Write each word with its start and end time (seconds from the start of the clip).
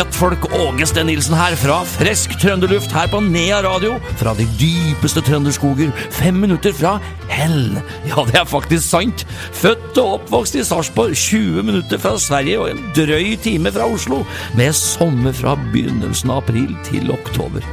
Guttfolk 0.00 0.46
Åge 0.56 0.86
Sten 0.88 1.10
Nilsen 1.10 1.34
her 1.36 1.52
fra 1.60 1.82
frisk 1.84 2.32
trønderluft 2.40 2.92
her 2.96 3.08
på 3.12 3.18
Nea 3.20 3.58
radio. 3.60 3.98
Fra 4.16 4.32
de 4.38 4.46
dypeste 4.56 5.20
trønderskoger, 5.26 5.90
fem 6.16 6.38
minutter 6.40 6.72
fra 6.72 6.94
hell. 7.28 7.74
Ja, 8.08 8.24
det 8.24 8.38
er 8.40 8.46
faktisk 8.48 8.86
sant. 8.86 9.26
Født 9.52 10.00
og 10.00 10.14
oppvokst 10.14 10.56
i 10.56 10.64
Sarpsborg, 10.64 11.12
20 11.12 11.66
minutter 11.68 12.00
fra 12.00 12.14
Sverige 12.16 12.62
og 12.62 12.70
en 12.70 12.80
drøy 12.96 13.34
time 13.44 13.74
fra 13.76 13.90
Oslo. 13.92 14.22
Med 14.56 14.72
sommer 14.78 15.36
fra 15.36 15.52
begynnelsen 15.66 16.32
av 16.32 16.46
april 16.46 16.72
til 16.88 17.12
oktober. 17.12 17.68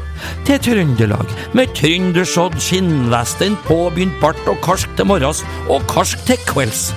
Til 0.50 0.60
Trøndelag, 0.68 1.32
med 1.56 1.72
trøndersodd, 1.80 2.60
skinnvest, 2.60 3.48
en 3.48 3.56
påbegynt 3.70 4.20
bart 4.20 4.52
og 4.52 4.60
karsk 4.68 5.00
til 5.00 5.08
morgens 5.14 5.46
og 5.72 5.88
karsk 5.88 6.28
til 6.28 6.44
kvelds. 6.52 6.90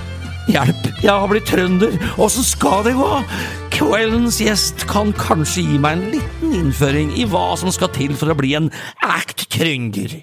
Hjelp, 0.51 0.91
jeg 0.99 1.13
har 1.13 1.31
blitt 1.31 1.47
trønder, 1.47 1.95
åssen 2.19 2.43
skal 2.43 2.83
det 2.83 2.97
gå? 2.99 3.11
Kveldens 3.81 4.35
gjest 4.37 4.83
kan 4.85 5.09
kanskje 5.17 5.63
gi 5.65 5.77
meg 5.81 5.95
en 5.97 6.11
liten 6.13 6.51
innføring 6.53 7.15
i 7.17 7.23
hva 7.25 7.55
som 7.57 7.71
skal 7.73 7.89
til 7.95 8.11
for 8.13 8.29
å 8.29 8.35
bli 8.37 8.51
en 8.53 8.67
act 9.01 9.47
krønger. 9.49 10.19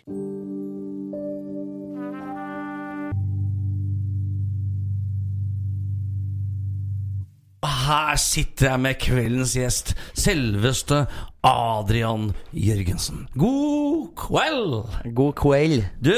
Her 7.67 8.15
sitter 8.23 8.71
jeg 8.71 8.85
med 8.85 9.03
kveldens 9.03 9.57
gjest, 9.59 9.91
selveste 10.15 11.03
Adrian 11.43 12.31
Jørgensen. 12.55 13.27
God 13.35 14.15
kveld! 14.23 14.79
God 15.19 15.35
kveld. 15.43 15.83
Du, 15.99 16.15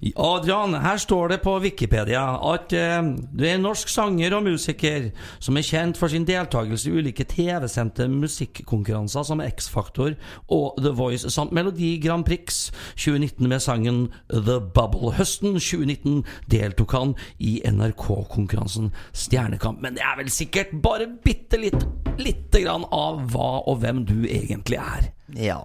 Adrian, 0.00 0.72
her 0.80 0.96
står 0.96 1.28
det 1.28 1.36
på 1.44 1.58
Wikipedia 1.60 2.22
at 2.48 2.72
eh, 2.72 3.02
du 3.36 3.42
er 3.44 3.58
en 3.58 3.66
norsk 3.66 3.90
sanger 3.92 4.32
og 4.32 4.46
musiker 4.46 5.10
som 5.42 5.58
er 5.60 5.66
kjent 5.66 6.00
for 6.00 6.08
sin 6.08 6.24
deltakelse 6.24 6.88
i 6.88 6.94
ulike 6.96 7.26
TV-sendte 7.28 8.06
musikkonkurranser 8.08 9.26
som 9.28 9.44
X-Faktor 9.44 10.16
og 10.48 10.80
The 10.80 10.94
Voice 10.96 11.28
samt 11.28 11.52
Melodi 11.52 11.98
Grand 12.00 12.24
Prix 12.24 12.70
2019 12.96 13.44
med 13.44 13.60
sangen 13.60 14.00
The 14.32 14.56
Bubble. 14.72 15.12
Høsten 15.18 15.58
2019 15.60 16.24
deltok 16.48 16.96
han 16.96 17.14
i 17.36 17.58
NRK-konkurransen 17.68 18.94
Stjernekamp. 19.12 19.84
Men 19.84 20.00
det 20.00 20.06
er 20.06 20.16
vel 20.22 20.32
sikkert 20.32 20.72
bare 20.80 21.10
bitte 21.12 21.60
litt, 21.60 21.84
lite 22.16 22.64
grann 22.64 22.88
av 22.88 23.26
hva 23.34 23.58
og 23.68 23.82
hvem 23.84 24.06
du 24.08 24.22
egentlig 24.24 24.80
er. 24.80 25.12
Ja, 25.38 25.60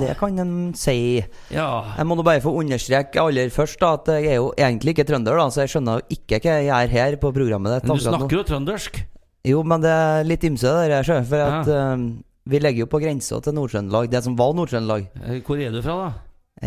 det 0.00 0.16
kan 0.18 0.38
en 0.42 0.54
si. 0.74 1.22
Ja. 1.54 1.66
Jeg 1.98 2.06
må 2.08 2.16
nå 2.18 2.24
bare 2.26 2.42
få 2.44 2.52
understreke 2.58 3.20
aller 3.22 3.50
først 3.54 3.78
da 3.82 3.92
at 3.98 4.08
jeg 4.16 4.26
er 4.32 4.38
jo 4.40 4.52
egentlig 4.58 4.94
ikke 4.96 5.06
trønder, 5.08 5.36
da 5.38 5.46
så 5.54 5.62
jeg 5.64 5.74
skjønner 5.76 6.00
jo 6.02 6.16
ikke 6.18 6.40
hva 6.42 6.54
jeg 6.58 6.68
gjør 6.70 6.94
her 6.96 7.16
på 7.22 7.32
programmet 7.36 7.76
ditt. 7.76 7.88
Men 7.88 8.00
du 8.00 8.04
snakker 8.08 8.36
jo 8.40 8.44
trøndersk. 8.50 9.02
Jo, 9.44 9.62
men 9.62 9.82
det 9.84 9.90
er 9.92 10.24
litt 10.24 10.44
ymse 10.48 10.70
der, 10.72 10.94
jeg 10.98 11.04
skjønner. 11.10 11.26
For 11.28 11.42
at 11.44 11.66
Ja. 11.68 11.80
eh, 11.94 12.06
vi 12.46 12.58
ligger 12.60 12.84
jo 12.84 12.86
på 12.92 13.00
grensa 13.00 13.40
til 13.44 13.54
Nord-Trøndelag. 13.56 14.10
Det 14.10 14.22
som 14.24 14.36
var 14.36 14.52
Nord-Trøndelag. 14.56 15.06
Eh, 15.22 15.40
Hvor 15.44 15.60
er 15.60 15.70
du 15.70 15.82
fra, 15.82 15.96
da? 16.00 16.12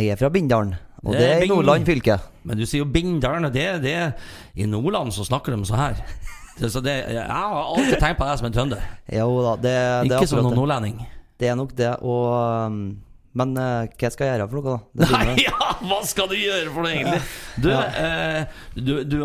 Jeg 0.01 0.11
er 0.11 0.15
fra 0.19 0.29
Bindalen, 0.29 0.75
og 1.03 1.11
Det 1.13 1.19
det 1.19 1.29
er 1.31 1.43
i 1.45 1.47
Nordland 1.47 1.85
fylke. 1.85 2.19
Men 2.43 2.57
du 2.57 2.65
sier 2.65 2.83
jo 2.83 2.85
Bindalen, 2.91 3.45
og 3.45 3.53
det, 3.53 3.81
det 3.81 4.13
I 4.55 4.65
Nordland 4.65 5.11
så 5.15 5.25
snakker 5.25 5.55
de 5.55 5.63
sånn 5.65 5.77
her. 5.79 5.95
Så 6.57 6.81
det, 6.81 7.05
jeg 7.13 7.21
har 7.29 7.53
alltid 7.53 7.99
tenkt 8.01 8.17
på 8.17 8.25
deg 8.25 8.37
som 8.39 8.47
en 8.47 8.53
trønder. 8.53 8.81
Jo 9.13 9.27
da, 9.45 9.55
det, 9.61 9.73
det 10.09 10.11
er 10.11 10.21
Ikke 10.21 10.27
som 10.27 10.39
noen 10.41 10.49
det. 10.55 10.57
nordlending. 10.57 10.95
Det 11.37 11.51
er 11.51 11.55
nok 11.59 11.75
det, 11.77 11.91
og 12.01 12.31
um, 12.67 12.79
Men 13.37 13.51
uh, 13.59 13.85
hva 13.99 14.09
skal 14.09 14.25
jeg 14.31 14.39
gjøre 14.39 14.47
for 14.49 14.57
noe, 14.57 14.73
da? 14.73 15.05
Det 15.05 15.09
Nei, 15.13 15.35
ja, 15.47 15.69
hva 15.85 15.99
skal 16.09 16.29
du 16.31 16.35
gjøre 16.39 16.71
for 16.73 16.81
noe, 16.87 16.93
egentlig? 16.95 17.19
Du, 17.61 17.69
eh, 17.69 18.59
du, 18.73 18.93
du, 19.05 19.17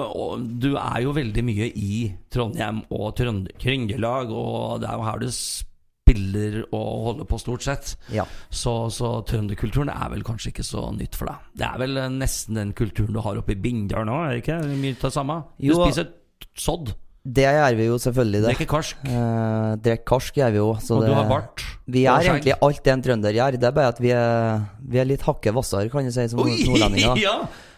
du 0.61 0.71
er 0.77 0.99
jo 1.07 1.15
veldig 1.17 1.45
mye 1.49 1.71
i 1.73 1.93
Trondheim 2.33 2.83
og 2.93 3.15
Trønd 3.17 3.49
Trøndelag, 3.63 4.33
og 4.37 4.83
det 4.85 4.91
er 4.91 4.99
jo 5.01 5.07
her 5.09 5.23
du 5.23 5.29
spiller 5.33 6.59
og 6.75 6.89
holder 7.07 7.29
på, 7.31 7.39
stort 7.41 7.65
sett. 7.65 7.95
Ja. 8.13 8.25
Så, 8.53 8.75
så 8.93 9.15
trønderkulturen 9.29 9.89
er 9.93 10.11
vel 10.13 10.25
kanskje 10.27 10.51
ikke 10.53 10.67
så 10.67 10.89
nytt 10.93 11.17
for 11.17 11.31
deg. 11.31 11.47
Det 11.63 11.69
er 11.71 11.81
vel 11.81 11.97
eh, 12.03 12.11
nesten 12.13 12.59
den 12.61 12.75
kulturen 12.77 13.17
du 13.17 13.23
har 13.25 13.39
oppe 13.41 13.55
i 13.57 13.61
Bindal 13.65 14.05
nå, 14.09 14.19
er 14.27 14.35
det 14.37 14.43
ikke? 14.45 14.59
Mye 14.75 14.97
av 14.99 15.07
det 15.09 15.15
samme? 15.17 15.39
Du 15.57 15.71
Jo. 15.71 15.79
spiser 15.87 16.11
sodd, 16.59 16.93
Det 17.25 17.45
gjør 17.47 17.77
vi 17.79 17.85
jo 17.87 17.97
selvfølgelig, 18.03 18.39
det 18.43 18.49
Drikker 18.51 18.67
karsk. 18.73 19.03
Eh, 19.07 19.75
Drikker 19.85 20.05
karsk 20.11 20.35
gjør 20.41 20.51
vi 20.51 20.59
jo. 20.59 20.69
Så 20.83 20.97
Og 20.97 21.03
det, 21.05 21.11
du 21.11 21.15
har 21.15 21.29
bart. 21.31 21.63
Vi 21.87 22.03
og 22.09 22.17
er 22.17 22.23
skjegg. 22.27 22.33
egentlig 22.35 22.57
alt 22.67 22.83
det 22.83 22.93
en 22.93 23.03
trønder 23.07 23.33
gjør. 23.37 23.59
Det 23.63 23.69
er 23.69 23.77
bare 23.77 23.93
at 23.95 24.01
vi 24.03 24.11
er, 24.11 24.65
vi 24.83 24.99
er 24.99 25.05
litt 25.07 25.23
hakket 25.23 25.55
hvassere, 25.55 25.91
kan 25.93 26.03
jeg 26.09 26.13
si, 26.17 26.29
som 26.33 26.43
nordlendinger. 26.43 27.17
Ja! 27.27 27.37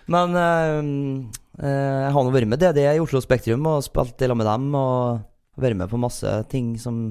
Men 0.09 0.35
eh, 0.37 1.65
eh, 1.65 2.01
jeg 2.05 2.13
har 2.13 2.25
nå 2.25 2.33
vært 2.33 2.49
med 2.49 2.61
DD 2.61 2.81
i 2.89 3.01
Oslo 3.01 3.21
Spektrum 3.25 3.65
og 3.69 3.85
spilt 3.85 4.21
i 4.25 4.29
lag 4.29 4.37
med 4.41 4.49
dem. 4.49 4.67
Og 4.75 5.21
vært 5.61 5.77
med 5.77 5.89
på 5.93 6.01
masse 6.01 6.33
ting 6.53 6.75
som 6.81 7.11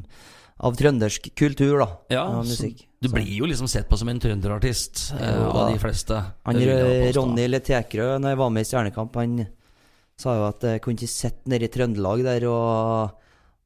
av 0.64 0.76
trøndersk 0.78 1.32
kultur, 1.38 1.80
da. 1.82 1.88
Ja, 2.14 2.24
og 2.30 2.46
så 2.46 2.54
musikk. 2.54 2.84
Du 3.02 3.10
Så- 3.10 3.16
blir 3.16 3.30
jo 3.36 3.46
liksom 3.46 3.68
sett 3.68 3.90
på 3.90 3.98
som 3.98 4.08
en 4.10 4.20
trønderartist 4.20 5.14
eh, 5.20 5.34
Jo 5.38 5.50
av 5.52 5.72
de 5.74 5.80
fleste. 5.82 6.18
Han 6.46 6.56
Det 6.56 6.62
vil 6.66 6.70
jeg 6.78 7.14
påstå. 7.14 7.18
Ronny 7.22 7.48
Letekrø, 7.50 8.18
når 8.22 8.30
jeg 8.30 8.38
var 8.38 8.50
med 8.50 8.62
i 8.62 8.70
Stjernekamp, 8.70 9.16
han 9.16 9.48
sa 10.20 10.38
jo 10.38 10.48
at 10.48 10.64
jeg 10.68 10.82
kunne 10.84 11.00
ikke 11.00 11.12
sitte 11.12 11.52
nede 11.52 11.68
i 11.68 11.72
Trøndelag 11.74 12.24
der 12.26 12.46
og, 12.50 13.20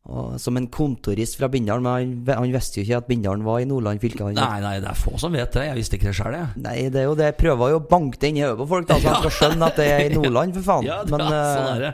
og 0.08 0.38
som 0.40 0.58
en 0.60 0.70
kontorist 0.72 1.36
fra 1.40 1.50
Bindal, 1.52 1.84
Men 1.84 1.92
han, 1.92 2.40
han 2.40 2.54
visste 2.56 2.80
jo 2.80 2.86
ikke 2.86 3.02
at 3.02 3.10
Bindal 3.10 3.44
var 3.46 3.60
i 3.60 3.68
Nordland 3.68 4.00
fylke. 4.02 4.30
Nei, 4.38 4.60
nei, 4.64 4.78
det 4.84 4.92
er 4.94 4.98
få 4.98 5.18
som 5.20 5.36
vet 5.36 5.52
det. 5.54 5.66
Jeg 5.68 5.80
visste 5.82 6.00
ikke 6.00 6.10
det 6.10 6.18
sjøl, 6.22 6.38
jeg. 6.38 6.64
Nei, 6.64 6.78
det 6.94 7.04
er 7.04 7.10
jo 7.10 7.18
det. 7.20 7.32
Jeg 7.34 7.40
prøver 7.44 7.74
jo 7.76 7.82
å 7.82 7.86
banke 7.92 8.22
det 8.22 8.32
inn 8.32 8.40
i 8.40 8.46
hodet 8.46 8.62
på 8.64 8.70
folk, 8.72 8.88
da, 8.90 9.00
så 9.04 9.12
de 9.12 9.22
skal 9.26 9.36
skjønne 9.42 9.72
at 9.72 9.82
det 9.82 9.88
er 9.92 10.06
i 10.08 10.16
Nordland, 10.16 10.56
for 10.58 10.70
faen. 10.72 10.88
Ja, 10.88 11.02
det, 11.04 11.14
men 11.14 11.28
er 11.28 11.38
sånn 11.52 11.68
eh, 11.68 11.76
er 11.76 11.86
det. 11.88 11.94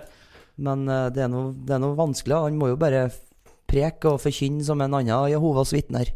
men 0.69 0.87
eh, 0.87 1.05
det, 1.15 1.25
er 1.25 1.33
noe, 1.33 1.53
det 1.57 1.77
er 1.77 1.85
noe 1.87 1.97
vanskelig. 1.97 2.39
Han 2.45 2.59
må 2.61 2.73
jo 2.75 2.79
bare 2.85 3.07
preke 3.73 4.11
og 4.11 4.21
forkynne 4.21 4.63
som 4.65 4.81
en 4.83 4.93
annen 4.99 5.31
Jehovas 5.31 5.73
vitner. 5.73 6.11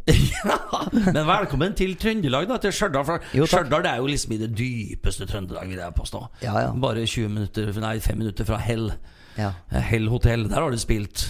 Men 1.15 1.23
velkommen 1.27 1.73
til 1.77 1.95
Trøndelag, 1.99 2.47
da. 2.49 2.59
Til 2.61 2.75
Stjørdal. 2.75 3.05
For 3.07 3.49
Stjørdal 3.49 3.85
det 3.85 3.91
er 3.95 4.03
jo 4.03 4.11
liksom 4.11 4.35
i 4.35 4.39
det 4.43 4.51
dypeste 4.57 5.27
Trøndelag, 5.29 5.67
vil 5.71 5.81
jeg 5.81 5.95
påstå. 5.97 6.21
Ja, 6.45 6.53
ja. 6.67 6.71
Bare 6.77 7.05
20 7.07 7.33
minutter, 7.33 7.71
nei, 7.83 7.97
5 8.03 8.21
minutter 8.21 8.47
fra 8.47 8.59
Hell. 8.61 8.91
Ja. 9.37 9.51
Hell 9.89 10.09
hotell. 10.13 10.47
Der 10.49 10.61
har 10.63 10.73
du 10.73 10.79
spilt 10.81 11.25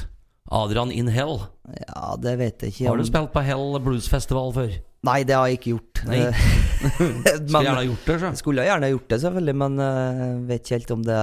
Adrian 0.52 0.92
in 0.96 1.10
Hell. 1.12 1.40
ja, 1.76 2.16
det 2.24 2.38
vet 2.40 2.64
jeg 2.64 2.76
ikke. 2.76 2.88
Har 2.88 3.00
du 3.00 3.04
om- 3.06 3.10
spilt 3.10 3.34
på 3.34 3.44
Hell 3.48 3.80
Blues 3.84 4.10
Festival 4.12 4.54
før? 4.56 4.76
Nei, 5.08 5.22
det 5.24 5.36
har 5.38 5.48
jeg 5.48 5.60
ikke 5.60 5.76
gjort. 5.76 6.02
Nei. 6.10 6.20
Eh, 6.26 6.46
Skulle 7.48 7.64
gjerne 7.64 7.86
gjort 7.88 8.08
det, 8.08 8.20
så. 8.20 8.32
Jeg 8.32 8.40
skulle 8.42 8.66
gjerne 8.68 8.90
gjort 8.92 9.08
det, 9.12 9.20
selvfølgelig, 9.24 9.56
men 9.64 9.80
uh, 9.80 10.48
vet 10.50 10.64
ikke 10.64 10.80
helt 10.80 10.94
om 10.98 11.04
det 11.08 11.20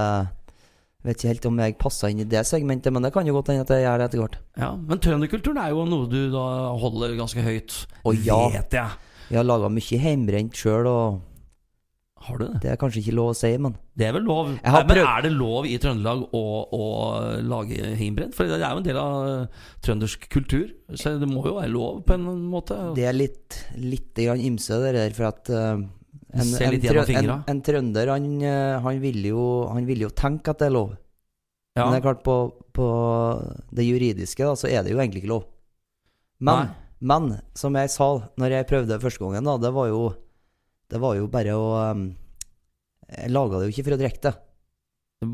Vet 1.05 1.19
ikke 1.21 1.29
helt 1.35 1.45
om 1.51 1.59
jeg 1.61 1.75
passer 1.77 2.09
inn 2.09 2.23
i 2.23 2.25
det 2.25 2.41
segmentet, 2.49 2.89
men 2.95 3.05
det 3.05 3.11
kan 3.13 3.27
jo 3.29 3.35
godt 3.37 3.51
hende 3.53 3.61
at 3.67 3.71
jeg 3.75 3.85
gjør 3.85 4.01
det 4.01 4.05
etter 4.09 4.21
hvert. 4.23 4.37
Ja, 4.57 4.71
Men 4.75 5.01
trønderkulturen 5.05 5.59
er 5.61 5.69
jo 5.75 5.83
noe 5.85 6.07
du 6.09 6.19
da 6.33 6.45
holder 6.81 7.13
ganske 7.19 7.43
høyt. 7.45 7.75
Å, 8.01 8.13
ja. 8.25 8.39
Vet 8.55 8.73
jeg. 8.79 8.99
Jeg 9.29 9.37
har 9.41 9.45
laga 9.45 9.69
mye 9.73 9.99
hjemmebrent 10.01 10.57
sjøl, 10.57 10.89
og 10.89 11.21
Har 12.25 12.39
du 12.41 12.45
det? 12.47 12.59
det 12.63 12.69
er 12.73 12.77
kanskje 12.81 13.03
ikke 13.03 13.13
lov 13.19 13.31
å 13.31 13.35
si, 13.37 13.51
men 13.61 13.75
Det 13.93 14.07
er 14.07 14.15
vel 14.15 14.25
lov? 14.25 14.47
Nei, 14.55 14.81
men 14.89 14.97
er 15.03 15.21
det 15.27 15.31
lov 15.35 15.67
i 15.69 15.75
Trøndelag 15.81 16.23
å, 16.33 16.41
å 16.73 16.85
lage 17.45 17.91
heimbrent? 17.99 18.33
For 18.33 18.49
det 18.49 18.57
er 18.57 18.71
jo 18.73 18.81
en 18.81 18.87
del 18.87 18.97
av 19.01 19.27
eh, 19.29 19.61
trøndersk 19.85 20.25
kultur. 20.33 20.71
Så 20.97 21.13
det 21.21 21.29
må 21.29 21.43
jo 21.45 21.59
være 21.59 21.69
lov 21.73 21.99
på 22.07 22.17
en 22.17 22.25
måte. 22.49 22.79
det 22.97 23.05
er 23.05 23.13
litt, 23.17 23.59
litt 23.77 24.17
grann 24.17 24.41
ymse, 24.41 24.81
det 24.81 24.95
der, 24.97 25.13
for 25.17 25.29
at 25.29 25.53
eh, 25.53 25.85
en, 26.35 26.51
Se 26.51 26.69
litt 26.71 26.83
gjennom 26.83 27.07
fingra. 27.07 27.39
en, 27.41 27.55
en 27.55 27.63
trønder, 27.63 28.11
han, 28.11 28.29
eh, 28.43 28.77
han, 28.83 29.01
vil 29.01 29.19
jo, 29.31 29.43
han 29.71 29.87
vil 29.87 30.05
jo 30.05 30.11
tenke 30.11 30.51
at 30.51 30.61
det 30.61 30.69
er 30.69 30.75
lov. 30.75 30.95
Ja. 31.75 31.85
Men 31.85 31.95
det 31.95 31.99
er 31.99 32.05
klart, 32.05 32.23
på, 32.23 32.35
på 32.75 32.87
det 33.75 33.85
juridiske, 33.87 34.43
da, 34.43 34.55
så 34.59 34.69
er 34.71 34.83
det 34.83 34.93
jo 34.93 34.99
egentlig 34.99 35.23
ikke 35.23 35.33
lov. 35.33 35.47
Men, 36.45 36.71
men 36.99 37.31
som 37.55 37.75
jeg 37.79 37.91
sa 37.93 38.09
når 38.39 38.59
jeg 38.59 38.67
prøvde 38.69 38.99
første 39.03 39.23
gangen, 39.23 39.47
da, 39.47 39.55
det 39.63 39.71
var 39.75 39.89
jo, 39.91 40.03
det 40.91 41.01
var 41.03 41.17
jo 41.19 41.27
bare 41.31 41.55
å 41.57 41.69
um, 41.95 42.05
Jeg 43.09 43.31
laga 43.31 43.59
det 43.59 43.67
jo 43.67 43.73
ikke 43.73 43.87
for 43.87 43.95
å 43.95 43.99
drikke 44.01 44.23
det. 44.27 44.33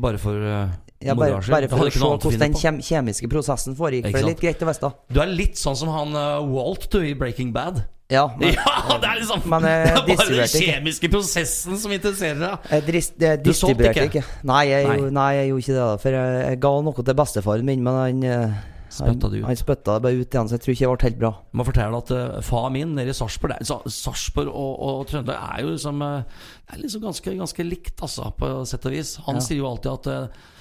Bare 0.02 0.18
for 0.22 0.38
uh, 0.38 0.74
ja, 1.02 1.14
bare, 1.18 1.40
bare 1.50 1.70
for 1.70 1.86
å 1.86 1.90
se 1.90 1.98
hvordan 2.02 2.42
den 2.44 2.58
kjem, 2.58 2.78
kjemiske 2.84 3.30
prosessen 3.30 3.74
foregikk. 3.78 4.08
For 4.08 4.18
det 4.18 4.22
er 4.22 4.30
litt 4.30 4.42
greit 4.42 4.62
å 4.62 4.68
vite. 4.70 4.92
Du 5.10 5.22
er 5.22 5.30
litt 5.30 5.58
sånn 5.60 5.78
som 5.78 5.90
han 5.94 6.14
uh, 6.14 6.42
Walt 6.46 6.86
du 6.92 7.00
i 7.02 7.14
Breaking 7.18 7.50
Bad. 7.54 7.82
Ja, 8.12 8.26
men, 8.38 8.52
Ja, 8.54 8.96
det 9.02 9.08
er 9.10 9.20
liksom 9.22 9.44
Men 9.48 9.62
Det 9.66 9.70
er 9.92 10.02
bare 10.06 10.26
den 10.36 10.50
kjemiske 10.52 11.10
prosessen 11.12 11.78
som 11.80 11.94
interesserer 11.96 12.42
deg. 12.42 12.68
jeg, 12.74 12.86
dris, 12.90 13.12
jeg 13.18 13.40
Du 13.44 13.52
solgte 13.56 13.90
ikke? 13.94 14.08
ikke. 14.10 14.24
Nei, 14.52 14.64
jeg, 14.70 14.88
Nei. 14.90 15.10
nei, 15.16 15.30
jeg 15.40 15.48
gjorde 15.52 15.64
ikke 15.64 15.78
det. 15.78 15.86
da 15.86 15.96
For 16.04 16.18
jeg, 16.18 16.44
jeg 16.50 16.60
ga 16.66 16.74
noe 16.90 17.06
til 17.08 17.18
bestefaren 17.22 17.66
min, 17.72 17.82
men 17.88 17.98
han 18.02 18.28
Spøtta 18.92 19.30
du 19.32 19.38
ut? 19.38 19.44
han 19.48 19.56
spytta 19.56 19.94
det 19.96 20.02
bare 20.04 20.18
ut 20.20 20.34
igjen, 20.36 20.48
så 20.50 20.58
jeg 20.58 20.60
tror 20.66 20.74
ikke 20.74 20.84
det 20.84 20.90
ble 20.92 21.06
helt 21.08 21.20
bra. 21.22 21.30
Må 21.56 21.64
fortelle 21.64 22.00
at 22.02 22.10
uh, 22.12 22.40
far 22.44 22.66
min 22.74 22.90
nede 22.92 23.08
i 23.08 23.16
Sarpsborg 23.16 23.62
Sarpsborg 23.64 24.50
og, 24.52 24.72
og 24.84 25.06
Trøndelag 25.08 25.38
er 25.56 25.62
jo 25.64 25.70
liksom 25.72 26.02
uh, 26.04 26.18
er 26.68 26.82
liksom 26.82 27.00
ganske, 27.06 27.32
ganske 27.38 27.64
likt, 27.64 27.94
altså, 28.04 28.28
på 28.36 28.50
sett 28.68 28.84
og 28.84 28.92
vis. 28.92 29.14
Han 29.24 29.40
Ja. 29.40 29.44
sier 29.46 29.62
jo 29.62 29.70
alltid 29.70 29.94
at 29.94 30.10
uh, 30.12 30.51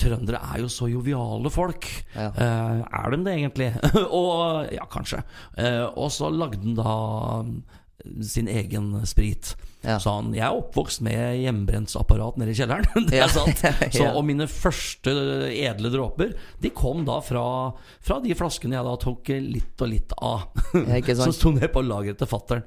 trøndere 0.00 0.40
er 0.54 0.62
jo 0.64 0.68
så 0.72 0.88
joviale 0.90 1.50
folk. 1.52 1.88
Ja. 2.14 2.30
Eh, 2.30 2.84
er 3.00 3.10
de 3.14 3.22
det, 3.26 3.34
egentlig? 3.38 3.70
og 4.20 4.70
Ja, 4.74 4.86
kanskje. 4.90 5.22
Eh, 5.58 5.84
og 5.94 6.10
så 6.14 6.30
lagde 6.32 6.60
han 6.62 6.78
da 6.78 6.94
sin 8.24 8.48
egen 8.48 8.94
sprit. 9.06 9.54
Ja. 9.84 9.98
Så 10.00 10.12
han, 10.12 10.30
jeg 10.36 10.44
er 10.44 10.56
oppvokst 10.56 11.00
med 11.04 11.40
hjemmebrentsapparat 11.40 12.36
nede 12.40 12.52
i 12.52 12.56
kjelleren. 12.56 13.06
Det 13.10 13.20
er 13.20 13.32
sant. 13.32 13.60
Så, 13.96 14.06
og 14.08 14.24
mine 14.28 14.46
første 14.50 15.12
edle 15.52 15.92
dråper 15.92 16.34
De 16.60 16.70
kom 16.76 17.04
da 17.08 17.18
fra, 17.24 17.44
fra 18.04 18.18
de 18.24 18.36
flaskene 18.36 18.76
jeg 18.76 18.88
da 18.88 18.94
tok 19.04 19.32
litt 19.44 19.84
og 19.84 19.92
litt 19.92 20.16
av. 20.16 20.48
Som 21.16 21.34
sto 21.36 21.52
ned 21.56 21.68
på 21.72 21.84
lageret 21.84 22.20
til 22.20 22.28
fattern. 22.30 22.64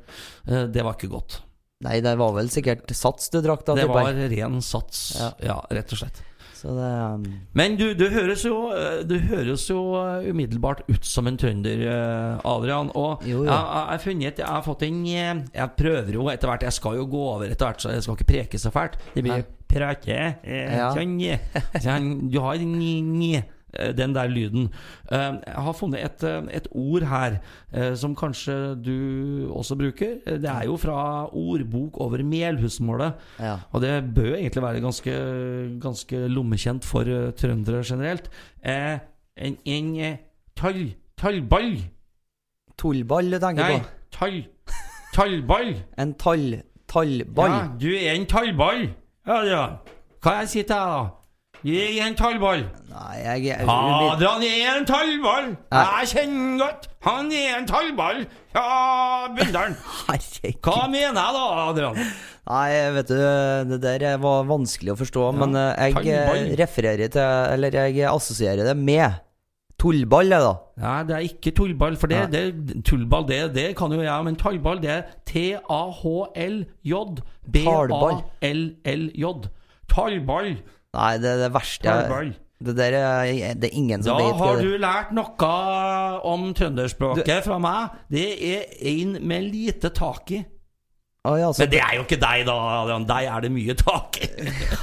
Eh, 0.47 0.65
Det 0.73 0.85
var 0.85 0.97
ikke 0.97 1.11
godt. 1.13 1.39
Nei, 1.83 1.97
det 2.00 2.13
var 2.15 2.31
vel 2.31 2.47
sikkert 2.53 2.94
Sats 2.95 3.27
du 3.33 3.41
drakk 3.44 3.65
da? 3.67 3.75
Det 3.75 3.89
var 3.89 4.13
ren 4.13 4.61
sats. 4.63 5.01
Ja. 5.19 5.31
Ja, 5.44 5.57
rett 5.73 5.91
og 5.94 6.00
slett. 6.00 6.21
Det 6.63 6.89
um, 7.13 7.24
Men 7.60 7.75
du, 7.75 7.89
du 7.94 8.06
høres 8.10 8.45
jo 8.45 8.69
eh, 8.71 9.01
Du 9.07 9.18
høres 9.19 9.65
jo 9.69 9.81
eh, 10.00 10.30
umiddelbart 10.31 10.83
ut 10.88 11.04
som 11.06 11.27
en 11.27 11.38
trønder, 11.38 11.81
eh, 11.92 12.39
Adrian. 12.48 12.92
Og 12.95 13.24
Jo, 13.27 13.42
jo. 13.44 13.50
Jeg, 13.50 13.51
jeg 13.51 13.89
har 13.92 13.98
funnet 14.06 14.39
Jeg 14.39 14.48
har 14.48 14.63
fått 14.63 14.86
en 14.88 15.01
Jeg 15.06 15.69
prøver 15.77 16.13
jo 16.15 16.30
etter 16.31 16.48
hvert 16.48 16.63
Jeg 16.69 16.74
skal 16.80 16.95
jo 17.01 17.06
gå 17.12 17.25
over 17.36 17.51
etter 17.51 17.68
hvert, 17.68 17.83
så 17.83 17.92
jeg 17.92 18.04
skal 18.06 18.15
ikke 18.19 18.30
preke 18.31 18.62
så 18.62 18.71
fælt. 18.71 18.95
Det 19.15 19.24
blir 19.27 19.44
prate. 19.74 20.18
eh, 20.44 20.77
Ja. 20.77 20.92
Sånn. 20.95 21.19
eh. 21.21 21.62
Sånn, 21.83 22.10
Du 22.31 22.39
har 22.39 22.56
eh, 22.56 23.44
den 23.97 24.13
der 24.15 24.27
lyden. 24.27 24.69
Eh, 25.11 25.17
Jeg 25.47 25.63
har 25.65 25.73
funnet 25.73 26.03
et, 26.05 26.23
eh, 26.23 26.41
et 26.57 26.67
ord 26.71 27.01
her 27.09 27.37
eh, 27.73 27.95
som 27.95 28.15
kanskje 28.15 28.75
du 28.83 29.49
også 29.51 29.75
bruker. 29.79 30.19
Eh, 30.27 30.37
Det 30.37 30.49
er 30.49 30.65
jo 30.65 30.75
fra 30.77 31.25
ordbok 31.33 31.97
over 32.01 32.17
Melhusmålet. 32.23 33.13
Ja. 33.39 33.55
Og 33.71 33.81
det 33.81 34.13
bør 34.15 34.35
egentlig 34.35 34.63
være 34.63 34.81
ganske, 34.81 35.13
ganske 35.81 36.27
lommekjent 36.27 36.85
for 36.85 37.01
eh, 37.01 37.31
trøndere 37.31 37.83
generelt. 37.83 38.29
Eh, 38.65 38.99
en 39.37 39.57
en 39.65 39.95
eh, 39.99 40.17
tall, 40.55 40.93
tallball 41.17 41.77
Tullball 42.77 43.31
du 43.31 43.39
tenker 43.39 43.63
Nei, 43.63 43.79
på? 43.79 43.85
tall, 44.11 44.43
tallball. 45.13 45.73
En 45.97 46.13
tall... 46.13 46.61
Tallball? 46.93 47.49
Ja, 47.49 47.67
du 47.79 47.87
er 47.95 48.11
en 48.13 48.25
tallball. 48.29 48.83
Ja, 49.25 49.37
ja. 49.47 49.61
Hva 50.21 50.33
jeg 50.41 50.49
sier 50.51 50.65
til 50.67 50.75
deg, 50.75 50.91
da? 50.91 51.05
Er 51.63 52.00
en 52.07 52.15
tallball. 52.19 52.65
Nei, 52.92 53.18
jeg 53.24 53.54
er 53.56 53.63
umid- 53.63 54.12
Adrian 54.13 54.44
er 54.44 54.77
en 54.77 54.86
tallball. 54.89 55.45
Jeg 55.71 56.07
kjenner 56.12 56.57
godt. 56.60 56.88
Han 57.07 57.31
er 57.31 57.57
en 57.57 57.68
tallball 57.69 58.25
fra 58.51 58.65
Bindalen. 59.38 59.75
Hva 60.65 60.88
mener 60.92 61.15
jeg 61.15 61.33
da, 61.38 61.45
Adrian? 61.69 61.95
Nei, 62.50 62.69
vet 62.98 63.07
du, 63.07 63.15
det 63.71 63.80
der 64.04 64.18
var 64.19 64.44
vanskelig 64.50 64.92
å 64.92 64.98
forstå, 65.00 65.30
men 65.39 65.56
eh, 65.56 65.69
jeg 65.88 65.95
tallball. 65.95 66.42
eh, 66.51 66.56
refererer 66.60 67.07
til 67.15 67.54
Eller 67.56 67.71
jeg 67.80 68.04
assosierer 68.12 68.68
det 68.68 68.75
med 68.77 69.21
tullball, 69.80 70.27
jeg, 70.31 70.39
da. 70.44 70.54
Nei, 70.83 70.98
det 71.07 71.15
er 71.15 71.24
ikke 71.31 71.51
tullball, 71.57 71.95
for 72.00 72.07
det, 72.12 72.19
det 72.31 72.83
tullball, 72.88 73.25
det, 73.27 73.39
det 73.56 73.69
kan 73.80 73.92
jo 73.92 74.04
jeg, 74.04 74.24
men 74.27 74.36
tallball, 74.39 74.80
det 74.83 74.92
er 74.92 75.01
T-A-H-L-J. 75.31 76.94
B-A-L-L-J. 77.56 79.25
Tallball. 79.94 80.56
Nei, 80.93 81.11
det 81.17 81.29
er 81.31 81.43
det 81.47 81.51
verste 81.55 81.89
jeg 81.89 82.33
Det 82.63 82.75
der 82.77 82.95
er 82.99 83.53
Det 83.59 83.69
er 83.71 83.77
ingen 83.77 84.03
Da 84.03 84.13
som 84.13 84.19
vet 84.21 84.37
Da 84.37 84.45
har 84.45 84.61
du 84.61 84.73
lært 84.77 85.13
noe 85.17 85.53
om 86.33 86.49
trønderspråket 86.53 87.45
fra 87.47 87.59
meg. 87.61 88.01
Det 88.13 88.27
er 88.53 88.67
en 88.93 89.17
med 89.25 89.49
lite 89.51 89.89
tak 89.93 90.31
i. 90.31 90.43
Ah, 91.23 91.37
ja, 91.39 91.47
Men 91.55 91.69
det 91.71 91.79
er 91.79 91.93
jo 91.95 92.01
ikke 92.03 92.17
deg, 92.19 92.41
da, 92.49 92.53
Adrian. 92.81 93.05
Deg 93.07 93.27
er 93.31 93.43
det 93.45 93.49
mye 93.55 93.75
tak 93.79 94.17
i. 94.19 94.27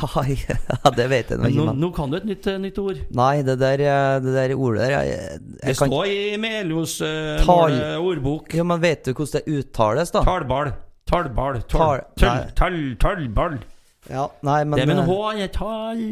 Ja, 0.01 0.91
det 0.97 1.07
vet 1.13 1.33
jeg 1.35 1.37
nå 1.37 1.51
ikke, 1.51 1.65
nå, 1.69 1.75
nå 1.77 1.91
kan 1.93 2.09
du 2.09 2.17
et 2.17 2.25
nytt, 2.25 2.47
nytt 2.63 2.79
ord. 2.81 3.03
Nei, 3.13 3.43
det 3.45 3.59
der, 3.61 3.83
eh, 3.85 4.15
det 4.25 4.33
der 4.39 4.55
ordet 4.57 4.87
der 4.87 4.95
jeg, 5.05 5.41
Det 5.61 5.75
kan, 5.77 5.91
står 5.93 6.07
i 6.09 6.39
Melios 6.41 6.95
uh, 7.05 7.43
Tal... 7.45 7.77
ordbok. 8.01 8.55
Ja, 8.57 8.65
men 8.65 8.81
vet 8.81 9.05
du 9.05 9.13
hvordan 9.13 9.45
det 9.45 9.59
uttales, 9.61 10.15
da? 10.17 10.25
Tallball. 10.25 10.73
Tall- 11.11 11.29
Tal... 11.69 12.01
Tal... 12.17 13.21
nei. 13.37 13.61
Ja, 14.09 14.29
nei, 14.47 14.63
men 14.65 14.79
Det 14.79 14.87
med 14.89 14.97
en 14.97 15.03
eh, 15.03 15.11
H, 15.11 15.19
han 15.27 15.43
er 15.45 15.51
tall. 15.55 16.07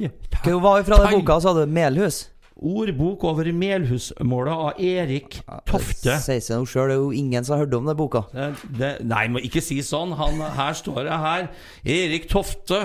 Hva 0.44 0.58
var 0.61 0.82
fra 0.85 0.99
den 1.05 1.20
boka, 1.20 1.38
sa 1.40 1.55
du? 1.56 1.64
Melhus? 1.67 2.26
Ordbok 2.58 3.23
over 3.23 3.46
Melhusmålet 3.55 4.52
av 4.52 4.81
Erik 4.82 5.37
Tofte. 5.69 6.17
Sier 6.19 6.40
seg 6.43 6.58
noe 6.58 6.67
sjøl, 6.67 6.90
det 6.90 6.96
er 6.96 7.05
jo 7.05 7.12
ingen 7.14 7.46
som 7.46 7.55
har 7.55 7.62
hørt 7.62 7.76
om 7.79 7.87
den 7.87 7.99
boka. 7.99 8.25
Det, 8.32 8.49
det, 8.81 8.90
nei, 9.06 9.29
må 9.31 9.43
ikke 9.46 9.62
si 9.62 9.79
sånn. 9.87 10.17
Han, 10.19 10.43
her 10.56 10.75
står 10.75 11.05
det 11.06 11.19
her. 11.23 11.46
Erik 11.87 12.26
Tofte 12.31 12.81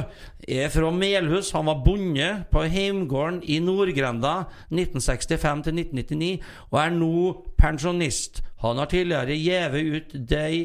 er 0.45 0.69
fra 0.73 0.91
Melhus. 0.93 1.49
Han 1.57 1.71
var 1.71 1.81
bonde 1.85 2.29
på 2.53 2.67
heimgården 2.69 3.41
i 3.49 3.57
Nordgrenda 3.65 4.35
1965 4.69 5.65
til 5.65 5.81
1999, 5.81 6.31
og 6.69 6.79
er 6.83 6.95
nå 6.99 7.25
pensjonist. 7.57 8.43
Han 8.61 8.77
har 8.77 8.93
tidligere 8.93 9.41
gitt 9.41 10.13
ut 10.13 10.15
de 10.29 10.63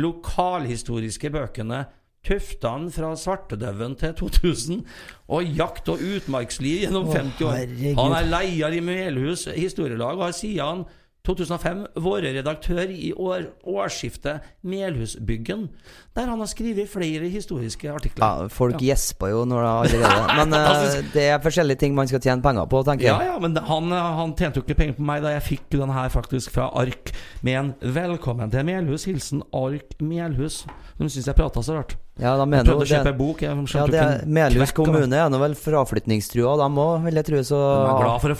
lokalhistoriske 0.00 1.28
bøkene 1.32 1.84
Tuftene 2.26 2.90
fra 2.90 3.12
svartedauden 3.16 3.94
til 4.00 4.14
2000 4.18 4.84
og 5.28 5.56
Jakt- 5.56 5.88
og 5.92 6.02
utmarksliv 6.02 6.80
gjennom 6.84 7.06
50 7.12 7.42
år. 7.46 8.00
Han 8.02 8.16
er 8.18 8.30
leder 8.32 8.74
i 8.74 8.80
Melhus 8.80 9.46
historielag 9.54 10.18
og 10.18 10.24
har 10.24 10.34
siden 10.34 10.84
2005 11.26 11.86
vært 11.98 12.28
redaktør 12.38 12.90
i 12.90 13.12
år, 13.12 13.48
årsskiftet 13.66 14.44
Melhusbyggen, 14.62 15.68
der 16.16 16.30
han 16.32 16.40
har 16.40 16.48
skrevet 16.48 16.88
flere 16.88 17.28
historiske 17.28 17.90
artikler. 17.92 18.24
Ja, 18.24 18.48
folk 18.52 18.80
gjesper 18.80 19.34
jo 19.34 19.42
når 19.48 19.62
det 19.66 19.72
allerede 20.00 20.38
Men 20.40 20.54
uh, 20.56 20.96
det 21.12 21.26
er 21.34 21.42
forskjellige 21.44 21.82
ting 21.84 21.94
man 21.96 22.08
skal 22.08 22.22
tjene 22.24 22.42
penger 22.44 22.66
på, 22.72 22.80
tenker 22.88 23.06
Ja, 23.10 23.18
jeg. 23.20 23.34
ja, 23.34 23.38
men 23.42 23.56
han, 23.68 23.92
han 23.92 24.32
tjente 24.38 24.60
jo 24.60 24.64
ikke 24.66 24.78
penger 24.80 24.96
på 24.98 25.06
meg 25.12 25.22
da 25.26 25.34
jeg 25.36 25.44
fikk 25.50 25.68
den 25.76 25.92
her 25.92 26.08
faktisk 26.12 26.50
fra 26.56 26.70
Ark 26.74 27.12
med 27.44 27.60
en 27.60 27.74
'Velkommen 27.84 28.50
til 28.50 28.64
Melhus'. 28.66 29.06
Hilsen 29.06 29.42
Ark 29.52 30.00
Melhus. 30.00 30.64
De 30.98 31.08
syns 31.12 31.26
jeg 31.28 31.36
prata 31.36 31.60
så 31.62 31.76
rart. 31.76 31.96
Ja, 32.16 32.30
da 32.40 32.46
mener 32.48 32.64
prøvde 32.64 32.86
å 32.86 32.88
kjøpe 32.88 33.10
en 33.12 33.18
bok. 33.18 33.42
Jeg 33.44 33.64
Ja, 33.76 33.82
det 33.92 33.98
er, 34.00 34.22
Melhus 34.24 34.72
kommune 34.72 35.18
er 35.20 35.28
nå 35.28 35.36
vel 35.36 35.52
fraflytningstrua, 35.52 36.54
dem 36.62 36.78
òg, 36.80 37.02
vil 37.04 37.18
jeg 37.20 37.26
tro. 37.28 37.42
Så 37.44 37.58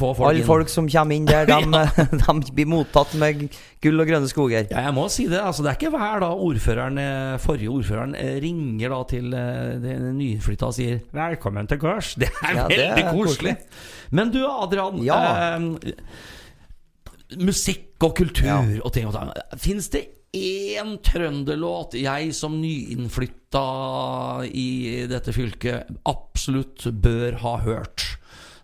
folk 0.00 0.23
alle 0.25 0.40
inn. 0.40 0.46
folk 0.49 0.73
som 0.73 0.88
kommer 0.88 1.19
inn 1.19 1.26
der, 1.28 1.44
de, 1.50 1.58
de 1.61 2.52
blir 2.56 2.70
mottatt 2.73 3.12
med 3.20 3.50
gull 3.84 4.00
og 4.00 4.08
grønne 4.08 4.31
skoger. 4.32 4.64
Ja, 4.70 4.87
jeg 4.88 4.94
må 4.96 5.05
si 5.12 5.26
det. 5.28 5.43
altså 5.44 5.62
Det 5.67 5.75
er 5.75 5.76
ikke 5.76 5.93
hver 5.93 6.25
da 6.25 6.31
ordføreren, 6.32 6.96
eh, 7.02 7.37
forrige 7.66 7.74
ordføreren 7.82 8.14
eh, 8.14 8.36
ringer 8.42 8.88
da 8.92 8.98
til 9.10 9.34
eh, 9.34 9.78
den 9.82 10.06
nyflytta 10.18 10.66
og 10.68 10.74
sier 10.76 11.00
'velkommen 11.12 11.66
til 11.68 11.78
gårds'. 11.78 12.14
Det 12.20 12.28
er 12.42 12.54
Ja, 12.54 12.68
det 12.68 12.78
veldig 12.78 13.04
er 13.04 13.12
koselig. 13.12 13.56
Men 14.10 14.30
du 14.30 14.44
Adrian, 14.46 15.02
Ja. 15.04 15.56
eh, 15.56 15.92
musikk 17.42 18.02
og 18.02 18.14
kultur 18.16 18.46
Ja. 18.46 18.80
og 18.84 18.92
ting 18.92 19.06
og 19.06 19.14
tang. 19.14 19.30
Fins 19.58 19.88
det 19.88 20.06
én 20.36 20.98
trønderlåt 21.02 21.94
jeg 21.94 22.35
som 22.35 22.61
nyinnflytta 22.61 24.44
i 24.46 25.06
dette 25.08 25.32
fylket 25.32 25.87
absolutt 26.06 26.85
bør 27.02 27.38
ha 27.40 27.56
hørt? 27.58 28.16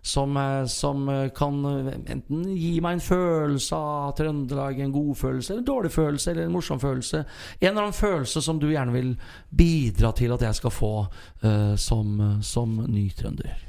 Som, 0.03 0.35
eh, 0.37 0.65
som 0.67 1.07
eh, 1.09 1.29
kan 1.31 1.61
eh, 1.65 1.93
enten 2.11 2.41
gi 2.59 2.73
meg 2.83 2.97
en 2.97 3.03
følelse 3.05 3.77
av 3.77 4.11
Trøndelag, 4.17 4.81
en 4.83 4.91
god 4.91 5.13
følelse, 5.15 5.53
eller 5.53 5.63
en 5.63 5.69
dårlig 5.69 5.91
følelse, 5.95 6.31
eller 6.31 6.47
en 6.49 6.55
morsom 6.57 6.81
følelse. 6.81 7.23
En 7.61 7.69
eller 7.69 7.85
annen 7.85 7.95
følelse 7.95 8.43
som 8.43 8.59
du 8.59 8.67
gjerne 8.67 8.95
vil 8.95 9.13
bidra 9.49 10.11
til 10.17 10.35
at 10.35 10.43
jeg 10.43 10.59
skal 10.59 10.75
få 10.75 10.93
uh, 11.07 11.75
som, 11.79 12.19
som 12.43 12.81
ny 12.83 13.05
trønder. 13.15 13.63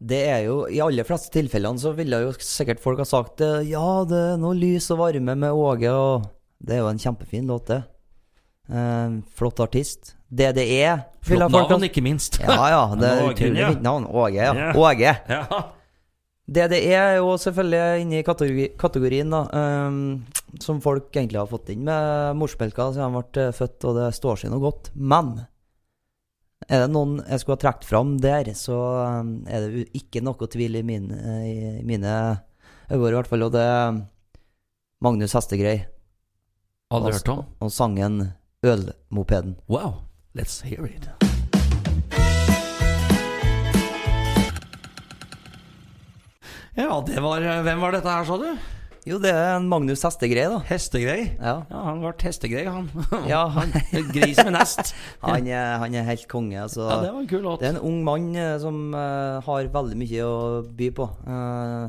Det 0.00 0.20
er 0.30 0.44
jo, 0.46 0.62
I 0.70 0.78
aller 0.86 1.04
fleste 1.04 1.34
tilfellene 1.34 1.82
så 1.82 1.96
ville 1.98 2.22
jo 2.22 2.32
sikkert 2.38 2.80
folk 2.80 3.02
ha 3.02 3.08
sagt 3.08 3.42
ja, 3.68 3.88
det 4.08 4.20
er 4.30 4.38
noe 4.40 4.56
lys 4.56 4.86
og 4.94 5.02
varme 5.02 5.34
med 5.34 5.50
Åge, 5.52 5.90
og 5.90 6.30
det 6.62 6.76
er 6.76 6.84
jo 6.84 6.92
en 6.92 7.02
kjempefin 7.02 7.50
låt, 7.50 7.74
det. 7.74 7.82
Eh, 8.70 9.18
flott 9.34 9.60
artist. 9.60 10.14
DDE. 10.30 10.64
er 10.86 11.04
Flott 11.26 11.50
folk 11.52 11.74
navn, 11.74 11.84
ikke 11.88 12.02
minst. 12.04 12.38
Ja, 12.40 12.56
ja. 12.70 12.80
Det 13.00 13.10
er 13.10 13.28
utrolig 13.28 13.66
fint 13.74 13.84
navn. 13.84 14.06
Åge, 14.06 14.46
ja. 14.46 14.72
Åge. 14.78 15.14
Ja. 15.28 15.60
DDE 16.50 16.94
er 16.98 17.16
jo 17.20 17.36
selvfølgelig 17.38 18.02
inne 18.02 18.18
i 18.18 18.26
kategori, 18.26 18.64
kategorien 18.78 19.30
da, 19.30 19.44
um, 19.54 19.98
som 20.58 20.80
folk 20.82 21.14
egentlig 21.14 21.38
har 21.38 21.50
fått 21.50 21.70
inn 21.70 21.84
med 21.86 22.38
morsmelka 22.40 22.88
siden 22.90 23.14
de 23.14 23.22
ble 23.22 23.44
eh, 23.44 23.54
født, 23.54 23.86
og 23.86 23.98
det 24.00 24.08
står 24.16 24.40
seg 24.40 24.50
noe 24.50 24.64
godt. 24.64 24.90
Men 24.98 25.36
er 26.66 26.84
det 26.84 26.90
noen 26.90 27.20
jeg 27.22 27.42
skulle 27.42 27.58
ha 27.58 27.62
trukket 27.66 27.86
fram 27.86 28.16
der, 28.22 28.50
så 28.58 28.80
um, 29.20 29.30
er 29.46 29.68
det 29.68 29.86
ikke 30.00 30.24
noe 30.26 30.50
tvil 30.50 30.80
i 30.80 30.84
mine, 30.86 31.20
i 31.46 31.54
mine 31.86 32.16
øyne, 32.90 32.98
i 32.98 33.14
hvert 33.14 33.30
fall, 33.30 33.46
og 33.46 33.54
det 33.54 33.62
er 33.62 34.02
Magnus 35.00 35.36
Hestegrei 35.38 35.78
Aldri 36.90 37.14
hørt 37.14 37.30
om. 37.30 37.44
og 37.62 37.70
sangen 37.70 38.32
'Ølmopeden'. 38.60 39.54
Wow, 39.70 40.02
let's 40.34 40.60
hear 40.62 40.86
it. 40.86 41.08
Ja, 46.74 47.04
det 47.06 47.20
var 47.20 47.62
Hvem 47.62 47.80
var 47.80 47.92
dette 47.92 48.08
her, 48.08 48.24
sa 48.24 48.36
du? 48.38 48.52
Jo, 49.08 49.16
det 49.16 49.30
er 49.32 49.54
en 49.56 49.66
Magnus 49.68 50.02
Hestegrei, 50.04 50.44
da. 50.52 50.58
Hestegrei? 50.68 51.22
Ja. 51.38 51.54
Ja, 51.70 51.78
han 51.86 52.02
ble 52.02 52.12
hestegrei, 52.20 52.66
han. 52.68 52.90
Ja, 53.32 53.46
han 53.48 53.72
Gris 54.12 54.36
med 54.44 54.52
nest. 54.58 54.92
Han 55.24 55.48
er, 55.48 55.78
han 55.80 55.96
er 55.96 56.04
helt 56.04 56.26
konge. 56.28 56.58
Altså. 56.60 56.84
Ja, 56.84 56.98
det 57.06 57.14
var 57.14 57.22
en 57.22 57.30
kul 57.30 57.42
låt. 57.46 57.62
Det 57.62 57.70
er 57.70 57.78
en 57.78 57.86
ung 57.88 58.02
mann 58.04 58.28
eh, 58.36 58.58
som 58.60 58.92
uh, 58.92 59.40
har 59.46 59.70
veldig 59.72 59.96
mye 59.98 60.26
å 60.26 60.36
by 60.76 60.90
på. 60.98 61.08
Uh, 61.24 61.88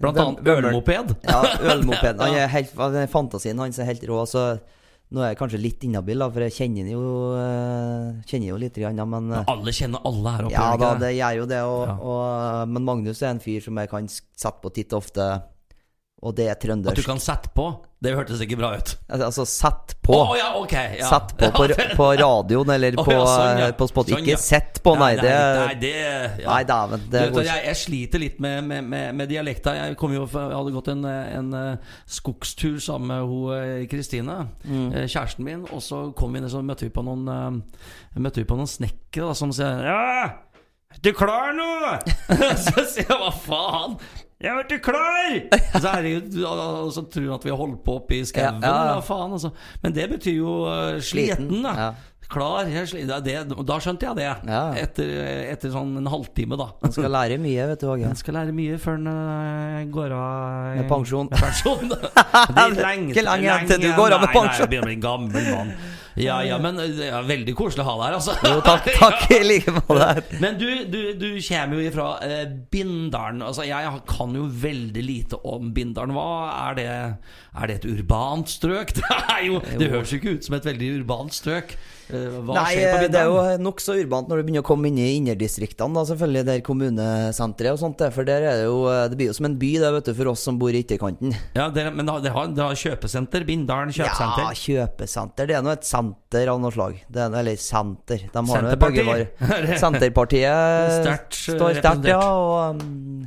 Blant 0.00 0.22
annet 0.24 0.50
ølmoped. 0.56 1.12
Ja, 1.28 1.42
ølmoped. 1.74 2.24
Han 2.24 2.40
er 2.40 2.50
helt, 2.52 2.72
fantasien 3.12 3.60
hans 3.60 3.78
er 3.80 3.88
helt 3.92 4.08
rå. 4.08 4.24
Så 4.28 4.48
Nå 5.14 5.22
er 5.22 5.28
jeg 5.30 5.38
kanskje 5.38 5.60
litt 5.62 5.84
inhabil, 5.86 6.18
for 6.34 6.42
jeg 6.42 6.54
kjenner 6.56 6.88
jo, 6.90 7.02
eh, 7.38 8.22
kjenner 8.26 8.48
jo 8.50 8.56
litt, 8.58 8.74
grann, 8.74 8.98
men 9.08 9.28
eh, 9.36 9.44
Alle 9.52 9.70
kjenner 9.70 10.02
alle 10.02 10.32
her 10.34 10.48
oppe. 10.48 10.54
Ja 10.56 10.64
da, 10.80 10.88
det 10.98 11.12
gjør 11.14 11.36
jo 11.38 11.46
det. 11.52 11.60
Og, 11.62 11.82
Ja. 11.86 11.94
og, 11.94 12.68
men 12.74 12.82
Magnus 12.88 13.22
er 13.22 13.30
en 13.36 13.42
fyr 13.44 13.62
som 13.62 13.78
jeg 13.78 13.88
kan 13.92 14.08
sette 14.10 14.58
på 14.64 14.72
titt 14.74 14.90
og 14.96 15.04
ofte, 15.04 15.28
og 16.22 16.32
det 16.34 16.46
er 16.48 16.56
trøndersk. 16.56 16.96
At 16.96 17.02
du 17.02 17.06
kan 17.06 17.18
sette 17.20 17.50
på. 17.52 17.64
Det 18.00 18.12
hørtes 18.16 18.40
ikke 18.44 18.56
bra 18.60 18.70
ut. 18.76 18.90
Altså 19.12 19.44
sett 19.48 19.94
på. 20.04 20.14
Oh, 20.16 20.30
ja, 20.36 20.50
okay, 20.56 20.98
Ja. 21.00 21.08
Sett 21.10 21.32
på 21.36 21.48
på, 21.52 21.66
på 21.98 22.06
radioen 22.20 22.70
eller 22.72 22.96
oh, 22.96 23.04
på, 23.04 23.12
ja, 23.12 23.22
sånn, 23.28 23.60
ja. 23.60 23.68
på 23.76 23.88
spot. 23.90 24.10
Sånn, 24.12 24.22
Ikke 24.24 24.38
sett 24.40 24.80
på, 24.84 24.94
nei. 25.00 25.10
Det, 25.20 25.32
nei, 25.32 25.74
det 25.80 25.92
nei 26.44 26.58
dæven. 26.68 27.06
Jeg, 27.12 27.60
jeg 27.68 27.78
sliter 27.80 28.22
litt 28.22 28.40
med, 28.44 28.64
med, 28.68 28.84
med, 28.88 29.14
med 29.20 29.30
dialekta. 29.32 29.74
Jeg, 29.76 29.96
kom 30.00 30.14
jo, 30.16 30.24
jeg 30.28 30.56
hadde 30.56 30.74
gått 30.76 30.90
en, 30.92 31.04
en 31.08 31.52
eh, 31.60 31.94
skogstur 32.18 32.76
sammen 32.84 33.12
med 33.12 33.28
hun 33.32 33.54
eh, 33.56 33.86
Kristine, 33.92 34.38
Mm. 34.66 34.88
eh, 34.92 35.06
kjæresten 35.08 35.44
min. 35.46 35.64
Og 35.72 35.80
så 35.84 36.02
kom 36.16 36.32
vi 36.36 36.40
ned, 36.44 36.50
så 36.52 36.60
møtte 36.64 36.88
vi 36.88 36.92
på 36.96 37.04
noen 37.06 37.28
eh, 37.32 37.80
Møtte 38.20 38.40
vi 38.40 38.48
på 38.48 38.56
noen 38.56 38.68
snekkere 38.70 39.30
da, 39.30 39.36
som 39.36 39.52
sier 39.56 39.82
Ja, 39.84 40.30
du 41.02 41.10
klar 41.16 41.52
nå? 41.56 41.66
så 42.64 42.84
sier 42.88 43.04
jeg 43.04 43.18
hva 43.20 43.32
faen? 43.34 43.98
Jeg 44.36 44.52
er 44.56 44.66
ikke 44.66 44.92
klar! 44.92 45.38
Så, 45.78 45.86
herregud, 45.88 46.42
og 46.44 46.90
så 46.92 47.06
tror 47.08 47.30
han 47.30 47.38
at 47.38 47.46
vi 47.46 47.54
har 47.54 47.56
holdt 47.60 47.80
på 47.86 47.96
oppe 48.02 48.18
i 48.18 48.26
skauen. 48.28 48.60
Ja, 48.60 48.74
ja, 48.74 48.92
ja. 48.92 49.00
Faen, 49.04 49.32
altså. 49.32 49.52
Men 49.82 49.96
det 49.96 50.10
betyr 50.12 50.36
jo 50.36 50.58
uh, 50.68 51.00
sliten, 51.00 51.62
da. 51.64 51.72
Ja. 51.80 51.88
Klar, 52.26 52.66
er. 52.66 52.86
Det, 52.90 53.30
er 53.30 53.44
det, 53.46 53.56
da 53.68 53.76
skjønte 53.80 54.08
jeg 54.08 54.18
det. 54.18 54.26
Ja. 54.50 54.62
Etter, 54.82 55.10
etter 55.52 55.70
sånn 55.70 55.94
en 56.00 56.08
halvtime, 56.10 56.58
da. 56.58 56.72
Man 56.82 56.94
skal 56.94 57.12
lære 57.14 57.38
mye, 57.40 57.68
vet 57.70 57.84
du. 57.84 57.92
Jeg 58.02 58.18
skal 58.18 58.40
lære 58.40 58.54
mye 58.56 58.80
før 58.82 58.98
han 58.98 59.10
uh, 59.12 59.82
går 59.94 60.16
av 60.16 60.80
Med 60.80 60.90
pensjon. 60.90 61.30
Med 61.30 61.44
pensjon. 61.46 61.94
Det 62.56 62.64
er 62.64 62.80
lenge, 62.80 63.12
Ikke 63.14 63.24
lenge 63.24 63.60
til 63.70 63.86
du 63.86 63.92
går 63.96 64.16
av 64.18 64.26
med 64.26 64.34
Nei, 64.36 64.42
nei, 64.42 64.56
jeg 64.58 64.72
begynner 64.72 64.84
å 64.84 64.90
bli 64.90 64.96
en 64.98 65.06
gammel 65.06 65.46
mann. 65.54 65.76
Ja, 66.16 66.38
ja, 66.44 66.56
men 66.62 66.78
ja, 66.80 67.18
er 67.20 67.26
veldig 67.28 67.52
koselig 67.56 67.84
å 67.84 67.88
ha 67.90 67.94
deg 67.98 68.06
her, 68.06 68.14
altså. 68.16 68.36
Jo, 68.40 68.60
takk, 68.64 68.88
takk 69.02 69.34
i 69.36 69.40
like 69.44 69.74
måte. 69.76 70.38
Men 70.40 70.56
du, 70.60 70.68
du, 70.88 71.00
du 71.20 71.28
kommer 71.44 71.76
jo 71.76 71.90
ifra 71.90 72.06
eh, 72.24 72.44
Bindalen. 72.72 73.44
Altså, 73.44 73.66
jeg 73.68 74.00
kan 74.08 74.36
jo 74.36 74.46
veldig 74.48 75.04
lite 75.04 75.40
om 75.44 75.72
Bindalen. 75.76 76.16
Hva 76.16 76.28
er 76.70 76.78
det? 76.80 76.88
Er 77.56 77.70
det 77.70 77.76
et 77.80 77.90
urbant 77.96 78.48
strøk? 78.50 78.92
Det, 79.36 79.44
jo, 79.46 79.58
det 79.78 79.90
høres 79.92 80.12
jo 80.12 80.16
ikke 80.16 80.38
ut 80.38 80.46
som 80.46 80.54
et 80.56 80.64
veldig 80.64 80.86
urbant 81.02 81.34
strøk. 81.34 81.74
Eh, 82.06 82.36
Hva 82.46 82.54
Nei, 82.56 82.76
på 82.78 83.08
det 83.10 83.18
er 83.18 83.26
jo 83.28 83.40
nokså 83.60 83.96
urbant 84.00 84.28
når 84.30 84.38
du 84.40 84.46
begynner 84.46 84.62
å 84.62 84.66
komme 84.66 84.88
inn 84.88 85.00
i 85.02 85.08
innerdistriktene, 85.18 86.04
selvfølgelig, 86.08 86.44
der 86.46 86.62
kommunesenteret 86.64 87.74
og 87.74 87.80
sånt. 87.82 87.98
det, 88.00 88.08
For 88.14 88.28
der 88.28 88.46
er 88.46 88.60
det 88.62 88.68
jo 88.68 88.78
Det 89.10 89.18
blir 89.18 89.28
jo 89.28 89.34
som 89.36 89.48
en 89.50 89.56
by, 89.60 89.72
det, 89.82 89.90
vet 89.96 90.08
du, 90.08 90.12
for 90.20 90.30
oss 90.32 90.44
som 90.46 90.60
bor 90.60 90.72
i 90.72 90.80
ytterkanten. 90.84 91.34
Ja, 91.58 91.66
dere, 91.74 91.92
men 91.96 92.08
det 92.08 92.32
har, 92.32 92.52
det 92.54 92.62
har 92.64 92.78
kjøpesenter? 92.80 93.44
Bindalen 93.48 93.92
kjøpesenter? 93.96 94.46
Ja, 94.46 94.60
kjøpesenter. 94.62 95.50
Det 95.50 95.58
er 95.58 95.66
nå 95.66 95.74
et 95.74 95.88
senter 95.88 96.52
av 96.54 96.62
noe 96.62 96.72
slag. 96.74 97.02
Det 97.12 97.26
er, 97.26 97.36
eller 97.42 97.60
senter. 97.60 98.24
De 98.32 98.46
har. 98.52 99.26
Senterpartiet 99.84 101.04
eh, 101.04 101.28
står 101.34 101.82
sterkt, 101.82 102.08
ja. 102.14 102.22
Og 102.22 102.80
um, 102.80 103.26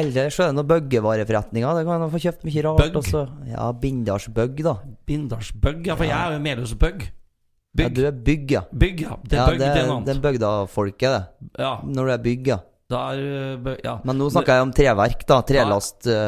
ellers 0.00 0.38
er 0.40 0.50
det 0.50 0.56
noen 0.58 0.68
bøggevareforretninger. 0.70 1.78
Det 1.78 1.84
kan 1.88 2.02
man 2.04 2.12
få 2.12 2.20
kjøpt 2.22 2.46
mye 2.48 2.64
rart. 2.66 2.80
Bøgg? 2.96 3.50
Ja, 3.50 3.66
Bindalsbøgg, 3.84 4.62
da. 4.66 4.74
Bindalsbøgg, 5.08 5.86
ja, 5.90 5.96
for 5.98 6.08
jeg 6.08 6.16
er 6.16 6.36
jo 6.36 6.42
Melhusbøgg. 6.46 7.06
Ja, 7.06 7.10
Bygg. 7.76 7.96
du 7.96 8.06
er 8.08 8.12
bygg, 8.24 8.52
ja. 8.54 8.62
Bygg, 8.72 9.00
ja. 9.04 9.16
Det 9.20 9.36
er 9.36 9.42
ja 9.42 9.46
det, 9.50 9.58
det 9.58 9.66
er 9.68 9.88
noe 9.90 10.00
det 10.00 10.08
er 10.08 10.16
annet. 10.16 10.22
bygda-folket, 10.24 11.10
det. 11.12 11.50
Ja, 11.60 11.74
Når 11.84 12.06
du 12.08 12.12
er 12.14 12.22
bygg, 12.24 12.46
ja. 12.48 12.58
er 12.96 13.58
bøgg, 13.66 13.82
ja. 13.84 13.98
Men 14.04 14.16
nå 14.16 14.30
snakker 14.32 14.56
jeg 14.56 14.68
om 14.68 14.72
treverk, 14.72 15.26
da. 15.28 15.40
Trelast. 15.44 16.08
Ja. 16.08 16.22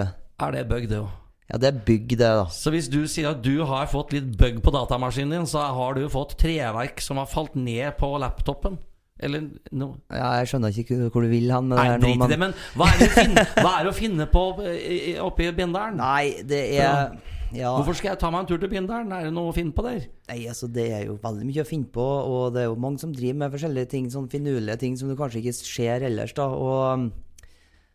Er 0.44 0.52
det 0.52 0.66
bøgg, 0.68 0.88
det 0.90 1.00
òg? 1.00 1.08
Ja, 1.48 1.56
det 1.56 1.68
er 1.70 1.78
bygg, 1.86 2.10
det, 2.20 2.28
da. 2.28 2.44
Så 2.52 2.68
hvis 2.74 2.90
du 2.92 3.00
sier 3.08 3.30
at 3.32 3.40
du 3.40 3.64
har 3.64 3.88
fått 3.88 4.12
litt 4.12 4.28
bøgg 4.36 4.60
på 4.60 4.74
datamaskinen 4.74 5.32
din, 5.38 5.46
så 5.48 5.62
har 5.72 5.96
du 5.96 6.04
fått 6.12 6.36
treverk 6.40 7.00
som 7.00 7.16
har 7.16 7.30
falt 7.30 7.56
ned 7.56 7.96
på 7.96 8.10
laptopen? 8.20 8.76
Eller 9.18 9.48
no. 9.74 9.88
Ja, 10.14 10.28
jeg 10.38 10.50
skjønner 10.52 10.76
ikke 10.78 10.98
hvor 11.10 11.24
du 11.24 11.30
vil 11.32 11.48
han 11.50 11.66
med 11.66 11.78
det 11.80 11.86
her 11.88 11.98
nå, 12.02 12.28
men 12.38 12.52
hva 12.78 12.86
er 12.92 13.00
det 13.02 13.08
finne, 13.16 13.42
hva 13.58 13.72
er 13.72 13.88
det 13.88 13.90
å 13.90 13.96
finne 13.96 14.26
på 14.30 14.44
eh, 14.62 15.18
oppe 15.24 15.48
i 15.48 15.50
Bindalen? 15.56 15.98
Nei, 15.98 16.44
det 16.46 16.62
er 16.78 17.16
Ja. 17.48 17.70
Hvorfor 17.72 17.96
skal 17.96 18.10
jeg 18.12 18.20
ta 18.20 18.28
meg 18.30 18.42
en 18.44 18.48
tur 18.50 18.58
til 18.60 18.68
Bindalen? 18.68 19.10
Er 19.16 19.24
det 19.26 19.32
noe 19.32 19.50
å 19.50 19.54
finne 19.56 19.72
på 19.72 19.82
der? 19.86 20.02
Nei, 20.28 20.42
altså 20.52 20.68
Det 20.70 20.84
er 20.92 21.06
jo 21.08 21.14
veldig 21.22 21.46
mye 21.48 21.62
å 21.64 21.68
finne 21.68 21.88
på, 21.94 22.04
og 22.04 22.52
det 22.54 22.62
er 22.62 22.68
jo 22.68 22.76
mange 22.78 23.00
som 23.00 23.14
driver 23.16 23.38
med 23.42 23.54
forskjellige 23.54 23.88
ting, 23.94 24.10
sånn 24.12 24.28
finurlige 24.30 24.76
ting 24.84 24.98
som 25.00 25.08
du 25.08 25.16
kanskje 25.18 25.40
ikke 25.40 25.54
ser 25.56 26.04
ellers. 26.10 26.34
da, 26.36 26.44
og 26.52 26.82
um, 26.92 27.06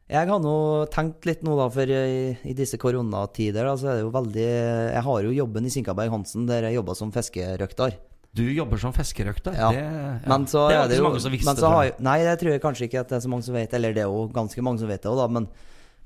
Jeg 0.10 0.27
har 0.27 0.42
nå 0.44 0.56
tenkt 0.92 1.27
litt 1.30 1.46
nå, 1.46 1.53
da, 1.60 1.70
for 1.72 1.86
i, 1.88 2.34
i 2.50 2.56
disse 2.58 2.80
koronatider, 2.82 3.63
da, 3.70 3.77
så 3.80 3.94
er 3.94 4.01
det 4.01 4.08
jo 4.08 4.15
veldig 4.18 4.48
Jeg 4.50 5.06
har 5.08 5.27
jo 5.30 5.38
jobben 5.38 5.70
i 5.70 5.72
Sinkaberg 5.77 6.12
Hansen, 6.18 6.50
der 6.50 6.68
jeg 6.68 6.82
jobba 6.82 6.98
som 6.98 7.13
fiskerøkter. 7.15 7.96
Du 8.34 8.42
jobber 8.50 8.80
som 8.82 8.94
fiskerøkter. 8.96 9.54
Ja. 9.54 9.68
Det, 9.70 9.82
ja. 9.84 10.13
Men 10.32 10.48
så 10.50 10.63
det 10.70 10.78
er 10.80 10.88
det 10.90 10.96
ikke 10.96 10.98
så 10.98 11.04
jo 11.04 11.10
mange 11.12 11.22
som 11.22 11.32
visste 11.36 11.46
men 11.52 11.56
så 11.60 11.62
tror 11.68 11.75
har, 11.78 11.84
jeg. 11.86 11.94
jeg- 11.94 12.04
Nei, 12.08 12.18
det 12.25 12.40
tror 12.42 12.52
jeg 12.56 12.62
kanskje 12.63 12.88
ikke 12.90 13.00
at 13.04 13.10
det 13.13 13.16
er 13.20 13.24
så 13.28 13.30
mange 13.30 13.44
som 13.46 13.54
vet, 13.60 13.74
eller 13.78 13.94
det 13.94 14.02
er 14.04 14.10
jo 14.10 14.28
ganske 14.34 14.63
mange 14.66 14.80
som 14.82 14.88
vet 14.90 15.02
det 15.04 15.12
òg, 15.12 15.18
da. 15.22 15.28
Men, 15.28 15.48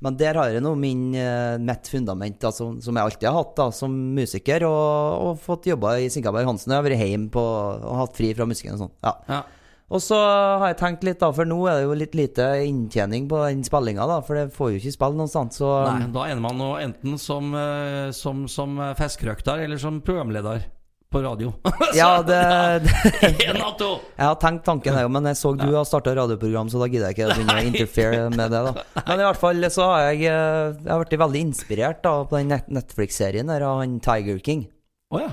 men 0.01 0.17
der 0.19 0.33
har 0.35 0.49
jeg 0.51 0.61
nå 0.61 0.73
min, 0.77 1.05
eh, 1.15 1.57
mitt 1.57 1.87
fundament, 1.87 2.39
da, 2.43 2.51
som, 2.51 2.81
som 2.83 2.93
jeg 2.99 3.03
alltid 3.07 3.29
har 3.31 3.37
hatt 3.39 3.55
da, 3.55 3.69
som 3.71 3.95
musiker, 4.13 4.65
og, 4.67 5.23
og 5.29 5.39
fått 5.39 5.69
jobba 5.71 5.95
i 6.03 6.09
Sinkaberg 6.11 6.45
Hansen. 6.51 6.71
Jeg 6.75 6.81
har 6.83 6.89
vært 6.89 6.99
hjemme 7.07 7.31
på, 7.31 7.41
og 7.41 7.95
hatt 8.03 8.19
fri 8.19 8.33
fra 8.35 8.45
musikken 8.45 8.75
og 8.75 8.83
sånn. 8.85 8.93
Ja. 9.07 9.15
Ja. 9.31 9.41
Og 9.87 10.01
så 10.03 10.17
har 10.19 10.67
jeg 10.73 10.81
tenkt 10.81 11.03
litt, 11.07 11.21
da, 11.23 11.31
for 11.31 11.47
nå 11.47 11.61
er 11.71 11.77
det 11.79 11.85
jo 11.87 11.93
litt 11.95 12.13
lite 12.19 12.43
inntjening 12.67 13.29
på 13.31 13.39
den 13.47 13.63
spillinga, 13.63 14.03
da, 14.05 14.19
for 14.19 14.35
det 14.35 14.49
får 14.51 14.73
jo 14.75 14.81
ikke 14.81 14.91
spille 14.99 15.15
noe 15.15 15.31
sånt, 15.31 15.55
så 15.55 15.69
Nei, 15.87 16.09
da 16.11 16.25
ender 16.27 16.43
man 16.43 16.59
nå 16.59 16.73
enten 16.83 17.15
som, 17.17 17.53
eh, 17.55 18.11
som, 18.11 18.43
som 18.51 18.75
fiskerøkter 18.99 19.63
eller 19.63 19.79
som 19.79 20.01
programleder 20.03 20.65
på 21.11 21.21
radio. 21.23 21.53
Ja, 21.97 22.21
det, 22.25 22.37
det! 22.83 23.31
Jeg 23.39 24.25
har 24.25 24.35
tenkt 24.41 24.65
tanken, 24.67 24.97
jeg, 24.99 25.09
men 25.13 25.29
jeg 25.29 25.39
så 25.39 25.53
du 25.57 25.65
har 25.71 25.85
starta 25.87 26.13
radioprogram, 26.17 26.69
så 26.71 26.81
da 26.81 26.89
gidder 26.91 27.09
jeg 27.11 27.17
ikke 27.17 27.29
å 27.29 27.35
begynne 27.37 27.57
å 27.57 27.65
interfere 27.69 28.21
med 28.33 28.51
det. 28.53 28.61
da 28.67 29.03
Men 29.07 29.23
i 29.23 29.27
hvert 29.29 29.41
fall 29.41 29.67
så 29.73 29.87
har 29.93 30.05
jeg 30.11 30.27
eh, 30.29 30.75
Jeg 30.83 30.91
har 30.91 31.03
blitt 31.03 31.19
veldig 31.23 31.43
inspirert 31.47 32.01
da 32.05 32.13
på 32.27 32.39
den 32.41 32.55
Netflix-serien 32.75 33.51
der 33.53 33.65
av 33.67 33.81
han 33.83 33.99
Tiger 34.03 34.39
King. 34.43 34.65
Oh, 35.13 35.21
ja. 35.23 35.31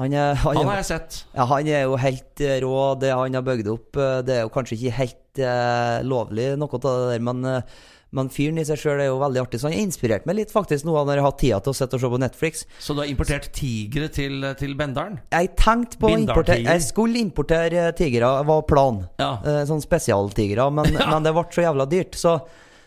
Han 0.00 0.14
er, 0.16 0.34
han, 0.38 0.56
Han 0.56 0.68
har 0.70 0.78
jeg 0.80 0.86
sett. 0.94 1.16
ja, 1.34 1.44
han 1.50 1.66
er 1.68 1.82
jo 1.84 1.96
helt 2.00 2.44
rå, 2.62 2.74
det 3.02 3.10
han 3.12 3.34
har 3.36 3.42
bygd 3.44 3.68
opp. 3.74 3.98
eh, 4.00 4.20
Det 4.24 4.36
er 4.38 4.44
jo 4.46 4.52
kanskje 4.54 4.78
ikke 4.78 4.98
helt 5.00 5.40
uh, 5.42 5.98
lovlig, 6.06 6.52
noe 6.58 6.70
av 6.78 6.84
det 6.86 6.94
der, 7.10 7.24
men, 7.26 7.42
eh, 7.44 7.82
men 8.16 8.28
fyren 8.32 8.58
i 8.58 8.64
seg 8.66 8.78
sjøl 8.80 8.98
er 9.04 9.06
jo 9.06 9.18
veldig 9.20 9.40
artig. 9.44 9.60
Så 9.62 9.68
han 9.68 9.74
har 9.76 9.84
inspirert 9.84 10.24
meg 10.26 10.38
litt, 10.40 10.50
faktisk, 10.50 10.84
nå 10.88 10.96
når 10.98 11.20
jeg 11.20 11.24
har 11.26 11.36
tida 11.38 11.60
til 11.62 11.70
å 11.70 11.76
sitte 11.78 11.94
og 11.98 12.02
se 12.02 12.10
på 12.10 12.18
Netflix. 12.22 12.64
Så 12.82 12.96
du 12.96 13.02
har 13.04 13.10
importert 13.10 13.46
tigre 13.54 14.08
til, 14.10 14.42
til 14.58 14.74
Bendalen? 14.78 15.20
Jeg 15.30 15.52
tenkte 15.60 16.00
på 16.02 16.10
å 16.10 16.16
importere 16.18 16.64
Jeg 16.64 16.82
skulle 16.88 17.22
importere 17.22 17.84
eh, 17.86 17.92
tigre, 17.94 18.32
var 18.48 18.64
planen. 18.66 19.04
Ja. 19.22 19.30
Eh, 19.46 19.60
sånn 19.70 19.82
spesialtigre, 19.84 20.66
men, 20.74 20.90
men 21.12 21.26
det 21.28 21.34
ble 21.36 21.46
så 21.54 21.66
jævla 21.68 21.86
dyrt. 21.90 22.18
Så, 22.18 22.34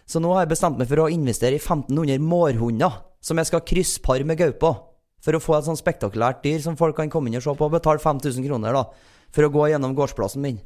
så 0.03 0.19
nå 0.23 0.33
har 0.35 0.43
jeg 0.43 0.53
bestemt 0.57 0.81
meg 0.81 0.91
for 0.91 1.05
å 1.05 1.09
investere 1.13 1.55
i 1.55 1.61
1500 1.63 2.19
mårhunder 2.23 2.99
som 3.23 3.39
jeg 3.39 3.47
skal 3.47 3.63
krysspare 3.63 4.27
med 4.27 4.41
gaupa. 4.43 4.73
For 5.23 5.37
å 5.37 5.39
få 5.39 5.55
et 5.55 5.69
sånn 5.69 5.79
spektakulært 5.79 6.41
dyr 6.43 6.59
som 6.59 6.75
folk 6.75 6.97
kan 6.99 7.07
komme 7.11 7.31
inn 7.31 7.39
og 7.39 7.45
se 7.45 7.53
på 7.55 7.69
og 7.69 7.77
betale 7.77 8.03
5000 8.03 8.43
kroner 8.43 8.75
da, 8.75 8.81
for 9.31 9.47
å 9.47 9.53
gå 9.53 9.69
gjennom 9.71 9.95
gårdsplassen 9.95 10.43
min. 10.43 10.59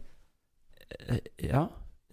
Ja. 1.45 1.67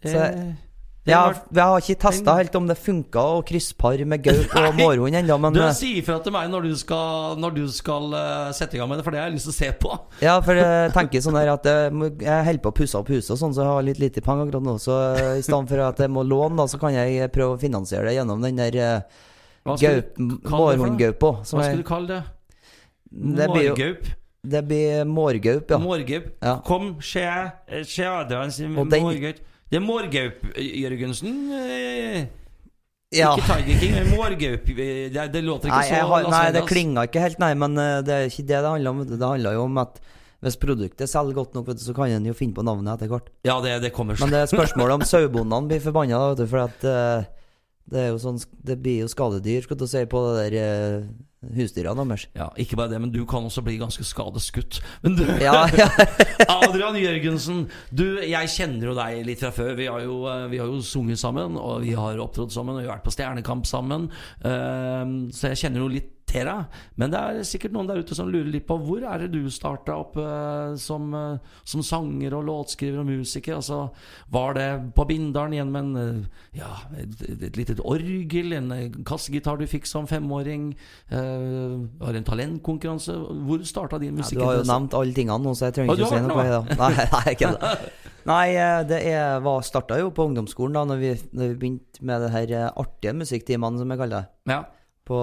Så- 0.04 0.18
Eh, 0.20 0.34
det 0.36 0.56
Jeg, 1.04 1.16
har- 1.20 1.34
jeg 1.52 1.64
har 1.68 1.82
ikke 1.84 1.96
testa 2.00 2.34
helt 2.38 2.54
om 2.56 2.66
det 2.70 2.76
funka 2.80 3.20
å 3.36 3.40
krysspare 3.44 4.06
med 4.08 4.22
gaup 4.24 4.54
og 4.56 4.74
mårhund 4.80 5.18
ennå, 5.18 5.36
men 5.42 5.52
Du 5.52 5.60
eh, 5.60 5.72
Si 5.76 5.90
ifra 6.00 6.16
til 6.24 6.32
meg 6.32 6.48
når 6.48 6.62
du 6.70 6.72
skal, 6.80 7.34
når 7.42 7.54
du 7.58 7.64
skal 7.68 8.08
eh, 8.16 8.52
sette 8.56 8.78
i 8.78 8.80
gang 8.80 8.88
med 8.88 8.98
det, 9.02 9.04
for 9.04 9.12
det 9.12 9.20
har 9.20 9.28
jeg 9.28 9.36
lyst 9.36 9.50
til 9.50 9.52
å 9.52 9.58
se 9.58 9.68
på. 9.84 9.98
Ja, 10.24 10.38
for 10.46 10.56
jeg 10.56 10.92
tenker 10.96 11.20
sånn 11.26 11.36
her 11.36 11.52
at 11.52 11.68
jeg, 11.68 11.92
jeg 12.24 12.46
holder 12.48 12.62
på 12.64 12.72
å 12.72 12.78
pusse 12.80 12.96
opp 13.02 13.12
huset 13.12 13.34
og 13.36 13.42
sånn, 13.42 13.52
så 13.52 13.66
jeg 13.66 13.72
har 13.74 13.86
litt 13.90 14.00
lite 14.00 14.24
penger 14.24 14.48
akkurat 14.48 14.64
nå. 14.70 14.78
Så 14.80 14.96
eh, 15.12 15.30
i 15.42 15.44
stedet 15.44 15.68
for 15.74 15.84
at 15.90 16.00
jeg 16.06 16.14
må 16.16 16.24
låne, 16.24 16.56
da, 16.62 16.66
så 16.72 16.80
kan 16.80 16.96
jeg 16.96 17.28
prøve 17.36 17.58
å 17.58 17.60
finansiere 17.60 18.08
det 18.08 18.16
gjennom 18.16 18.40
den 18.48 18.64
der 18.64 18.80
eh, 18.80 19.22
mårhundgaupa. 19.68 21.34
Hva 21.44 21.64
skal 21.68 21.80
du 21.80 21.88
kalle 21.88 22.08
det? 22.16 22.22
Mårgaup? 23.14 24.06
Det 24.44 24.60
blir 24.68 25.04
mårgaup, 25.08 25.70
ja. 25.72 25.78
Mårgaup? 25.80 26.24
Ja. 26.44 26.58
Kom, 26.66 26.94
se, 27.00 27.22
se 27.88 28.04
Adrians 28.08 28.58
mårgaup. 28.60 29.38
Det 29.70 29.80
er 29.80 29.84
Mårgaup, 29.84 30.42
Jørgensen. 30.60 31.36
eh, 31.58 32.26
ja. 33.14 33.30
Ikke 33.34 33.46
Tiger 33.46 33.78
King, 33.80 33.94
men 33.98 34.10
Mårgaup. 34.12 34.68
Eh, 34.70 35.10
Det, 35.12 35.28
det 35.32 35.44
låter 35.44 35.70
ikke 35.70 35.78
Nei, 35.78 35.88
så 35.88 36.02
har, 36.10 36.28
nei, 36.30 36.44
det 36.52 36.64
klinga 36.68 37.06
ikke 37.08 37.22
helt, 37.22 37.38
nei, 37.42 37.52
men 37.54 37.78
eh, 37.78 38.00
det 38.06 38.14
er 38.14 38.28
ikke 38.30 38.46
det 38.48 38.58
det 38.60 38.72
handler 38.74 38.90
om. 38.90 39.04
Det 39.06 39.22
handler 39.22 39.56
jo 39.58 39.64
om 39.68 39.78
at 39.84 40.00
hvis 40.44 40.58
produktet 40.60 41.08
selger 41.08 41.32
godt 41.38 41.54
nok, 41.56 41.70
så 41.80 41.94
kan 41.96 42.12
en 42.12 42.26
jo 42.28 42.34
finne 42.36 42.52
på 42.52 42.64
navnet 42.66 42.98
etter 42.98 43.08
hvert. 43.08 43.30
Ja, 43.48 43.56
det, 43.64 43.78
det 43.80 43.94
kommer 43.96 44.18
Men 44.20 44.32
det 44.34 44.42
er 44.42 44.50
spørsmålet 44.50 44.98
om 44.98 45.06
sauebondene 45.08 45.70
blir 45.70 45.80
forbanna, 45.80 46.18
for 46.44 46.66
at 46.66 46.84
uh, 46.84 47.24
det 47.88 48.00
er 48.02 48.10
jo 48.12 48.18
sånn 48.20 48.40
Det 48.64 48.76
blir 48.80 49.04
jo 49.04 49.08
skadedyr, 49.12 49.64
skal 49.64 49.80
du 49.80 49.86
si, 49.88 50.04
på 50.08 50.20
det 50.26 50.34
der 50.42 50.58
eh, 50.60 51.06
husdyrene 51.56 52.06
deres. 52.08 52.26
Ja, 52.36 52.48
ikke 52.60 52.78
bare 52.80 52.92
det, 52.92 53.00
men 53.02 53.12
du 53.14 53.22
kan 53.28 53.46
også 53.46 53.64
bli 53.66 53.76
ganske 53.80 54.06
skadeskutt. 54.06 54.80
Men 55.04 55.18
du, 55.18 55.24
Ja, 55.42 55.66
ja. 55.76 55.88
Adrian 56.60 56.98
Jørgensen, 57.00 57.64
du, 57.90 58.06
jeg 58.22 58.52
kjenner 58.54 58.90
jo 58.90 58.96
deg 58.98 59.24
litt 59.28 59.42
fra 59.42 59.52
før. 59.54 59.74
Vi 59.78 59.88
har 59.90 60.04
jo, 60.06 60.22
eh, 60.30 60.46
vi 60.52 60.62
har 60.62 60.70
jo 60.70 60.80
sunget 60.84 61.20
sammen, 61.20 61.58
og 61.60 61.84
vi 61.84 61.94
har 61.98 62.20
opptrådt 62.22 62.54
sammen, 62.54 62.76
og 62.76 62.84
vi 62.84 62.88
har 62.88 62.96
vært 62.96 63.06
på 63.06 63.14
Stjernekamp 63.14 63.68
sammen. 63.68 64.08
Uh, 64.44 65.30
så 65.34 65.52
jeg 65.52 65.64
kjenner 65.64 65.84
jo 65.84 65.92
litt 65.92 66.13
invitere. 66.34 66.66
Men 66.96 67.12
det 67.12 67.20
er 67.20 67.46
sikkert 67.46 67.74
noen 67.74 67.88
der 67.88 68.00
ute 68.02 68.16
som 68.16 68.30
lurer 68.30 68.50
litt 68.50 68.66
på 68.68 68.76
hvor 68.82 69.04
er 69.06 69.24
det 69.24 69.30
du 69.32 69.48
starta 69.52 69.96
opp 70.02 70.16
eh, 70.20 70.74
som, 70.80 71.14
eh, 71.14 71.38
som 71.64 71.82
sanger 71.82 72.34
og 72.34 72.44
låtskriver 72.48 73.02
og 73.02 73.08
musiker? 73.08 73.56
Altså, 73.58 73.88
var 74.32 74.54
det 74.58 74.68
på 74.96 75.06
Bindalen 75.08 75.54
igjen 75.54 75.72
med 75.72 75.84
en, 75.84 75.96
eh, 75.96 76.60
ja, 76.60 76.72
et, 76.98 77.42
et 77.50 77.58
lite 77.58 77.78
orgel, 77.84 78.52
en 78.58 79.02
kassegitar 79.06 79.58
du 79.60 79.66
fikk 79.70 79.86
som 79.86 80.08
femåring? 80.10 80.72
Eh, 81.10 81.76
var 82.00 82.12
det 82.12 82.24
en 82.24 82.30
talentkonkurranse? 82.30 83.18
Hvor 83.44 83.64
starta 83.64 83.98
din 83.98 84.18
Ja, 84.18 84.30
du 84.30 84.44
har 84.44 84.60
jo 84.60 84.68
nevnt 84.68 84.94
alle 84.94 85.14
tingene 85.14 85.42
nå, 85.42 85.54
så 85.54 85.68
jeg 85.70 85.80
trenger 85.80 85.98
ikke 85.98 86.08
å 86.08 86.14
si 86.14 86.24
noe. 86.24 86.48
på. 86.64 86.78
Nei, 86.80 86.92
nei, 87.16 87.24
ikke 87.34 87.54
det. 87.54 87.74
Nei, 88.24 88.46
det 88.88 89.02
er, 89.10 89.42
var, 89.44 89.60
starta 89.66 89.98
jo 90.00 90.08
på 90.16 90.24
ungdomsskolen, 90.30 90.78
da 90.78 90.86
når 90.88 91.02
vi, 91.02 91.10
når 91.36 91.50
vi 91.50 91.58
begynte 91.60 92.06
med 92.08 92.24
det 92.24 92.30
her 92.32 92.54
artige 92.70 93.12
musikktimene, 93.18 93.82
som 93.82 93.92
jeg 93.92 94.00
kaller 94.00 94.24
det. 94.24 94.54
Ja. 94.54 94.62
På, 95.04 95.18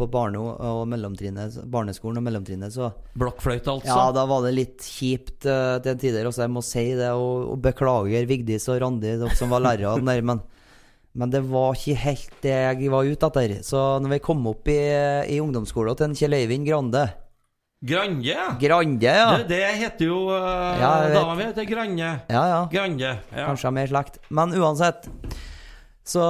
på 0.00 0.08
barne- 0.10 0.40
og 0.40 0.82
mellomtrinnet, 0.90 1.60
barneskolen 1.70 2.20
og 2.20 2.26
mellomtrinnet, 2.26 2.74
så 2.74 2.90
Blokkfløyte, 3.20 3.76
altså? 3.76 3.92
Ja, 3.92 4.08
da 4.16 4.24
var 4.30 4.46
det 4.46 4.54
litt 4.56 4.86
kjipt 4.86 5.48
uh, 5.48 5.76
til 5.84 6.00
tider. 6.00 6.28
Også 6.30 6.46
jeg 6.46 6.54
må 6.54 6.64
si 6.64 6.86
det, 6.98 7.12
og, 7.12 7.52
og 7.52 7.60
beklager 7.64 8.28
Vigdis 8.30 8.68
og 8.72 8.80
Randi, 8.82 9.16
dere 9.20 9.36
som 9.38 9.52
var 9.52 9.64
lærere 9.66 9.96
der, 10.00 10.24
men, 10.26 10.42
men 11.12 11.32
det 11.32 11.42
var 11.50 11.76
ikke 11.76 11.98
helt 12.04 12.38
det 12.44 12.54
jeg 12.56 12.92
var 12.92 13.08
ute 13.08 13.32
etter. 13.32 13.58
Så 13.66 13.82
når 14.02 14.16
vi 14.16 14.22
kom 14.24 14.46
opp 14.50 14.70
i, 14.72 14.80
i 15.36 15.40
ungdomsskolen 15.42 15.98
til 15.98 16.16
Kjell 16.22 16.40
Øyvind 16.42 16.68
Grande 16.68 17.08
Grande. 17.80 18.34
Grande, 18.60 19.06
ja! 19.06 19.38
Det, 19.38 19.46
det 19.48 19.68
heter 19.80 20.04
jo 20.10 20.26
uh, 20.28 20.76
Ja, 20.76 20.90
dama 21.14 21.32
mi 21.38 21.46
heter 21.46 21.64
Grande. 21.64 22.10
Ja, 22.28 22.42
ja. 22.50 22.58
Grande. 22.68 23.14
Ja. 23.32 23.46
Kanskje 23.46 23.64
jeg 23.64 23.70
er 23.70 23.76
mer 23.78 23.88
slekt. 23.88 24.18
Men 24.28 24.52
uansett. 24.52 25.08
Så 26.04 26.20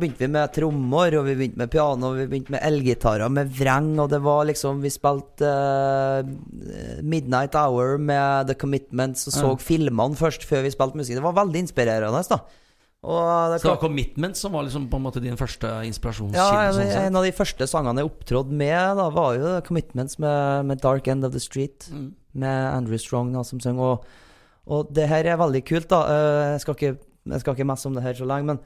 begynte 0.00 0.24
vi 0.24 0.28
med 0.32 0.50
trommer, 0.56 1.14
og 1.20 1.26
vi 1.28 1.34
begynte 1.36 1.60
med 1.60 1.70
piano, 1.70 2.08
og 2.10 2.16
vi 2.16 2.26
begynte 2.26 2.50
med 2.54 2.62
elgitarer 2.64 3.28
med 3.30 3.50
vreng, 3.54 3.90
og 4.00 4.08
det 4.10 4.22
var 4.24 4.46
liksom 4.48 4.80
Vi 4.82 4.88
spilte 4.90 5.44
uh, 5.44 7.02
Midnight 7.04 7.54
Hour 7.54 7.98
med 8.00 8.48
The 8.48 8.54
Commitments 8.58 9.26
og 9.28 9.32
så 9.36 9.50
Ja. 9.50 9.56
filmene 9.60 10.16
først 10.16 10.46
før 10.48 10.62
vi 10.64 10.70
spilte 10.72 10.96
musikk. 10.96 11.16
Det 11.20 11.22
var 11.22 11.36
veldig 11.44 11.60
inspirerende, 11.68 12.24
da. 12.28 12.40
Det 13.00 13.60
Så 13.60 13.62
det 13.62 13.70
var 13.70 13.76
'Commitments' 13.88 14.34
som 14.42 14.52
var 14.52 14.62
liksom 14.64 14.88
på 14.90 14.96
en 14.96 15.02
måte 15.02 15.20
din 15.22 15.36
første 15.36 15.62
ja, 15.68 15.82
inspirasjonskilde? 15.82 16.66
en, 16.66 16.74
sånn 16.74 17.06
en 17.06 17.16
av 17.16 17.22
de 17.22 17.30
første 17.32 17.66
sangene 17.68 18.00
jeg 18.00 18.10
opptrådte 18.10 18.50
med, 18.50 18.96
da, 18.96 19.08
var 19.10 19.34
jo 19.36 19.42
The 19.60 19.60
Commitments 19.68 20.18
med, 20.18 20.66
med 20.66 20.80
Dark 20.80 21.06
End 21.06 21.24
of 21.24 21.30
the 21.32 21.38
Street, 21.38 21.88
Mm. 21.92 22.12
med 22.34 22.74
Andrew 22.74 22.96
Strong 22.98 23.32
da, 23.34 23.42
som 23.44 23.60
synger. 23.60 23.80
Og, 23.80 24.04
og 24.66 24.92
det 24.92 25.06
her 25.08 25.24
er 25.26 25.36
veldig 25.36 25.64
kult, 25.64 25.88
da. 25.88 26.02
Eh, 26.02 26.52
Jeg 26.54 26.60
skal 26.60 26.74
ikke, 26.74 26.98
jeg 27.30 27.40
skal 27.40 27.54
ikke 27.54 27.66
messe 27.66 27.86
om 27.86 27.94
det 27.94 28.02
her 28.02 28.14
så 28.14 28.26
lenge, 28.26 28.46
men, 28.46 28.58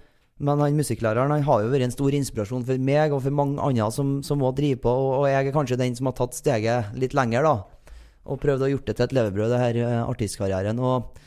men 0.43 0.61
han 0.61 0.79
musikklæreren 0.79 1.31
han 1.31 1.45
har 1.47 1.63
jo 1.63 1.71
vært 1.73 1.87
en 1.87 1.95
stor 1.95 2.15
inspirasjon 2.19 2.65
for 2.67 2.83
meg 2.83 3.15
og 3.15 3.23
for 3.25 3.35
mange 3.35 3.63
andre 3.63 3.91
som, 3.95 4.17
som 4.27 4.41
må 4.43 4.51
drive 4.57 4.81
på, 4.83 4.91
og, 4.91 5.13
og 5.21 5.29
jeg 5.31 5.49
er 5.49 5.55
kanskje 5.55 5.79
den 5.81 5.95
som 5.99 6.11
har 6.11 6.17
tatt 6.19 6.39
steget 6.39 6.97
litt 6.99 7.15
lenger, 7.17 7.47
da. 7.47 7.93
Og 8.23 8.41
prøvd 8.43 8.67
å 8.67 8.73
gjort 8.73 8.89
det 8.91 8.97
til 8.99 9.09
et 9.09 9.15
levebrød, 9.19 9.51
det 9.51 9.61
her 9.63 9.79
eh, 9.83 10.01
artistkarrieren. 10.03 10.79
Og, 10.83 11.23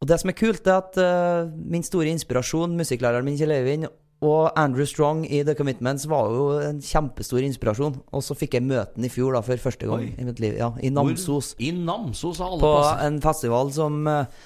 og 0.00 0.08
det 0.08 0.18
som 0.20 0.32
er 0.32 0.36
kult, 0.36 0.66
er 0.68 0.80
at 0.82 0.98
uh, 1.00 1.52
min 1.52 1.84
store 1.84 2.10
inspirasjon, 2.12 2.76
musikklæreren 2.76 3.24
min 3.24 3.38
Kjell 3.40 3.54
Eivind, 3.56 3.88
og 4.24 4.52
Andrew 4.56 4.86
Strong 4.88 5.24
i 5.28 5.42
The 5.44 5.54
Commitments 5.58 6.06
var 6.08 6.30
jo 6.32 6.44
en 6.64 6.80
kjempestor 6.84 7.44
inspirasjon. 7.44 7.98
Og 8.14 8.24
så 8.24 8.36
fikk 8.38 8.56
jeg 8.56 8.64
møte 8.64 8.96
ham 8.96 9.04
i 9.04 9.12
fjor, 9.12 9.34
da, 9.36 9.42
for 9.44 9.60
første 9.60 9.88
gang 9.90 10.06
Oi. 10.06 10.14
i 10.16 10.26
mitt 10.26 10.40
liv. 10.40 10.56
Ja, 10.60 10.70
I 10.80 10.92
Namsos 10.94 11.52
Hvor? 11.52 11.64
I 11.64 11.72
Namsos 11.76 12.40
alle 12.44 12.60
på 12.62 12.72
en 13.04 13.20
festival 13.24 13.72
som 13.74 14.00
eh, 14.08 14.44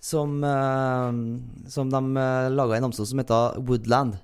Som, 0.00 0.40
uh, 0.40 1.12
som 1.68 1.92
de 1.92 2.00
uh, 2.16 2.48
laga 2.52 2.78
i 2.78 2.82
Namsos, 2.82 3.12
som 3.12 3.20
heter 3.20 3.60
Woodland. 3.68 4.16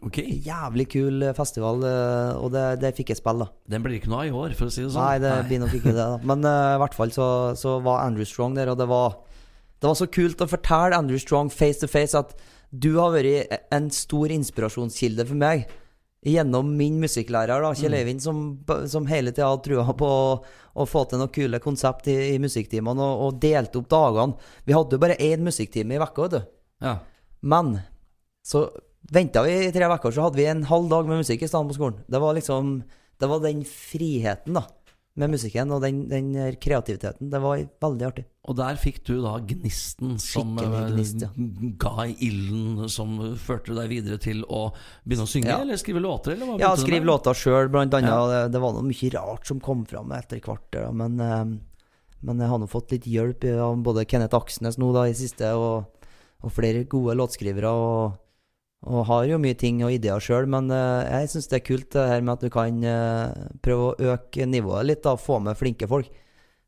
Ok, 0.00 0.16
Jævlig 0.46 0.86
kul 0.94 1.22
eh, 1.26 1.34
festival, 1.36 1.82
eh, 1.84 2.38
og 2.40 2.52
det, 2.54 2.64
det 2.80 2.94
fikk 2.96 3.12
jeg 3.12 3.20
spille, 3.20 3.44
da. 3.44 3.74
Den 3.74 3.82
blir 3.84 3.98
ikke 3.98 4.08
noe 4.08 4.22
av 4.22 4.30
i 4.30 4.36
år, 4.42 4.54
for 4.56 4.70
å 4.70 4.72
si 4.72 4.80
det 4.80 4.92
sånn. 4.94 5.02
Nei, 5.02 5.18
det 5.20 5.34
blir 5.48 5.60
nok 5.60 5.74
ikke 5.76 5.92
det, 5.92 6.06
da. 6.06 6.20
Men 6.30 6.46
uh, 6.46 6.76
i 6.76 6.78
hvert 6.80 6.96
fall 6.96 7.12
så, 7.12 7.26
så 7.60 7.76
var 7.84 8.06
Andrew 8.06 8.28
Strong 8.28 8.56
der, 8.56 8.72
og 8.72 8.80
det 8.80 8.88
var 8.88 9.18
Det 9.80 9.88
var 9.88 9.96
så 9.96 10.08
kult 10.12 10.40
å 10.44 10.48
fortelle 10.48 10.96
Andrew 10.96 11.20
Strong 11.20 11.52
face 11.52 11.80
to 11.80 11.88
face 11.88 12.16
at 12.16 12.32
du 12.70 12.94
har 12.98 13.12
vært 13.12 13.54
en 13.74 13.88
stor 13.90 14.30
inspirasjonskilde 14.30 15.24
for 15.26 15.40
meg. 15.40 15.64
Gjennom 16.20 16.74
min 16.76 16.98
musikklærer, 17.00 17.62
da, 17.64 17.70
Kjell 17.72 17.94
Mm. 17.94 17.98
Eivind, 17.98 18.20
som, 18.20 18.40
som 18.92 19.06
hele 19.08 19.32
tida 19.32 19.48
hadde 19.48 19.64
trua 19.64 19.94
på 19.96 20.08
å, 20.08 20.34
å 20.76 20.84
få 20.84 21.06
til 21.08 21.22
noen 21.22 21.32
kule 21.32 21.60
konsept 21.64 22.10
i, 22.12 22.34
i 22.34 22.38
musikktimene, 22.42 23.00
og, 23.00 23.22
og 23.24 23.38
delte 23.40 23.80
opp 23.80 23.88
dagene. 23.88 24.52
Vi 24.68 24.76
hadde 24.76 24.98
jo 24.98 25.00
bare 25.00 25.16
én 25.16 25.40
musikktime 25.46 25.96
i 25.96 26.02
uka, 26.02 26.26
vet 26.26 26.34
du. 26.36 26.40
Ja. 26.84 26.98
Men 27.40 27.78
så 28.44 28.66
venta 29.10 29.42
vi 29.46 29.56
i 29.64 29.72
tre 29.72 29.88
uker, 29.88 30.12
så 30.12 30.26
hadde 30.26 30.36
vi 30.36 30.48
en 30.50 30.66
halv 30.68 30.90
dag 30.92 31.08
med 31.08 31.22
musikk 31.22 31.46
i 31.46 31.48
stedet 31.48 31.72
på 31.72 31.78
skolen. 31.78 32.02
Det 32.04 32.20
var 32.20 32.36
liksom 32.36 32.82
Det 33.20 33.28
var 33.28 33.40
den 33.40 33.64
friheten, 33.68 34.54
da, 34.56 34.62
med 35.20 35.30
musikken, 35.34 35.70
og 35.76 35.82
den, 35.84 36.00
den 36.10 36.30
kreativiteten. 36.60 37.28
Det 37.32 37.40
var 37.42 37.60
veldig 37.84 38.06
artig. 38.08 38.24
Og 38.48 38.56
der 38.58 38.78
fikk 38.80 39.02
du 39.06 39.18
da 39.22 39.34
gnisten 39.44 40.14
som 40.22 40.56
eh, 40.58 40.76
gnist, 40.90 41.20
ja. 41.22 41.28
ga 41.82 42.06
ilden 42.10 42.88
som 42.90 43.18
førte 43.38 43.76
deg 43.76 43.90
videre 43.92 44.18
til 44.22 44.40
å 44.48 44.70
begynne 45.04 45.26
å 45.28 45.30
synge, 45.30 45.50
Ja. 45.52 45.58
eller 45.62 45.80
skrive 45.80 46.00
låter? 46.02 46.34
Eller 46.34 46.58
Ja, 46.62 46.72
skrive 46.80 47.04
låter 47.06 47.36
sjøl, 47.36 47.68
blant 47.72 47.94
annet. 47.94 48.10
Ja. 48.10 48.22
Det, 48.32 48.40
det 48.56 48.62
var 48.64 48.72
noe 48.76 48.88
mye 48.88 49.12
rart 49.16 49.46
som 49.46 49.60
kom 49.60 49.84
fram 49.88 50.10
etter 50.16 50.40
hvert, 50.40 50.80
men, 50.96 51.20
eh, 51.20 51.44
men 52.24 52.40
jeg 52.42 52.48
har 52.52 52.58
nå 52.64 52.68
fått 52.68 52.96
litt 52.96 53.06
hjelp 53.08 53.44
av 53.54 53.76
både 53.84 54.06
Kenneth 54.08 54.36
Aksnes 54.40 54.80
nå 54.80 54.90
da 54.96 55.06
i 55.08 55.14
siste, 55.16 55.52
og, 55.56 56.08
og 56.40 56.52
flere 56.56 56.86
gode 56.88 57.14
låtskrivere. 57.20 57.70
og 57.70 58.18
og 58.88 59.04
har 59.10 59.26
jo 59.28 59.40
mye 59.40 59.56
ting 59.60 59.82
og 59.84 59.92
ideer 59.92 60.22
sjøl, 60.24 60.46
men 60.48 60.70
eh, 60.72 61.10
jeg 61.20 61.34
syns 61.34 61.50
det 61.50 61.58
er 61.58 61.66
kult 61.66 61.90
det 61.92 62.06
her 62.08 62.22
med 62.24 62.38
at 62.38 62.46
du 62.46 62.52
kan 62.52 62.80
eh, 62.80 63.42
prøve 63.60 63.90
å 63.90 64.14
øke 64.14 64.46
nivået 64.48 64.88
litt, 64.88 65.02
da, 65.04 65.18
få 65.20 65.36
med 65.44 65.58
flinke 65.58 65.88
folk. 65.90 66.08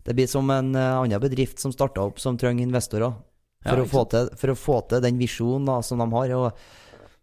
Det 0.02 0.16
blir 0.18 0.26
som 0.26 0.48
en 0.50 0.72
uh, 0.74 0.98
annen 0.98 1.22
bedrift 1.22 1.62
som 1.62 1.70
starta 1.70 2.02
opp, 2.02 2.16
som 2.18 2.34
trenger 2.34 2.66
investorer. 2.66 3.14
For, 3.62 3.78
Ja, 3.78 3.84
å 3.86 4.04
til, 4.10 4.30
for 4.34 4.50
å 4.50 4.58
få 4.58 4.80
til 4.90 5.04
den 5.04 5.20
visjonen 5.20 5.68
da, 5.70 5.76
som 5.86 6.02
de 6.02 6.08
har. 6.10 6.32
Og, 6.34 6.64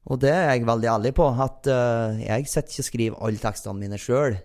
og 0.07 0.21
det 0.23 0.31
er 0.31 0.45
jeg 0.53 0.67
veldig 0.69 0.87
ærlig 0.93 1.11
på, 1.17 1.27
at 1.27 1.67
uh, 1.67 2.15
jeg 2.23 2.47
sitter 2.47 2.71
ikke 2.71 2.85
og 2.85 2.87
skriver 2.87 3.25
alle 3.27 3.43
tekstene 3.43 3.83
mine 3.83 3.99
sjøl. 3.99 4.39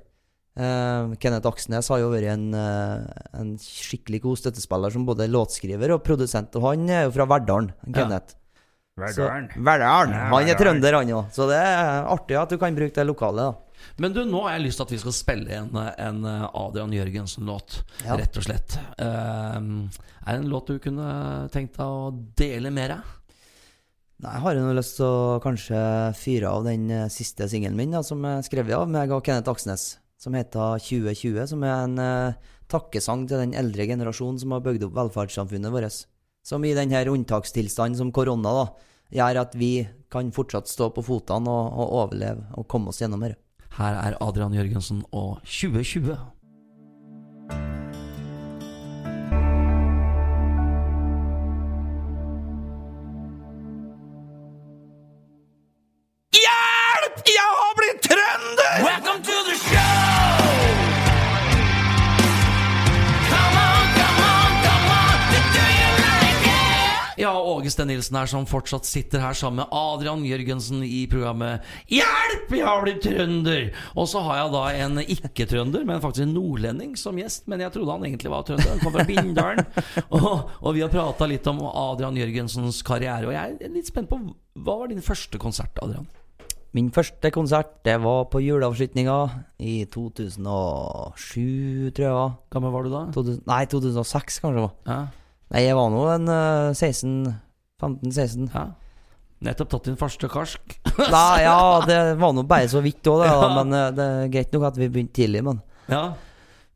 Kenneth 0.55 1.51
Aksnes 1.51 1.89
har 1.91 1.99
jo 1.99 2.13
vært 2.13 2.31
en, 2.35 2.45
uh, 2.55 3.07
en 3.39 3.55
skikkelig 3.59 4.21
god 4.27 4.43
støttespiller 4.43 4.95
som 4.95 5.07
både 5.07 5.31
låtskriver 5.31 5.95
og 5.95 6.03
produsent, 6.07 6.59
og 6.59 6.69
han 6.73 6.91
er 6.91 7.07
jo 7.07 7.15
fra 7.15 7.31
Verdalen. 7.31 7.71
Kenneth. 7.87 8.35
Verdalen. 8.95 10.15
Han 10.31 10.49
er 10.49 10.59
trønder, 10.59 10.99
han 11.01 11.13
òg. 11.17 11.31
Så 11.35 11.49
det 11.51 11.59
er 11.59 12.07
artig 12.07 12.37
at 12.39 12.53
du 12.53 12.59
kan 12.63 12.77
bruke 12.77 12.95
det 12.95 13.07
lokale. 13.09 13.49
da 13.51 13.91
Men 13.99 14.15
du, 14.15 14.23
nå 14.29 14.45
har 14.47 14.57
jeg 14.57 14.69
lyst 14.69 14.79
til 14.81 14.87
at 14.87 14.95
vi 14.95 15.01
skal 15.03 15.17
spille 15.17 15.59
en, 15.59 15.75
en 15.75 16.23
Adrian 16.29 16.95
Jørgensen-låt, 16.95 17.81
Ja. 18.05 18.17
rett 18.21 18.39
og 18.39 18.47
slett. 18.47 18.79
Eh, 18.99 19.59
er 19.59 20.31
det 20.31 20.39
en 20.39 20.49
låt 20.53 20.71
du 20.71 20.79
kunne 20.79 21.11
tenkt 21.53 21.77
deg 21.77 21.85
å 21.85 22.09
dele 22.39 22.71
med 22.71 22.95
deg? 22.95 23.13
Nei, 24.23 24.31
Jeg 24.39 24.43
har 24.47 24.55
jo 24.55 24.73
lyst 24.79 24.97
til 25.01 25.11
å 25.11 25.41
kanskje 25.43 25.79
fyre 26.17 26.55
av 26.55 26.65
den 26.65 26.87
eh, 26.91 27.09
siste 27.13 27.49
singelen 27.51 27.77
min, 27.77 27.91
da, 27.93 28.03
som 28.07 28.23
er 28.25 28.47
skrevet 28.47 28.79
av 28.79 28.89
meg 28.89 29.11
og 29.13 29.25
Kenneth 29.27 29.51
Aksnes, 29.51 29.99
som 30.23 30.37
heter 30.39 30.79
2020. 30.81 31.49
Som 31.51 31.67
er 31.67 31.75
en 31.83 31.99
uh, 31.99 32.53
takkesang 32.71 33.27
til 33.29 33.43
den 33.43 33.59
eldre 33.59 33.85
generasjonen 33.91 34.39
som 34.41 34.55
har 34.55 34.63
bygd 34.65 34.87
opp 34.87 34.95
velferdssamfunnet 34.97 35.75
vårt. 35.75 36.05
Som 36.45 36.65
i 36.65 36.75
denne 36.77 37.01
unntakstilstanden 37.09 37.97
som 37.97 38.13
korona 38.13 38.51
da, 38.53 38.65
gjør 39.15 39.41
at 39.47 39.55
vi 39.57 39.73
kan 40.13 40.29
fortsatt 40.35 40.69
stå 40.69 40.91
på 40.93 41.05
føttene 41.07 41.51
og, 41.51 41.73
og 41.73 41.95
overleve 42.03 42.45
og 42.59 42.69
komme 42.69 42.93
oss 42.93 43.01
gjennom 43.01 43.25
dette. 43.25 43.41
Her 43.75 43.97
er 43.99 44.17
Adrian 44.23 44.55
Jørgensen 44.55 45.03
og 45.11 45.41
2020. 45.49 46.19
Steen 67.75 67.91
Nilsen 67.91 68.17
her 68.19 68.29
som 68.31 68.47
fortsatt 68.49 68.87
sitter 68.87 69.23
her 69.23 69.37
sammen 69.37 69.63
med 69.63 69.75
Adrian 69.75 70.23
Jørgensen 70.27 70.85
i 70.87 71.05
programmet 71.11 71.65
Hjelp! 71.91 72.53
Jeg 72.55 72.67
har 72.67 72.85
blitt 72.85 73.03
trønder! 73.05 73.69
Og 73.99 74.09
så 74.11 74.23
har 74.27 74.41
jeg 74.41 74.53
da 74.55 74.65
en 74.85 75.03
ikke-trønder, 75.03 75.87
men 75.89 76.03
faktisk 76.03 76.27
en 76.29 76.35
nordlending 76.37 76.95
som 77.01 77.19
gjest. 77.19 77.49
Men 77.51 77.65
jeg 77.65 77.75
trodde 77.75 77.97
han 77.97 78.07
egentlig 78.07 78.33
var 78.33 78.47
trønder. 78.47 78.71
Han 78.77 78.83
kom 78.85 78.95
fra 78.95 79.07
Bindalen. 79.09 79.65
og, 80.17 80.53
og 80.61 80.77
vi 80.77 80.85
har 80.85 80.93
prata 80.93 81.29
litt 81.31 81.49
om 81.51 81.65
Adrian 81.69 82.19
Jørgensens 82.21 82.83
karriere. 82.87 83.27
Og 83.29 83.35
jeg 83.35 83.57
er 83.59 83.75
litt 83.75 83.91
spent 83.91 84.11
på 84.13 84.21
hva 84.23 84.79
var 84.79 84.93
din 84.93 85.03
første 85.03 85.41
konsert, 85.43 85.83
Adrian? 85.83 86.07
Min 86.75 86.89
første 86.95 87.31
konsert 87.35 87.77
det 87.87 88.01
var 88.03 88.25
på 88.33 88.41
juleavslutninga 88.43 89.19
i 89.63 89.85
2007, 89.95 91.91
tror 91.95 92.07
jeg. 92.07 92.33
Gammel 92.55 92.75
var 92.75 92.87
du 92.87 92.91
da? 92.95 93.03
2000, 93.15 93.45
nei, 93.51 93.61
2006 93.71 94.41
kanskje. 94.43 94.57
det 94.59 94.65
var. 94.65 94.75
Ja, 94.91 95.03
Nei, 95.55 95.61
jeg 95.69 95.77
var 95.79 95.91
nå 95.93 96.01
en 96.11 96.31
eh, 96.33 96.75
16 96.75 97.29
15-16. 97.83 98.49
ja. 98.55 98.67
Nettopp 99.45 99.69
tatt 99.75 99.89
din 99.91 99.97
første 100.01 100.29
karsk. 100.31 100.77
Nei, 101.13 101.43
ja, 101.45 101.57
det 101.85 101.97
var 102.17 102.33
nå 102.33 102.47
bare 102.49 102.69
så 102.71 102.81
vidt 102.85 103.05
òg, 103.11 103.27
ja. 103.27 103.35
Men 103.59 103.75
eh, 103.77 103.91
det 103.93 104.05
er 104.05 104.31
greit 104.33 104.55
nok 104.55 104.71
at 104.71 104.79
vi 104.81 104.89
begynte 104.89 105.19
tidlig, 105.21 105.43
men 105.45 105.61
Ja. 105.91 106.15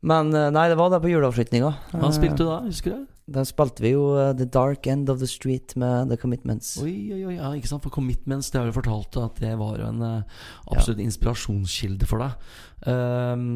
Men 0.05 0.29
eh, 0.31 0.51
nei, 0.53 0.67
det 0.71 0.77
var 0.79 0.91
det 0.93 1.01
på 1.03 1.09
juleavslutninga. 1.11 1.71
Hva 1.91 2.11
spilte 2.15 2.43
du 2.43 2.45
da, 2.47 2.59
husker 2.67 2.93
du? 2.93 3.07
Da 3.29 3.43
spilte 3.45 3.83
vi 3.83 3.91
jo 3.95 4.03
eh, 4.19 4.31
The 4.37 4.45
Dark 4.47 4.87
End 4.87 5.09
of 5.11 5.19
the 5.19 5.27
Street 5.27 5.73
med 5.79 6.11
The 6.13 6.17
Commitments. 6.21 6.75
Oi, 6.83 6.93
oi, 7.15 7.23
oi, 7.31 7.35
ja, 7.39 7.49
ikke 7.57 7.71
sant? 7.71 7.83
For 7.83 7.93
Commitments, 7.93 8.51
det 8.53 8.61
har 8.61 8.69
du 8.69 8.75
fortalt 8.77 9.17
at 9.21 9.41
det 9.43 9.51
var 9.59 9.81
en 9.89 10.05
eh, 10.05 10.39
absolutt 10.71 11.01
inspirasjonskilde 11.03 12.07
for 12.09 12.23
deg. 12.23 12.53
Um, 12.87 13.49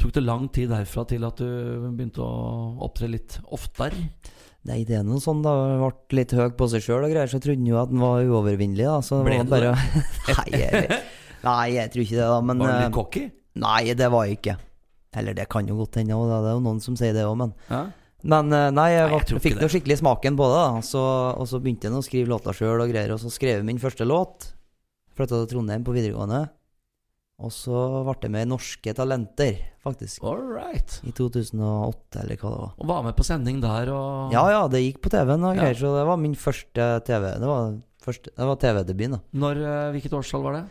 tok 0.00 0.16
det 0.16 0.24
lang 0.24 0.48
tid 0.56 0.72
derfra 0.74 1.04
til 1.12 1.24
at 1.28 1.38
du 1.38 1.46
begynte 1.94 2.24
å 2.24 2.74
opptre 2.88 3.12
litt 3.12 3.38
oftere? 3.54 4.08
Nei, 4.64 4.80
det 4.88 4.96
er 4.96 5.02
noe 5.04 5.20
sånn, 5.20 5.42
da. 5.44 5.52
Ble 6.08 6.22
litt 6.22 6.32
høy 6.32 6.46
på 6.56 6.68
seg 6.72 6.84
sjøl 6.86 7.04
og 7.04 7.12
greier, 7.12 7.28
så 7.28 7.40
trodde 7.42 7.60
han 7.60 7.68
jo 7.68 7.80
at 7.82 7.90
han 7.92 8.00
var 8.00 8.22
uovervinnelig, 8.24 8.86
da. 8.88 9.00
Så 9.04 9.20
Ble 9.26 9.42
du 9.42 9.50
bare 9.50 9.74
nei, 10.38 10.46
jeg, 10.56 11.00
nei, 11.44 11.66
jeg 11.74 11.92
tror 11.92 12.04
ikke 12.06 12.16
det, 12.16 12.28
da. 12.30 12.38
Men 12.48 12.62
Var 12.64 12.72
eh, 12.72 12.78
litt 12.86 12.96
cocky? 12.96 13.26
Nei, 13.60 13.82
det 13.98 14.08
var 14.14 14.24
jeg 14.28 14.38
ikke. 14.40 14.56
Eller 15.20 15.36
det 15.36 15.46
kan 15.52 15.68
jo 15.68 15.76
godt 15.82 16.00
hende, 16.00 16.16
det 16.30 16.38
er 16.40 16.56
jo 16.56 16.64
noen 16.64 16.80
som 16.82 16.96
sier 16.98 17.14
det 17.16 17.26
òg, 17.28 17.36
men 17.44 17.54
Ja. 17.68 17.84
Men 18.24 18.48
eh, 18.56 18.70
nei, 18.72 18.86
jeg, 18.94 19.08
Nei, 19.12 19.20
jeg 19.34 19.40
fikk 19.44 19.58
nå 19.60 19.68
skikkelig 19.68 19.98
smaken 20.00 20.36
på 20.38 20.46
det, 20.48 20.60
da. 20.62 20.82
Så, 20.88 21.00
og 21.36 21.44
så 21.50 21.60
begynte 21.60 21.90
jeg 21.90 21.98
å 21.98 22.04
skrive 22.06 22.32
låter 22.32 22.56
sjøl 22.56 22.80
og 22.80 22.88
greier, 22.88 23.12
og 23.12 23.20
så 23.20 23.28
skrev 23.28 23.58
jeg 23.58 23.66
min 23.68 23.80
første 23.82 24.06
låt. 24.08 24.46
Flytta 25.14 25.42
til 25.42 25.50
Trondheim 25.50 25.84
på 25.84 25.92
videregående. 25.92 26.46
Og 27.42 27.50
så 27.50 27.74
ble 28.06 28.14
jeg 28.22 28.30
med 28.30 28.46
Norske 28.52 28.92
Talenter, 28.94 29.56
faktisk. 29.82 30.22
All 30.22 30.38
right. 30.54 31.00
I 31.02 31.10
2008, 31.10 32.20
eller 32.22 32.38
hva 32.38 32.52
det 32.52 32.60
var. 32.62 32.70
Og 32.78 32.86
var 32.92 33.02
med 33.08 33.16
på 33.18 33.26
sending 33.26 33.58
der 33.64 33.90
og 33.90 34.32
Ja 34.32 34.44
ja, 34.52 34.60
det 34.70 34.84
gikk 34.84 35.00
på 35.02 35.10
TV-en 35.10 35.42
og 35.50 35.56
Ja. 35.58 35.72
så 35.74 35.90
det 35.98 36.06
var 36.06 36.16
min 36.22 36.36
første 36.38 36.86
TV. 37.04 37.32
Det 37.42 37.48
var, 37.50 37.74
var 38.38 38.56
TV-debuten, 38.62 39.16
da. 39.18 39.20
Når, 39.34 39.56
eh, 39.66 39.90
Hvilket 39.96 40.14
årstall 40.14 40.42
var 40.46 40.52
det? 40.60 40.64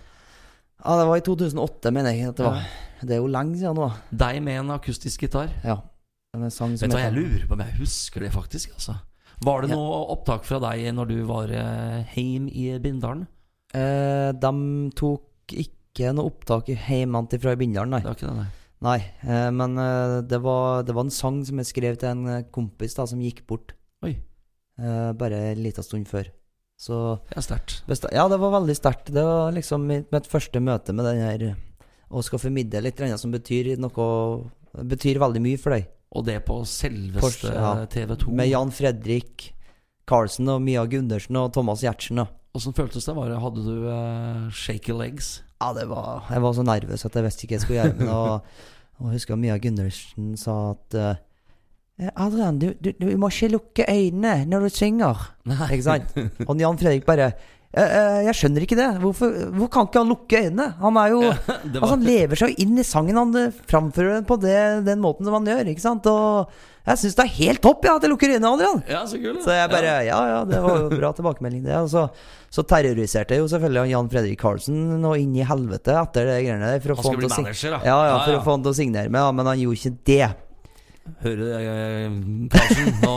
Ja, 0.85 0.97
det 0.99 1.07
var 1.07 1.17
i 1.19 1.25
2008, 1.27 1.91
mener 1.91 2.11
jeg. 2.15 2.33
Det, 2.35 2.45
var. 2.47 2.63
det 3.03 3.11
er 3.11 3.21
jo 3.21 3.27
lenge 3.27 3.59
siden 3.59 3.75
nå. 3.75 3.91
Deg 4.11 4.41
med 4.43 4.59
en 4.63 4.71
akustisk 4.79 5.19
gitar. 5.27 5.51
Ja. 5.63 5.81
En 6.33 6.49
sang 6.49 6.77
som 6.79 6.87
Vet 6.89 6.91
du 6.91 6.97
hva, 6.97 7.03
jeg 7.03 7.13
lurer 7.13 7.45
på 7.47 7.53
om 7.53 7.59
jeg 7.61 7.75
husker 7.77 8.23
det 8.25 8.31
faktisk. 8.33 8.71
altså 8.73 8.95
Var 9.43 9.61
det 9.61 9.69
Ja. 9.69 9.75
noe 9.75 9.99
opptak 10.15 10.43
fra 10.47 10.59
deg 10.59 10.87
når 10.95 11.07
du 11.11 11.23
var 11.25 11.51
eh, 11.51 12.03
heim 12.15 12.47
i 12.47 12.79
Bindalen? 12.79 13.27
Eh, 13.75 14.31
de 14.31 14.91
tok 14.95 15.27
ikke 15.51 15.75
noe 16.13 16.31
opptak 16.31 16.69
i 16.73 16.77
hjemmefra 16.77 17.39
fra 17.39 17.55
Bindal, 17.59 17.89
nei. 17.91 18.01
Det 18.01 18.09
var 18.09 18.17
ikke 18.17 18.29
det, 18.31 18.37
nei. 18.41 18.51
Nei, 18.83 18.99
eh, 19.23 19.49
men 19.55 19.77
eh, 19.79 20.19
det, 20.27 20.39
var, 20.43 20.83
det 20.83 20.95
var 20.95 21.05
en 21.05 21.13
sang 21.13 21.39
som 21.47 21.59
jeg 21.61 21.69
skrev 21.69 21.97
til 21.99 22.09
en 22.11 22.23
eh, 22.27 22.45
kompis 22.51 22.97
da, 22.97 23.05
som 23.07 23.21
gikk 23.23 23.43
bort. 23.47 23.75
Oi. 24.03 24.17
Eh, 24.79 25.11
bare 25.19 25.39
en 25.53 25.61
liten 25.63 25.85
stund 25.85 26.09
før. 26.09 26.27
Så 26.79 26.97
Det 27.29 27.37
er 27.39 27.45
sterkt. 27.45 27.75
Ja, 28.11 28.25
det 28.27 28.41
var 28.41 28.57
veldig 28.57 28.75
sterkt. 28.75 29.13
Det 29.13 29.23
var 29.23 29.53
liksom 29.55 29.85
mitt, 29.87 30.09
mitt 30.11 30.27
første 30.27 30.59
møte 30.59 30.91
med 30.95 31.05
den 31.05 31.21
her 31.21 31.45
Å 32.09 32.21
skal 32.25 32.41
formidle 32.41 32.81
litt 32.83 32.99
som 33.21 33.31
betyr 33.31 33.77
noe 33.79 34.07
Betyr 34.73 35.21
veldig 35.21 35.41
mye 35.45 35.61
for 35.61 35.77
deg. 35.77 35.85
Og 36.17 36.25
det 36.25 36.39
på 36.47 36.57
selveste 36.67 37.53
ja. 37.53 37.85
TV 37.85 38.15
2. 38.25 38.33
Med 38.33 38.49
Jan 38.49 38.73
Fredrik 38.73 39.51
Carlsen 40.09 40.49
og 40.49 40.59
Mia 40.65 40.83
Gundersen 40.89 41.37
og 41.39 41.53
Thomas 41.53 41.85
Giertsen. 41.85 42.25
Åssen 42.57 42.75
føltes 42.75 43.05
det? 43.05 43.15
Var 43.15 43.31
det? 43.31 43.39
Hadde 43.45 43.63
du 43.63 44.51
shaky 44.51 44.97
legs? 44.97 45.37
Ja, 45.63 45.71
det 45.77 45.85
var 45.87 46.25
Jeg 46.29 46.43
var 46.43 46.55
så 46.57 46.63
nervøs 46.67 47.05
at 47.07 47.15
jeg 47.15 47.23
visste 47.23 47.45
ikke 47.47 47.55
hva 47.55 47.59
jeg 47.59 47.63
skulle 47.63 47.79
gjøre 47.79 47.97
det. 48.01 48.09
Og, 48.11 48.99
og 48.99 49.13
husker 49.15 49.39
Mia 49.39 49.55
Gundersen 49.63 50.33
sa 50.39 50.57
at 50.73 50.97
uh, 50.99 52.09
Adrian, 52.19 52.59
du, 52.59 52.73
du, 52.83 52.91
du 52.99 53.07
må 53.21 53.29
ikke 53.31 53.51
lukke 53.53 53.85
øynene 53.87 54.43
når 54.49 54.67
du 54.67 54.69
synger. 54.75 55.27
Ikke 55.71 55.85
sant? 55.85 56.15
Og 56.47 56.59
Jan 56.59 56.79
Fredrik 56.81 57.05
bare 57.07 57.31
«Eh, 57.73 58.19
Jeg 58.27 58.35
skjønner 58.37 58.65
ikke 58.65 58.77
det. 58.77 58.89
Hvorfor, 59.01 59.31
hvorfor 59.53 59.69
kan 59.73 59.87
ikke 59.87 60.01
han 60.03 60.11
lukke 60.11 60.41
øynene? 60.43 60.67
Han 60.81 60.97
er 61.01 61.13
jo 61.13 61.21
det 61.73 61.79
Altså 61.79 61.91
Han 61.95 62.03
lever 62.05 62.37
seg 62.41 62.51
jo 62.51 62.65
inn 62.67 62.77
i 62.77 62.85
sangen. 62.85 63.17
Han 63.17 63.53
framfører 63.69 64.19
den 64.19 64.27
på 64.29 64.37
det, 64.41 64.59
den 64.85 65.01
måten 65.01 65.25
som 65.25 65.37
han 65.39 65.47
gjør. 65.49 65.71
Ikke 65.71 65.85
sant? 65.85 66.09
Og 66.11 66.53
jeg 66.83 66.99
syns 66.99 67.15
det 67.15 67.23
er 67.23 67.31
helt 67.37 67.61
topp 67.63 67.85
ja, 67.87 67.93
at 67.95 68.03
jeg 68.03 68.11
lukker 68.11 68.33
øynene, 68.33 68.49
Adrian. 68.57 68.81
ja, 68.91 69.01
så 69.07 69.19
kul. 69.23 69.37
Så 69.43 69.53
jeg 69.55 69.69
bare 69.71 69.91
ja. 69.93 69.99
Ja, 70.09 70.21
ja, 70.33 70.39
det 70.49 70.59
var 70.65 70.81
jo 70.81 70.89
bra 70.91 71.11
tilbakemelding, 71.15 71.61
det. 71.63 71.77
Og 71.79 71.87
så, 71.93 72.05
så 72.51 72.65
terroriserte 72.67 73.37
jeg 73.37 73.43
jo 73.43 73.47
selvfølgelig 73.53 73.93
Jan 73.93 74.09
Fredrik 74.11 74.39
Karlsen 74.41 74.81
nå 75.03 75.13
inn 75.21 75.35
i 75.39 75.45
helvete 75.47 75.95
etter 76.01 76.27
det 76.27 76.39
greiene 76.43 76.73
der. 76.73 76.95
Han 76.95 77.03
skulle 77.05 77.21
bli 77.23 77.31
manager, 77.31 77.77
da. 77.77 77.81
ja, 77.87 77.97
ja, 78.09 78.17
for 78.25 78.33
Ja, 78.33 78.35
ja. 78.35 78.41
å 78.41 78.45
få 78.47 78.57
han 78.57 78.65
til 78.67 78.73
å 78.73 78.77
signere 78.81 79.07
ja, 79.23 79.31
men 79.39 79.51
han 79.53 79.61
gjorde 79.63 79.79
ikke 79.79 79.95
det. 80.11 80.31
Hører 81.23 81.39
du 81.39 81.49
eh, 81.57 82.17
Karlsen? 82.53 82.93
Nå, 83.03 83.15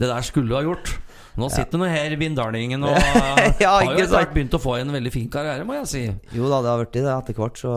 det 0.00 0.08
der 0.10 0.24
skulle 0.26 0.48
du 0.52 0.56
ha 0.56 0.62
gjort. 0.66 0.94
Nå 1.40 1.48
sitter 1.48 1.80
du 1.80 1.84
her 1.88 2.12
i 2.12 2.16
Bindalingen 2.20 2.82
og 2.84 2.92
Ja, 3.62 3.78
har 3.78 3.86
jo 3.88 3.92
etter 4.02 4.10
hvert 4.18 4.34
begynt 4.34 4.56
å 4.56 4.60
få 4.60 4.74
en 4.82 4.92
veldig 4.92 5.12
fin 5.14 5.28
karriere, 5.32 5.64
må 5.64 5.78
jeg 5.78 5.86
si. 5.88 6.02
Jo 6.36 6.48
da, 6.52 6.58
det 6.64 6.72
har 6.74 6.82
blitt 6.82 6.96
det 6.98 7.06
etter 7.08 7.38
hvert, 7.38 7.56
så 7.60 7.76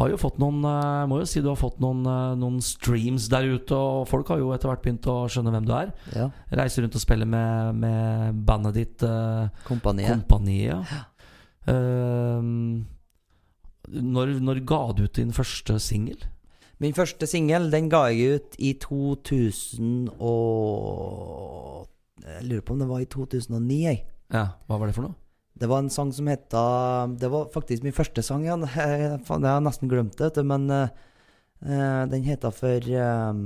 Har 0.00 0.08
jo 0.12 0.18
fått 0.20 0.38
noen 0.40 0.62
eh, 0.64 1.02
Må 1.10 1.20
jo 1.20 1.28
si 1.28 1.42
du 1.44 1.50
har 1.50 1.58
fått 1.60 1.80
noen, 1.82 2.00
eh, 2.08 2.36
noen 2.40 2.60
streams 2.64 3.28
der 3.32 3.48
ute, 3.52 3.76
og 3.76 4.08
folk 4.08 4.32
har 4.32 4.40
jo 4.40 4.52
etter 4.54 4.70
hvert 4.70 4.84
begynt 4.84 5.08
å 5.10 5.18
skjønne 5.30 5.52
hvem 5.54 5.68
du 5.68 5.74
er. 5.76 5.92
ja. 6.16 6.30
Reiser 6.56 6.86
rundt 6.86 6.96
og 6.96 7.04
spiller 7.04 7.28
med, 7.28 7.76
med 7.82 8.40
bandet 8.48 8.80
ditt, 8.80 9.04
Kompaniet. 9.68 10.14
Kompaniet. 10.14 10.90
Ja. 10.90 11.04
Uh, 11.68 12.40
når, 13.90 14.32
når 14.40 14.62
ga 14.66 14.80
du 14.96 15.04
ut 15.04 15.18
din 15.18 15.34
første 15.36 15.76
singel? 15.82 16.24
Min 16.80 16.96
første 16.96 17.26
singel, 17.28 17.68
den 17.72 17.90
ga 17.92 18.06
jeg 18.08 18.40
ut 18.40 18.56
i 18.58 18.72
2000 18.80 20.08
og 20.16 21.88
Jeg 22.24 22.46
lurer 22.48 22.64
på 22.64 22.72
om 22.72 22.80
det 22.80 22.88
var 22.88 23.02
i 23.04 23.08
2009, 23.10 23.76
jeg. 23.84 24.04
Ja, 24.32 24.46
Hva 24.66 24.78
var 24.80 24.88
det 24.88 24.96
for 24.96 25.08
noe? 25.08 25.19
Det 25.60 25.68
var 25.68 25.82
en 25.82 25.90
sang 25.92 26.08
som 26.16 26.28
heta 26.30 26.62
Det 27.20 27.28
var 27.30 27.50
faktisk 27.52 27.82
min 27.84 27.92
første 27.96 28.22
sang, 28.24 28.46
ja. 28.46 28.56
Jeg, 28.80 29.20
jeg 29.20 29.44
har 29.44 29.60
nesten 29.64 29.90
glemt 29.90 30.16
det, 30.18 30.44
men 30.46 30.66
eh, 30.72 30.88
den 32.08 32.24
heta 32.24 32.48
for 32.54 32.80
um, 32.96 33.44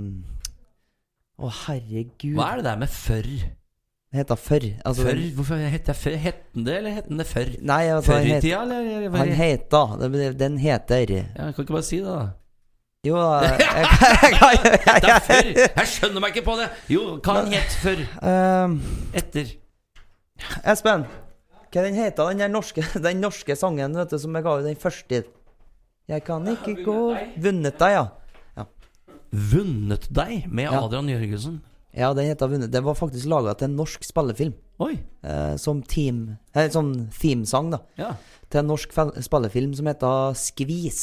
Å, 1.42 1.50
herregud. 1.66 2.36
Hva 2.38 2.52
er 2.52 2.60
det 2.62 2.68
der 2.68 2.78
med 2.84 2.92
før? 2.94 3.26
Det 3.26 4.20
heta 4.20 4.36
før. 4.38 4.68
Altså, 4.86 5.02
før? 5.08 5.22
Hvorfor 5.34 5.58
heter 5.58 5.90
jeg 5.90 5.98
før? 5.98 6.16
Het 6.22 6.36
den 6.54 6.66
det, 6.68 6.76
eller 6.78 6.94
het 6.94 7.08
den 7.08 7.18
det 7.18 7.26
før? 7.26 7.48
Nei, 7.66 7.80
altså, 7.90 8.12
Før 8.12 8.28
i 8.28 8.36
tida, 8.44 8.60
eller? 8.62 9.08
hva- 9.10 9.18
han 9.24 9.32
heta 9.40 9.80
den- 10.38 10.58
heter 10.62 11.10
Ja, 11.10 11.48
jeg 11.48 11.54
kan 11.56 11.64
ikke 11.66 11.74
bare 11.74 11.82
si 11.90 11.98
det, 11.98 12.06
da. 12.14 12.28
Jo 13.04 13.18
jeg, 13.42 13.58
jeg, 13.60 13.88
jeg, 14.30 15.02
jeg, 15.02 15.66
er! 15.74 15.84
Skjønner 15.90 16.22
meg 16.22 16.30
ikke 16.36 16.46
på 16.46 16.54
det! 16.62 16.70
Jo, 16.94 17.02
hva 17.18 17.42
het 17.50 17.74
før? 17.82 18.00
Etter? 19.18 19.50
Espen, 20.64 21.04
hva 21.74 21.82
den 21.82 21.96
heter 21.98 22.30
den 22.30 22.44
der 22.44 22.52
norske, 22.52 22.84
den 23.06 23.22
norske 23.24 23.56
sangen 23.58 23.96
vet 23.98 24.12
du, 24.14 24.18
som 24.22 24.36
jeg 24.38 24.46
ga 24.46 24.58
ut 24.60 24.68
den 24.68 24.78
første? 24.78 25.24
Jeg 26.06 26.22
kan 26.26 26.44
ikke 26.52 26.76
gå 26.84 26.98
Vunnet 27.40 27.80
deg, 27.80 27.96
ja. 27.96 28.66
Vunnet 29.34 30.06
deg 30.14 30.44
med 30.46 30.68
Ja. 30.68 30.84
Adrian 30.84 31.08
Jørgensen. 31.10 31.62
Ja, 31.94 32.12
den 32.14 32.26
heter 32.26 32.50
Vunnet. 32.50 32.70
Det 32.70 32.82
var 32.84 32.94
faktisk 32.94 33.26
laga 33.26 33.54
til 33.58 33.70
en 33.70 33.76
norsk 33.78 34.04
spillefilm. 34.06 34.54
Oi. 34.82 34.94
Eh, 35.22 35.54
som 35.56 35.82
team 35.82 36.36
eh, 36.54 36.70
Sånn 36.70 37.08
themesang, 37.14 37.72
da. 37.74 37.80
Ja. 37.98 38.12
Til 38.50 38.62
en 38.62 38.70
norsk 38.70 38.94
spillefilm 39.22 39.74
som 39.74 39.90
heter 39.90 40.34
Skvis. 40.38 41.02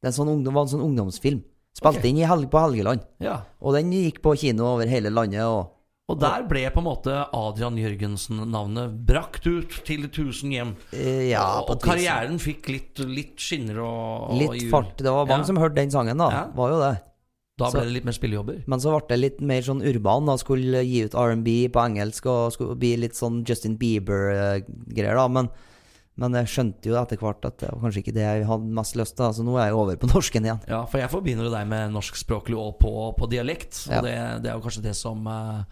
Det 0.00 0.10
er 0.10 0.16
sånn 0.16 0.32
ungdom, 0.32 0.56
var 0.56 0.66
en 0.66 0.74
sånn 0.74 0.84
ungdomsfilm. 0.84 1.42
Spilte 1.76 2.02
okay. 2.02 2.12
inn 2.12 2.20
i 2.20 2.28
helg 2.28 2.50
på 2.52 2.60
Helgeland. 2.60 3.04
ja. 3.22 3.42
Og 3.60 3.76
den 3.76 3.92
gikk 3.92 4.20
på 4.24 4.34
kino 4.40 4.66
over 4.74 4.88
hele 4.88 5.12
landet. 5.12 5.44
Og 5.44 5.70
Og 6.10 6.18
der 6.18 6.42
ble 6.50 6.64
på 6.74 6.80
en 6.82 6.86
måte 6.88 7.12
Adrian 7.36 7.76
Jørgensen-navnet 7.78 8.96
brakt 9.06 9.46
ut 9.46 9.76
til 9.86 10.08
tusen 10.10 10.50
hjem. 10.54 10.72
eh, 10.92 11.28
ja, 11.30 11.44
og, 11.62 11.78
karrieren 11.82 12.40
fikk 12.42 12.68
litt, 12.72 12.98
litt 13.06 13.36
skinner 13.38 13.78
og, 13.84 14.30
og 14.32 14.40
Litt 14.40 14.66
fart. 14.72 14.96
Det 14.98 15.06
var 15.12 15.26
mange 15.30 15.44
Ja. 15.46 15.50
som 15.52 15.56
hørte 15.62 15.76
den 15.78 15.90
sangen, 15.94 16.18
da. 16.18 16.30
Ja. 16.34 16.42
Var 16.56 16.70
jo 16.74 16.80
det. 16.82 16.92
Da 17.60 17.68
Så- 17.68 17.76
ble 17.78 17.84
det 17.86 17.92
litt 17.92 18.04
mer 18.08 18.12
spillejobber. 18.16 18.62
Men 18.66 18.80
så 18.80 18.90
ble 18.96 19.06
det 19.08 19.18
litt 19.20 19.40
mer 19.40 19.60
sånn 19.62 19.82
urban. 19.84 20.24
da 20.26 20.36
Skulle 20.36 20.82
gi 20.82 21.02
ut 21.04 21.14
R&B 21.14 21.68
på 21.68 21.80
engelsk 21.84 22.26
og 22.26 22.52
skulle 22.52 22.74
bli 22.78 22.96
litt 22.96 23.12
sånn 23.14 23.44
Justin 23.46 23.76
Bieber-greier, 23.76 25.14
da. 25.14 25.28
Men, 25.28 25.50
men 26.18 26.34
jeg 26.36 26.50
skjønte 26.52 26.90
jo 26.90 26.96
etter 27.00 27.16
hvert 27.22 27.46
at 27.48 27.60
det 27.62 27.68
var 27.70 27.80
kanskje 27.84 28.00
ikke 28.02 28.12
det 28.16 28.24
jeg 28.26 28.48
hadde 28.48 28.74
mest 28.76 28.96
lyst 28.98 29.14
til. 29.16 29.30
Så 29.36 29.44
nå 29.46 29.54
er 29.56 29.70
jeg 29.70 29.76
over 29.78 29.96
på 30.02 30.10
norsken 30.14 30.44
igjen. 30.48 30.58
Ja, 30.68 30.82
for 30.90 31.00
jeg 31.00 31.08
forbinder 31.12 31.46
jo 31.46 31.52
deg 31.54 31.70
med 31.70 31.94
norskspråklig 31.94 32.58
og 32.60 32.74
på, 32.82 32.92
på 33.16 33.28
dialekt. 33.30 33.86
Og 33.88 33.94
Ja. 33.94 34.02
det, 34.04 34.14
det 34.44 34.50
er 34.52 34.58
jo 34.58 34.64
kanskje 34.66 34.82
det 34.90 34.96
som 34.98 35.24
eh, 35.30 35.62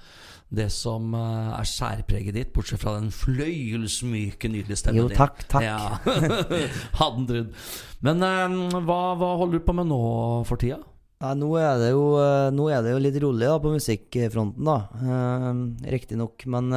Det 0.48 0.70
som 0.72 1.11
eh, 1.12 1.51
er 1.59 1.66
særpreget 1.68 2.33
ditt, 2.38 2.53
bortsett 2.57 2.81
fra 2.81 2.94
den 2.96 3.11
fløyelsmyke, 3.12 4.48
nydelige 4.48 4.79
stemmen 4.81 5.03
Jo, 5.03 5.09
takk, 5.12 5.42
takk. 5.53 5.66
Ja. 5.66 5.98
Hadde. 7.03 7.42
Men 8.01 8.24
eh, 8.24 8.79
hva, 8.88 9.01
hva 9.20 9.35
holder 9.42 9.59
du 9.61 9.66
på 9.68 9.74
med 9.77 9.90
nå 9.90 10.01
for 10.48 10.57
tida? 10.62 10.81
Nei, 11.18 11.35
nå 11.35 11.51
er 11.59 11.81
det 11.83 11.90
jo, 11.90 12.03
er 12.16 12.83
det 12.87 12.92
jo 12.94 12.98
litt 13.03 13.16
rolig 13.24 13.48
da 13.51 13.57
på 13.59 13.72
musikkfronten, 13.74 14.68
da. 14.68 14.77
Riktignok. 15.90 16.44
Men 16.46 16.70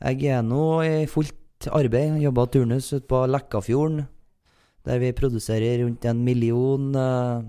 jeg 0.00 0.30
er 0.32 0.40
nå 0.48 0.62
i 0.86 0.94
fullt 1.12 1.36
arbeid. 1.68 2.20
Jobba 2.22 2.46
turnus 2.46 2.92
ute 2.94 3.06
på 3.10 3.24
Lekkafjorden. 3.28 4.06
Der 4.88 5.02
vi 5.02 5.12
produserer 5.12 5.82
rundt 5.84 6.06
en 6.08 6.24
million 6.24 6.94
uh, 6.96 7.42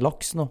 laks 0.00 0.32
nå. 0.38 0.48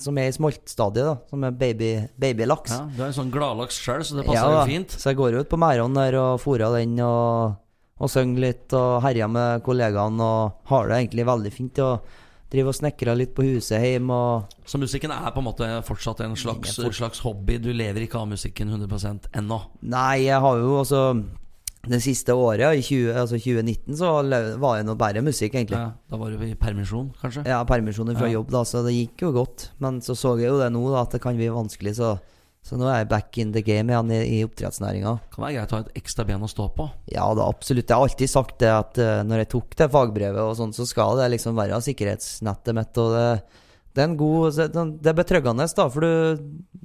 Som 0.00 0.16
er 0.16 0.30
i 0.30 0.32
smoltstadiet, 0.32 1.04
da. 1.04 1.14
Som 1.28 1.44
er 1.44 1.52
baby, 1.52 1.90
babylaks. 2.20 2.72
Ja, 2.72 2.84
du 2.88 3.02
er 3.02 3.10
en 3.10 3.16
sånn 3.16 3.32
gladlaks 3.32 3.76
sjøl, 3.76 4.00
så 4.04 4.16
det 4.16 4.24
passer 4.24 4.40
Ja, 4.40 4.62
jo 4.62 4.68
fint. 4.68 4.96
Så 4.96 5.12
jeg 5.12 5.20
går 5.20 5.36
ut 5.40 5.50
på 5.52 5.60
merdene 5.60 6.06
der 6.06 6.16
og 6.20 6.40
fôrer 6.40 6.78
den 6.78 6.96
og, 7.04 7.56
og 8.00 8.12
synger 8.12 8.46
litt 8.46 8.76
og 8.76 9.02
herjer 9.04 9.28
med 9.32 9.64
kollegaene 9.66 10.28
og 10.28 10.70
har 10.70 10.88
det 10.88 11.00
egentlig 11.02 11.28
veldig 11.28 11.52
fint. 11.52 11.82
Og 11.84 12.20
driver 12.54 12.72
og 12.72 12.78
snekrer 12.78 13.18
litt 13.18 13.34
på 13.36 13.44
huset 13.46 13.82
hjemme 13.82 14.14
og 14.14 14.58
Så 14.68 14.78
musikken 14.80 15.12
er 15.12 15.32
på 15.34 15.42
en 15.42 15.48
måte 15.48 15.68
fortsatt 15.86 16.22
en 16.24 16.36
slags, 16.38 16.76
slags 16.96 17.22
hobby? 17.24 17.58
Du 17.58 17.72
lever 17.74 18.06
ikke 18.06 18.20
av 18.20 18.30
musikken 18.30 18.70
100% 18.72 19.28
ennå? 19.40 19.58
Nei, 19.82 20.24
jeg 20.28 20.40
har 20.40 20.60
jo 20.60 20.76
altså 20.80 21.02
Det 21.88 22.00
siste 22.02 22.34
året, 22.36 22.78
i 22.78 22.82
20, 22.82 23.14
altså 23.20 23.38
2019, 23.40 23.96
så 23.98 24.12
var 24.62 24.78
det 24.78 24.86
nå 24.88 24.94
bare 24.98 25.22
musikk, 25.24 25.54
egentlig. 25.54 25.78
Ja, 25.78 25.92
da 26.10 26.16
var 26.20 26.30
du 26.32 26.44
i 26.46 26.54
permisjon, 26.58 27.10
kanskje? 27.20 27.44
Ja, 27.48 27.62
permisjoner 27.68 28.16
fra 28.18 28.28
Ja. 28.28 28.38
jobb, 28.38 28.50
da, 28.54 28.62
så 28.64 28.82
det 28.86 28.94
gikk 28.94 29.26
jo 29.26 29.32
godt. 29.36 29.70
Men 29.78 30.00
så 30.00 30.16
så 30.16 30.36
jeg 30.40 30.48
jo 30.48 30.58
det 30.60 30.70
nå, 30.72 30.84
da, 30.92 31.02
at 31.02 31.12
det 31.16 31.20
kan 31.22 31.36
bli 31.36 31.48
vanskelig, 31.52 31.96
så, 31.98 32.14
så 32.64 32.78
nå 32.80 32.86
er 32.88 33.02
jeg 33.02 33.08
back 33.10 33.38
in 33.38 33.52
the 33.52 33.62
game 33.62 33.92
igjen 33.92 34.10
i, 34.14 34.20
i 34.38 34.44
oppdrettsnæringa. 34.46 35.12
Kan 35.34 35.44
være 35.44 35.58
greit 35.58 35.72
å 35.74 35.76
ha 35.76 35.84
et 35.84 35.98
ekstra 36.00 36.24
ben 36.24 36.42
å 36.42 36.48
stå 36.48 36.68
på. 36.76 36.88
Ja, 37.12 37.26
da 37.36 37.48
absolutt. 37.48 37.88
Jeg 37.90 37.96
har 37.96 38.08
alltid 38.08 38.30
sagt 38.32 38.58
det 38.64 38.72
at 38.72 38.98
uh, 39.02 39.20
når 39.26 39.44
jeg 39.44 39.52
tok 39.56 39.76
det 39.76 39.90
fagbrevet 39.92 40.40
og 40.40 40.56
sånn, 40.56 40.72
så 40.72 40.86
skal 40.88 41.18
det 41.20 41.30
liksom 41.36 41.54
være 41.58 41.82
sikkerhetsnettet 41.84 42.74
mitt, 42.74 42.96
og 43.02 43.12
det, 43.12 43.26
det 43.94 44.02
er 44.02 44.16
god 44.18 44.56
Det 44.56 44.84
det 45.04 45.10
er 45.12 45.18
betryggende, 45.20 45.68
da, 45.76 45.88
for 45.92 46.00
du 46.00 46.38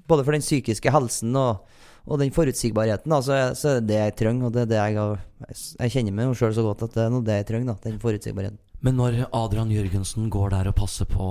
Både 0.09 0.23
for 0.25 0.33
den 0.33 0.41
psykiske 0.41 0.89
helsen 0.91 1.35
og, 1.38 1.63
og 2.07 2.21
den 2.21 2.33
forutsigbarheten, 2.33 3.12
da, 3.12 3.19
så, 3.25 3.35
er, 3.35 3.53
så 3.59 3.71
er 3.71 3.79
det 3.79 3.89
det 3.91 3.99
jeg 3.99 4.15
trenger, 4.23 4.47
og 4.47 4.55
det 4.55 4.63
er 4.63 4.71
det 4.71 4.79
jeg 4.79 4.97
har 4.99 5.19
Jeg 5.79 5.93
kjenner 5.93 6.15
meg 6.15 6.33
sjøl 6.38 6.55
så 6.55 6.65
godt 6.65 6.83
at 6.88 6.95
det 6.95 7.05
er 7.05 7.13
noe 7.13 7.25
det 7.25 7.38
jeg 7.41 7.47
trenger, 7.51 7.73
da. 7.73 7.83
Den 7.85 8.01
forutsigbarheten. 8.01 8.59
Men 8.85 8.95
når 8.95 9.25
Adrian 9.35 9.71
Jørgensen 9.73 10.29
går 10.31 10.53
der 10.53 10.69
og 10.71 10.77
passer 10.79 11.07
på 11.09 11.29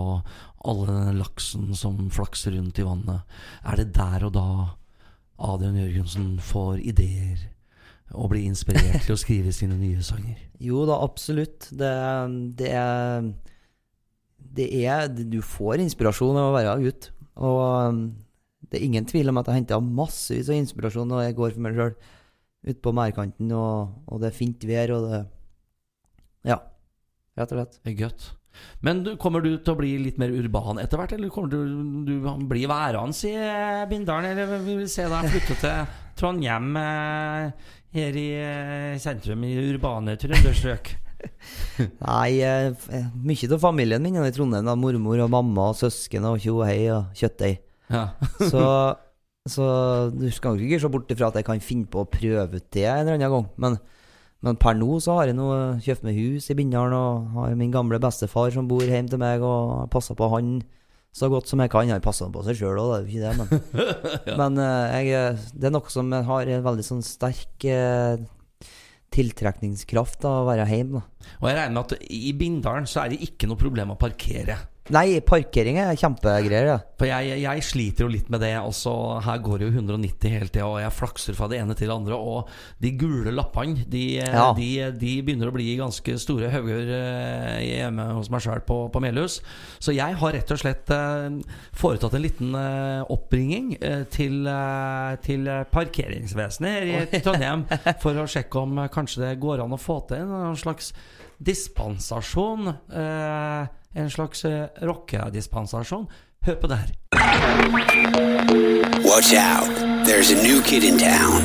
alle 0.68 0.88
denne 0.88 1.14
laksen 1.16 1.70
som 1.78 1.96
flakser 2.12 2.52
rundt 2.56 2.80
i 2.80 2.84
vannet, 2.84 3.38
er 3.64 3.80
det 3.80 3.94
der 3.96 4.26
og 4.28 4.34
da 4.36 4.48
Adrian 5.48 5.78
Jørgensen 5.78 6.36
får 6.42 6.82
ideer 6.82 7.46
og 8.16 8.30
blir 8.32 8.46
inspirert 8.48 9.04
til 9.04 9.14
å 9.14 9.20
skrive 9.20 9.52
sine 9.52 9.78
nye 9.80 10.04
sanger? 10.04 10.36
Jo 10.68 10.82
da, 10.88 10.96
absolutt. 11.04 11.68
Det, 11.70 11.90
det 12.58 12.72
er 12.74 13.28
Det 14.58 14.66
er 14.82 15.06
Du 15.06 15.38
får 15.44 15.84
inspirasjon 15.84 16.34
av 16.36 16.48
å 16.50 16.56
være 16.56 16.72
ute. 16.82 17.12
Og 17.38 17.60
um, 17.62 18.00
det 18.68 18.78
er 18.78 18.86
ingen 18.86 19.06
tvil 19.08 19.32
om 19.32 19.40
at 19.40 19.48
jeg 19.50 19.62
henter 19.62 19.84
massevis 19.84 20.50
av 20.52 20.58
inspirasjon 20.60 21.08
når 21.08 21.26
jeg 21.26 21.38
går 21.38 21.54
for 21.54 21.64
meg 21.64 21.78
sjøl 21.78 21.94
ute 22.68 22.80
på 22.84 22.94
merdkanten, 22.96 23.52
og, 23.54 24.02
og 24.10 24.20
det 24.22 24.30
er 24.30 24.36
fint 24.36 24.66
vær, 24.68 24.94
og 24.96 25.06
det 25.08 25.22
Ja, 26.48 26.58
rett 27.38 27.54
og 27.54 27.58
slett. 27.58 27.80
Det 27.84 27.94
er 27.94 28.02
godt. 28.02 28.28
Men 28.80 29.02
du, 29.04 29.12
kommer 29.20 29.42
du 29.42 29.50
til 29.56 29.74
å 29.74 29.78
bli 29.78 29.92
litt 30.02 30.18
mer 30.20 30.32
urban 30.34 30.80
etter 30.82 31.00
hvert, 31.00 31.14
eller 31.16 31.32
kommer 31.34 31.50
du, 31.52 31.58
du 32.06 32.46
bli 32.50 32.64
værende 32.70 33.28
i 33.28 33.34
eh, 33.34 33.82
Bindalen, 33.90 34.32
eller 34.32 34.62
vil 34.64 34.80
vi 34.82 34.88
se 34.90 35.06
deg 35.10 35.28
flytte 35.32 35.58
til 35.62 35.92
Trondheim 36.18 36.78
eh, 36.78 37.68
her 37.94 38.18
i 38.18 38.28
eh, 38.38 38.96
sentrum 39.02 39.44
i 39.46 39.54
urbane 39.68 40.18
trønderstrøk? 40.20 40.94
Nei, 42.06 42.30
mye 43.26 43.48
av 43.50 43.62
familien 43.62 44.02
min 44.02 44.20
er 44.20 44.28
i 44.30 44.34
Trondheim. 44.34 44.66
da 44.66 44.76
Mormor 44.78 45.24
og 45.24 45.32
mamma 45.34 45.72
og 45.72 45.80
søsken 45.80 46.26
og 46.30 46.38
tjo 46.42 46.60
og 46.60 46.68
hei 46.70 46.84
og 46.94 47.10
kjøttdeig. 47.18 47.64
Ja. 47.88 48.04
Så, 48.52 48.64
så 49.48 49.66
du 50.12 50.26
skal 50.34 50.58
ikke 50.60 50.80
se 50.82 50.90
bort 50.92 51.12
ifra 51.12 51.30
at 51.30 51.38
jeg 51.40 51.46
kan 51.46 51.62
finne 51.64 51.88
på 51.88 52.02
å 52.02 52.10
prøve 52.10 52.60
ut 52.60 52.66
det 52.74 52.84
en 52.84 53.06
eller 53.06 53.16
annen 53.16 53.32
gang. 53.32 53.46
Men, 53.56 53.78
men 54.44 54.58
per 54.60 54.76
nå 54.76 54.98
så 55.00 55.16
har 55.16 55.30
jeg 55.30 55.38
nå 55.38 55.46
kjøpt 55.84 56.04
meg 56.04 56.18
hus 56.20 56.50
i 56.52 56.56
Bindalen 56.58 56.96
og 56.98 57.30
har 57.38 57.56
min 57.56 57.72
gamle 57.72 58.00
bestefar 58.02 58.52
som 58.52 58.68
bor 58.68 58.84
hjemme 58.84 59.08
til 59.08 59.22
meg, 59.22 59.40
og 59.40 59.88
passer 59.94 60.18
på 60.18 60.28
han 60.34 60.58
så 61.16 61.30
godt 61.32 61.48
som 61.48 61.62
jeg 61.64 61.72
kan. 61.72 61.88
Han 61.90 62.04
passer 62.04 62.28
på 62.32 62.44
seg 62.46 62.60
sjøl 62.60 62.80
òg, 62.82 62.90
det 62.92 62.98
er 62.98 63.04
jo 63.04 63.08
ikke 63.08 63.24
det, 63.24 63.36
men, 63.40 63.94
men 64.42 64.62
eh, 64.62 64.98
jeg, 65.08 65.38
det 65.56 65.70
er 65.70 65.74
noe 65.74 65.92
som 65.96 66.12
har 66.12 66.52
en 66.52 66.66
veldig 66.68 66.84
sånn 66.86 67.04
sterk 67.06 67.64
eh, 67.72 68.20
tiltrekningskraft 69.14 70.26
av 70.28 70.42
å 70.42 70.48
være 70.50 70.66
hjemme. 70.68 71.00
da. 71.00 71.30
Og 71.40 71.48
jeg 71.48 71.56
regner 71.58 71.74
med 71.74 71.84
at 71.86 72.10
i 72.12 72.32
Bindalen 72.36 72.88
så 72.88 73.04
er 73.04 73.14
det 73.14 73.22
ikke 73.24 73.48
noe 73.48 73.60
problem 73.60 73.94
å 73.94 74.00
parkere. 74.00 74.58
Nei, 74.94 75.18
parkering 75.20 75.76
er 75.82 75.96
kjempegreier. 76.00 76.66
Ja. 76.70 76.76
For 76.98 77.06
jeg, 77.10 77.42
jeg 77.42 77.62
sliter 77.66 78.06
jo 78.06 78.10
litt 78.10 78.30
med 78.32 78.40
det. 78.40 78.54
Også, 78.64 78.92
her 79.26 79.40
går 79.44 79.60
det 79.60 79.66
jo 79.68 79.74
190 79.82 80.32
hele 80.32 80.48
tida, 80.48 80.64
og 80.66 80.78
jeg 80.80 80.94
flakser 80.96 81.36
fra 81.36 81.48
det 81.52 81.58
ene 81.60 81.76
til 81.78 81.90
det 81.90 81.94
andre. 81.94 82.16
Og 82.16 82.48
de 82.82 82.92
gule 82.98 83.34
lappene, 83.36 83.84
de, 83.92 84.04
Ja. 84.18 84.46
de, 84.56 84.68
de 84.98 85.12
begynner 85.26 85.50
å 85.50 85.54
bli 85.54 85.66
ganske 85.78 86.16
store 86.22 86.48
hauger 86.54 86.88
eh, 86.96 87.58
hjemme 87.68 88.08
hos 88.16 88.30
meg 88.32 88.42
sjøl 88.46 88.64
på, 88.66 88.78
på 88.94 89.02
Melhus. 89.04 89.38
Så 89.78 89.92
jeg 89.96 90.16
har 90.22 90.34
rett 90.38 90.54
og 90.56 90.62
slett 90.62 90.90
eh, 90.96 91.38
foretatt 91.76 92.16
en 92.18 92.24
liten 92.24 92.56
eh, 92.58 93.04
oppringing 93.12 93.74
eh, 93.78 94.02
til, 94.14 94.40
eh, 94.48 95.14
til 95.28 95.46
parkeringsvesenet 95.74 96.68
her 96.88 96.88
i 97.18 97.22
Trondheim 97.24 97.66
for 98.02 98.16
å 98.24 98.26
sjekke 98.30 98.64
om 98.64 98.80
eh, 98.82 98.90
kanskje 98.94 99.26
det 99.26 99.36
går 99.44 99.64
an 99.66 99.76
å 99.76 99.80
få 99.80 100.00
til 100.10 100.24
en 100.24 100.56
slags 100.58 100.94
dispensasjon. 101.38 102.68
Eh, 102.92 103.66
en 103.94 104.10
slags 104.10 104.44
eh, 104.44 104.66
rockedispensasjon. 104.82 106.08
Hør 106.46 106.54
på 106.60 106.66
det 106.70 106.78
her. 106.78 106.90
Watch 109.04 109.32
out. 109.34 109.74
There's 110.06 110.30
a 110.30 110.42
new 110.42 110.60
kid 110.62 110.84
in 110.84 110.98
town. 110.98 111.42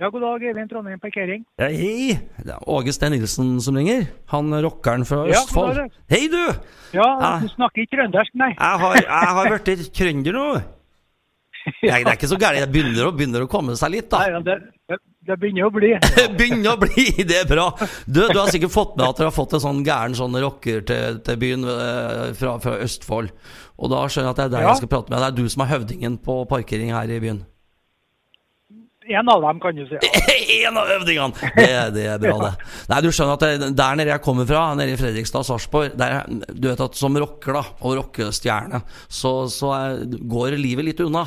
Ja, 0.00 0.08
god 0.08 0.20
dag, 0.24 0.42
Even 0.50 0.68
Trondheim 0.68 1.00
parkering. 1.00 1.42
Hei! 1.60 2.14
Det 2.40 2.54
er 2.54 2.68
Åge 2.72 2.92
Steen 2.96 3.12
Nilsen 3.12 3.58
som 3.60 3.76
ringer. 3.76 4.06
Han 4.32 4.48
rockeren 4.64 5.04
fra 5.04 5.26
Ja, 5.28 5.42
Østfold. 5.42 5.80
Hei, 6.08 6.22
du! 6.32 6.40
Ja, 6.96 7.08
Ja. 7.20 7.32
du 7.42 7.48
snakker 7.52 7.82
ikke 7.84 7.96
trøndersk, 7.98 8.32
nei. 8.34 8.54
Jeg 8.56 8.78
har, 8.80 8.94
jeg 8.96 9.28
har 9.36 9.58
blitt 9.64 9.90
trønder 9.92 10.32
nå. 10.32 10.46
Nei, 11.90 12.00
det 12.02 12.08
er 12.08 12.16
ikke 12.16 12.28
så 12.30 12.38
gærent. 12.40 12.62
Det 12.64 12.70
begynner, 12.74 13.06
å- 13.08 13.14
begynner 13.16 13.44
å 13.44 13.48
komme 13.52 13.74
seg 13.76 13.92
litt, 13.94 14.08
da. 14.12 14.22
Nei, 14.24 14.40
det, 14.46 14.56
det, 14.88 14.98
det 15.28 15.36
begynner 15.42 15.68
å 15.68 15.72
bli. 15.74 15.90
Begynner 16.40 16.72
å 16.72 16.80
bli, 16.80 17.04
det 17.28 17.42
er 17.42 17.48
bra. 17.50 17.66
Du, 18.06 18.22
du 18.30 18.38
har 18.40 18.48
sikkert 18.52 18.72
fått 18.74 18.94
med 18.96 19.04
at 19.10 19.20
dere 19.20 19.28
har 19.28 19.36
fått 19.36 19.52
en 19.58 19.64
sånn 19.66 19.82
gæren 19.86 20.16
sånn 20.16 20.38
rocker 20.40 20.80
til, 20.88 21.20
til 21.26 21.40
byen 21.42 21.66
eh, 21.68 22.24
fra, 22.38 22.56
fra 22.64 22.78
Østfold. 22.86 23.32
Og 23.80 23.92
da 23.92 24.00
skjønner 24.08 24.30
jeg 24.30 24.36
at 24.36 24.40
det 24.40 24.46
er 24.48 24.54
deg 24.56 24.64
Ja. 24.64 24.72
jeg 24.72 24.82
skal 24.82 24.92
prate 24.96 25.12
med. 25.12 25.20
Det 25.20 25.28
er 25.30 25.38
du 25.42 25.52
som 25.52 25.64
er 25.66 25.72
høvdingen 25.74 26.18
på 26.24 26.38
parkering 26.50 26.92
her 26.96 27.12
i 27.12 27.20
byen. 27.22 27.44
En 29.10 29.28
av 29.28 29.42
dem, 29.42 29.60
kan 29.62 29.74
du 29.74 29.82
si. 29.88 29.98
En 30.66 30.76
av 30.78 30.88
øvdingene! 30.94 31.50
Det, 31.56 31.68
det 31.96 32.04
er 32.12 32.20
bra, 32.22 32.36
det. 32.44 32.50
Nei, 32.90 33.00
du 33.02 33.08
skjønner 33.10 33.36
at 33.36 33.44
det, 33.44 33.70
der 33.78 33.98
nede 33.98 34.12
jeg 34.12 34.22
kommer 34.24 34.46
fra, 34.48 34.62
nede 34.78 34.94
i 34.94 34.98
Fredrikstad, 35.00 35.46
Sarpsborg 35.46 35.96
Du 36.54 36.68
vet 36.68 36.82
at 36.84 36.98
som 36.98 37.18
rocker 37.18 37.58
da, 37.58 37.64
og 37.80 37.96
rockestjerne, 37.98 38.82
så, 39.10 39.32
så 39.50 39.72
er, 39.76 40.04
går 40.30 40.58
livet 40.60 40.86
litt 40.90 41.02
unna. 41.04 41.24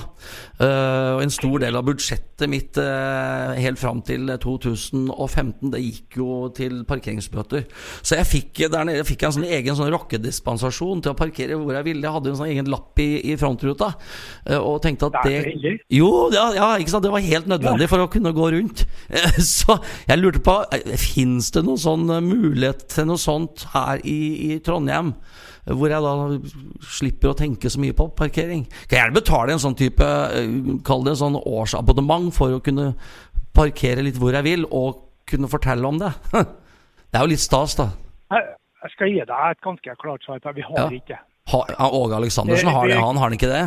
Eh, 0.61 1.11
og 1.15 1.23
en 1.23 1.33
stor 1.33 1.63
del 1.63 1.77
av 1.79 1.85
budsjettet 1.87 2.49
mitt 2.51 2.77
eh, 2.77 3.53
helt 3.57 3.79
fram 3.81 4.03
til 4.05 4.29
2015, 4.37 5.71
det 5.73 5.81
gikk 5.81 6.17
jo 6.19 6.27
til 6.53 6.83
parkeringsbøter. 6.89 7.65
Så 8.05 8.19
jeg 8.19 8.29
fikk 8.29 8.61
der 8.73 8.85
nede 8.85 9.05
fikk 9.07 9.23
jeg 9.23 9.31
en 9.31 9.37
sånn 9.39 9.49
egen 9.57 9.79
sånn 9.79 9.91
rockedispensasjon 9.95 11.01
til 11.03 11.13
å 11.13 11.17
parkere 11.17 11.57
hvor 11.57 11.73
jeg 11.73 11.87
ville. 11.89 12.05
Jeg 12.05 12.17
hadde 12.17 12.33
en 12.33 12.39
sånn 12.43 12.53
egen 12.53 12.69
lapp 12.69 13.01
i, 13.01 13.09
i 13.33 13.37
frontruta, 13.39 13.93
eh, 14.45 14.59
og 14.59 14.81
tenkte 14.85 15.09
at 15.09 15.19
Det 15.23 15.79
jo, 15.93 16.09
ja, 16.33 16.49
ja, 16.55 16.69
ikke 16.77 16.93
sant? 16.93 17.07
det 17.07 17.13
var 17.13 17.25
helt 17.25 17.49
nødvendig 17.49 17.89
for 17.89 18.05
å 18.05 18.11
kunne 18.11 18.35
gå 18.35 18.51
rundt. 18.53 18.85
Eh, 19.09 19.39
Så 19.53 19.79
jeg 20.05 20.21
lurte 20.21 20.43
på, 20.43 20.59
fins 20.99 21.49
det 21.55 21.65
noen 21.65 21.81
sånn 21.81 22.05
eh, 22.13 22.23
mulighet 22.23 22.85
til 22.93 23.09
noe 23.09 23.21
sånt 23.21 23.65
her 23.73 24.05
i, 24.05 24.53
i 24.53 24.59
Trondheim? 24.63 25.15
Hvor 25.65 25.87
jeg 25.87 26.01
da 26.03 26.13
slipper 26.83 27.31
å 27.31 27.37
tenke 27.39 27.69
så 27.71 27.79
mye 27.79 27.95
på 27.95 28.09
parkering. 28.17 28.65
Kan 28.89 28.97
gjerne 28.99 29.15
betale 29.15 29.53
en 29.55 29.61
sånn 29.63 29.77
type, 29.79 30.03
eh, 30.03 30.49
kall 30.83 31.05
det 31.05 31.13
en 31.15 31.21
sånn 31.21 31.37
årsabonnement 31.39 32.33
for 32.35 32.57
å 32.57 32.63
kunne 32.63 32.95
parkere 33.55 34.03
litt 34.03 34.17
hvor 34.19 34.33
jeg 34.35 34.43
vil, 34.43 34.65
og 34.71 34.99
kunne 35.29 35.47
fortelle 35.47 35.87
om 35.87 35.99
det. 36.01 36.11
Det 37.13 37.19
er 37.19 37.27
jo 37.27 37.29
litt 37.29 37.43
stas, 37.43 37.75
da. 37.77 37.91
Jeg 38.33 38.55
jeg 38.83 38.91
skal 38.91 39.07
gi 39.13 39.19
deg 39.23 39.51
et 39.53 39.61
ganske 39.63 39.93
klart 40.01 40.23
svar 40.25 40.39
på. 40.43 40.51
Vi 40.57 40.63
har 40.67 40.75
Ja. 40.79 40.89
ikke. 40.89 41.17
Ha, 41.53 41.59
Åge 41.87 42.15
Aleksandersen 42.17 42.67
har 42.67 42.87
det, 42.87 42.97
han 42.97 43.15
har 43.15 43.29
han 43.29 43.33
ikke 43.37 43.47
det? 43.51 43.61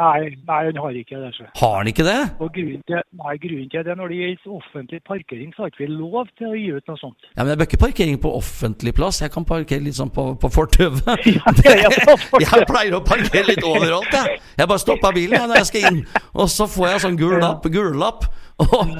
Nei, 0.00 0.30
nei, 0.48 0.58
han 0.64 0.78
har 0.80 0.94
ikke 0.96 1.18
det. 1.20 1.30
Så. 1.36 1.44
Har 1.60 1.74
han 1.76 1.88
ikke 1.90 2.04
det? 2.06 2.20
Og 2.40 2.48
grunnen 2.54 2.80
til, 2.88 3.02
nei, 3.20 3.34
grunnen 3.42 3.68
til 3.72 3.82
det, 3.84 3.96
når 3.98 4.12
det 4.12 4.20
gjelder 4.20 4.54
offentlig 4.56 5.00
parkering, 5.08 5.50
så 5.52 5.64
har 5.64 5.72
ikke 5.72 5.82
vi 5.82 5.88
lov 5.92 6.30
til 6.40 6.48
å 6.48 6.54
gi 6.56 6.70
ut 6.72 6.88
noe 6.88 7.00
sånt. 7.02 7.28
Ja, 7.34 7.42
men 7.42 7.52
Jeg 7.52 7.60
bør 7.60 7.68
ikke 7.68 7.80
parkering 7.84 8.20
på 8.22 8.32
offentlig 8.38 8.94
plass. 8.96 9.20
Jeg 9.20 9.34
kan 9.34 9.44
parkere 9.48 9.84
litt 9.84 9.98
sånn 9.98 10.12
på, 10.14 10.30
på 10.40 10.52
fortauet. 10.56 11.04
Ja, 11.40 11.52
det 11.54 11.76
jeg 11.76 12.66
pleier 12.68 12.96
å 12.96 13.02
parkere 13.04 13.44
litt 13.50 13.64
overalt, 13.66 14.08
jeg. 14.14 14.40
Jeg 14.58 14.70
bare 14.72 14.82
stopper 14.82 15.14
bilen 15.16 15.36
jeg, 15.36 15.50
når 15.50 15.60
jeg 15.60 15.68
skal 15.70 15.86
inn, 15.90 16.00
og 16.32 16.48
så 16.52 16.66
får 16.70 16.92
jeg 16.94 17.04
sånn 17.04 17.20
gul 17.20 17.36
lapp. 17.42 17.68
Gul 17.70 17.96
lapp. 18.00 18.26
Og 18.60 18.92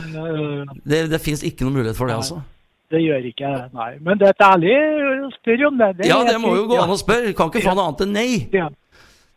det, 0.89 1.07
det 1.13 1.21
fins 1.23 1.45
ikke 1.47 1.67
noen 1.67 1.81
mulighet 1.81 1.99
for 1.99 2.11
det, 2.11 2.21
altså. 2.21 2.43
Det 2.91 2.99
gjør 3.05 3.27
ikke 3.29 3.51
det, 3.55 3.67
nei. 3.77 3.91
Men 4.03 4.19
det 4.19 4.33
er 4.33 4.47
ærlig 4.49 4.73
å 4.75 5.29
spørre 5.37 5.67
om 5.69 5.77
det. 5.79 5.91
Ja, 6.09 6.21
er 6.25 6.33
det 6.33 6.39
må 6.43 6.57
jo 6.59 6.65
gå 6.71 6.79
an 6.83 6.91
å 6.91 6.99
spørre. 6.99 7.31
Kan 7.39 7.53
ikke 7.53 7.63
få 7.63 7.75
noe 7.79 7.87
annet 7.87 8.03
enn 8.07 8.17
nei. 8.17 8.31
Ja. 8.57 8.67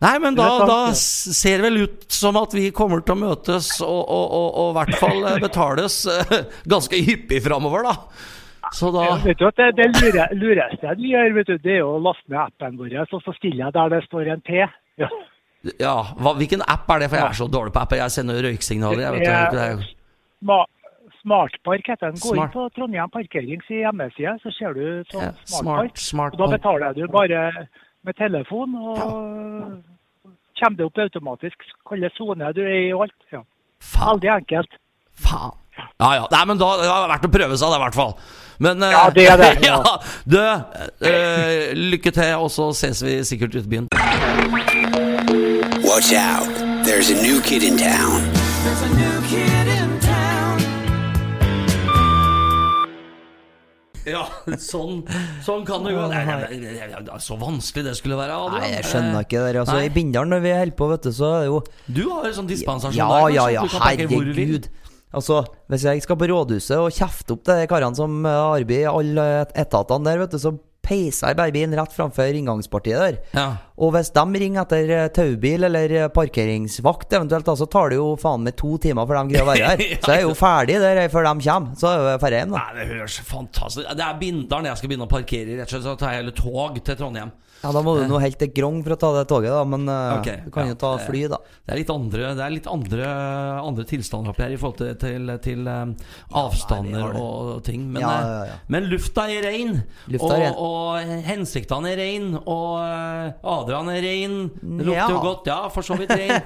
Nei, 0.04 0.14
men 0.20 0.36
da, 0.36 0.48
da 0.68 0.78
ser 1.00 1.62
det 1.62 1.66
vel 1.70 1.82
ut 1.86 2.06
som 2.12 2.36
at 2.42 2.54
vi 2.58 2.68
kommer 2.76 3.02
til 3.06 3.16
å 3.16 3.20
møtes 3.24 3.70
og, 3.82 4.02
og, 4.04 4.26
og, 4.36 4.48
og 4.62 4.70
i 4.72 4.78
hvert 4.80 4.98
fall 5.00 5.20
eh, 5.32 5.38
betales 5.44 5.98
eh, 6.12 6.34
ganske 6.76 7.00
hyppig 7.08 7.40
framover, 7.46 7.88
da. 7.88 7.96
Så 8.74 8.90
da 8.96 9.04
Ja, 9.10 9.16
vet 9.24 9.38
du 9.40 9.46
at 9.48 9.58
Det, 9.60 9.70
det 9.78 9.90
lure, 10.02 10.26
lureste 10.40 10.94
du 11.00 11.04
gjør, 11.08 11.34
vet 11.40 11.50
du, 11.52 11.58
det 11.64 11.78
er 11.80 11.86
å 11.88 11.98
laste 12.02 12.28
ned 12.32 12.40
appen 12.42 12.78
vår, 12.80 12.96
og 13.06 13.24
så 13.24 13.34
stiller 13.38 13.66
jeg 13.68 13.76
der 13.80 13.92
det 13.96 14.02
står 14.08 14.32
en 14.34 14.44
T. 14.48 14.60
Ja. 15.02 15.10
Ja, 15.80 15.96
hva, 16.20 16.34
Hvilken 16.36 16.64
app 16.68 16.90
er 16.92 17.04
det? 17.04 17.10
For 17.12 17.22
jeg 17.22 17.30
er 17.30 17.38
så 17.40 17.46
dårlig 17.48 17.72
på 17.76 17.80
apper. 17.86 18.02
Jeg 18.02 18.12
sender 18.12 18.42
røyksignaler. 18.44 19.00
Jeg 19.06 19.14
vet, 19.16 19.54
Det 19.54 19.68
er- 19.70 19.86
Sma 20.44 20.58
Smartpark 21.24 21.86
heter 21.88 22.12
den. 22.12 22.20
Gå 22.20 22.34
inn 22.36 22.50
på 22.52 22.66
Trondheim 22.76 23.12
Parkerings 23.14 23.70
hjemmeside, 23.72 24.34
så 24.44 24.52
ser 24.58 24.74
du 24.76 24.84
sånn 25.08 25.22
Ja, 25.24 25.32
Smartpark. 25.48 25.96
smart, 25.96 26.04
smart 26.04 26.38
da 26.42 26.50
betaler 26.52 26.98
du 26.98 27.06
bare 27.08 27.44
med 28.04 28.18
telefon, 28.20 28.76
og 28.76 29.78
kommer 30.60 30.78
det 30.78 30.86
opp 30.88 31.02
automatisk 31.06 31.68
hvilken 31.90 32.16
sone 32.18 32.54
du 32.56 32.64
er 32.64 32.80
i 32.80 32.94
og 32.94 33.08
alt. 33.08 33.20
Ja. 33.34 33.44
Faen. 33.84 34.16
Veldig 34.16 34.32
enkelt. 34.38 34.80
Faen. 35.26 35.60
Ja 36.00 36.10
ja. 36.16 36.26
Nei, 36.32 36.46
men 36.46 36.60
da 36.62 36.70
det 36.78 36.90
har 36.90 37.08
vært 37.10 37.26
å 37.28 37.32
prøve 37.34 37.58
seg, 37.58 37.72
det, 37.72 37.80
i 37.80 37.84
hvert 37.84 37.98
fall. 37.98 38.14
Men 38.64 38.84
eh, 38.86 38.94
Ja, 38.94 39.04
det 39.14 39.26
er 39.32 39.42
det, 39.42 39.52
ja. 39.70 39.80
ja. 39.82 39.96
Du, 40.30 40.38
uh, 40.38 41.74
lykke 41.94 42.14
til, 42.14 42.36
og 42.38 42.52
så 42.54 42.70
ses 42.78 43.02
vi 43.06 43.18
sikkert 43.26 43.58
ute 43.58 43.66
i 43.66 43.72
byen. 43.74 43.90
Watch 45.84 46.14
out. 46.14 46.50
There's 46.86 47.10
a 47.10 47.18
new 47.22 47.42
kid 47.42 47.64
in 47.64 47.78
town. 47.78 49.63
Ja, 54.10 54.24
sånn, 54.60 55.04
sånn 55.46 55.64
kan 55.68 55.86
det 55.86 55.94
gå. 55.96 56.06
Er, 56.12 56.44
er 57.00 57.22
så 57.24 57.38
vanskelig 57.40 57.86
det 57.88 57.94
skulle 58.00 58.18
være. 58.20 58.36
Adrian. 58.36 58.64
Nei, 58.66 58.72
jeg 58.76 58.88
skjønner 58.90 59.24
ikke 59.28 59.40
det 59.40 59.46
der. 59.54 59.60
Altså, 59.64 59.78
I 59.86 59.92
Bindal, 59.96 60.28
når 60.32 60.44
vi 60.44 60.54
holder 60.58 60.78
på, 60.82 60.90
vet 60.92 61.08
du, 61.08 61.12
så 61.16 61.30
er 61.30 61.46
det 61.46 61.52
jo 61.52 61.60
Du 62.00 62.02
har 62.12 62.28
jo 62.28 62.34
sånn 62.42 62.50
dispensasjon 62.50 62.98
Ja, 63.00 63.08
der. 63.14 63.36
ja, 63.38 63.48
ja, 63.58 63.64
ja, 63.64 63.86
herregud. 63.88 64.68
Altså, 65.14 65.44
hvis 65.70 65.84
jeg 65.86 66.02
skal 66.04 66.18
på 66.18 66.28
rådhuset 66.32 66.78
og 66.82 66.90
kjefte 66.96 67.36
opp 67.36 67.44
de 67.46 67.58
karene 67.70 67.96
som 68.00 68.24
eh, 68.26 68.38
arbeider 68.58 68.88
i 68.88 68.92
alle 68.92 69.26
etatene 69.62 70.10
der, 70.10 70.24
vet 70.24 70.34
du, 70.34 70.40
så 70.42 70.56
peiser 70.84 71.30
jeg 71.32 71.38
bare 71.40 71.54
bilen 71.56 71.76
rett 71.78 71.94
framfor 71.96 72.34
inngangspartiet 72.36 73.00
der. 73.00 73.20
Ja. 73.38 73.46
Og 73.82 73.94
hvis 73.96 74.12
de 74.14 74.24
ringer 74.44 74.62
etter 74.62 74.92
eh, 74.94 75.08
taubil 75.14 75.66
eller 75.66 75.96
eh, 75.98 76.10
parkeringsvakt 76.14 77.16
eventuelt, 77.18 77.50
så 77.58 77.68
tar 77.70 77.94
det 77.94 77.98
jo 77.98 78.12
faen 78.22 78.44
meg 78.46 78.58
to 78.60 78.76
timer 78.82 79.08
før 79.10 79.22
de 79.22 79.34
greier 79.34 79.46
å 79.46 79.50
være 79.50 79.72
her. 79.72 79.86
Ja. 79.94 79.98
Så 80.04 80.14
jeg 80.14 80.22
er 80.22 80.28
jo 80.28 80.36
ferdig 80.38 80.76
der 80.82 81.00
før 81.12 81.26
de 81.28 81.32
kommer. 81.46 81.78
Så 81.80 81.88
er 81.90 82.04
jeg 82.12 82.22
ferdig 82.22 82.40
hjem, 82.42 82.54
da. 82.54 82.62
Nei, 82.62 82.76
det 82.78 82.86
høres 82.90 83.16
fantastisk 83.28 83.96
Det 83.98 84.06
er 84.06 84.20
Bindal 84.20 84.68
jeg 84.70 84.80
skal 84.80 84.92
begynne 84.92 85.08
å 85.08 85.12
parkere 85.12 85.54
i. 85.54 85.58
Rett 85.60 85.70
og 85.70 85.74
slett 85.74 85.86
så 85.86 85.96
tar 86.00 86.14
jeg 86.14 86.24
hele 86.24 86.36
tog 86.38 86.78
til 86.80 87.00
Trondheim. 87.00 87.34
Ja, 87.64 87.72
Da 87.72 87.80
må 87.86 87.94
du 87.96 88.04
nå 88.10 88.20
helt 88.20 88.36
til 88.42 88.52
Grong 88.52 88.82
for 88.84 88.96
å 88.96 89.00
ta 89.00 89.10
det 89.16 89.24
toget, 89.32 89.54
da. 89.54 89.64
Men 89.70 89.88
okay, 89.88 90.42
du 90.44 90.52
kan 90.54 90.68
ja. 90.68 90.74
jo 90.74 90.80
ta 90.82 90.94
fly, 91.00 91.22
da. 91.32 91.40
Det 91.64 91.72
er 91.72 91.80
litt 91.80 91.92
andre, 91.94 92.32
det 92.36 92.44
er 92.44 92.52
litt 92.52 92.68
andre, 92.68 93.12
andre 93.64 93.86
tilstander 93.88 94.34
oppi 94.34 94.44
her 94.44 94.56
i 94.56 94.58
forhold 94.60 94.82
til, 94.82 94.98
til, 95.00 95.32
til 95.46 95.70
um, 95.72 95.94
avstander 96.44 97.06
ja, 97.06 97.22
og 97.22 97.62
ting. 97.64 97.86
Men, 97.94 98.04
eh, 98.04 98.52
men 98.74 98.90
lufta 98.92 99.30
er 99.32 99.48
rein, 99.48 99.78
Lufta 100.12 100.28
og, 100.28 100.36
er 100.36 100.44
ren. 100.44 100.58
og 100.60 101.24
hensiktene 101.30 101.94
er 101.94 102.02
rein, 102.04 102.34
og 102.44 103.63
eh, 103.72 103.78
han 103.78 103.90
er 103.94 104.02
rein. 104.04 104.36
Det 104.60 104.86
lukter 104.88 104.98
Ja. 104.98 105.08
jo 105.14 105.20
godt. 105.24 105.48
Ja, 105.48 105.60
for 105.70 105.82
så 105.86 105.96
vidt 106.00 106.12
rein. 106.12 106.42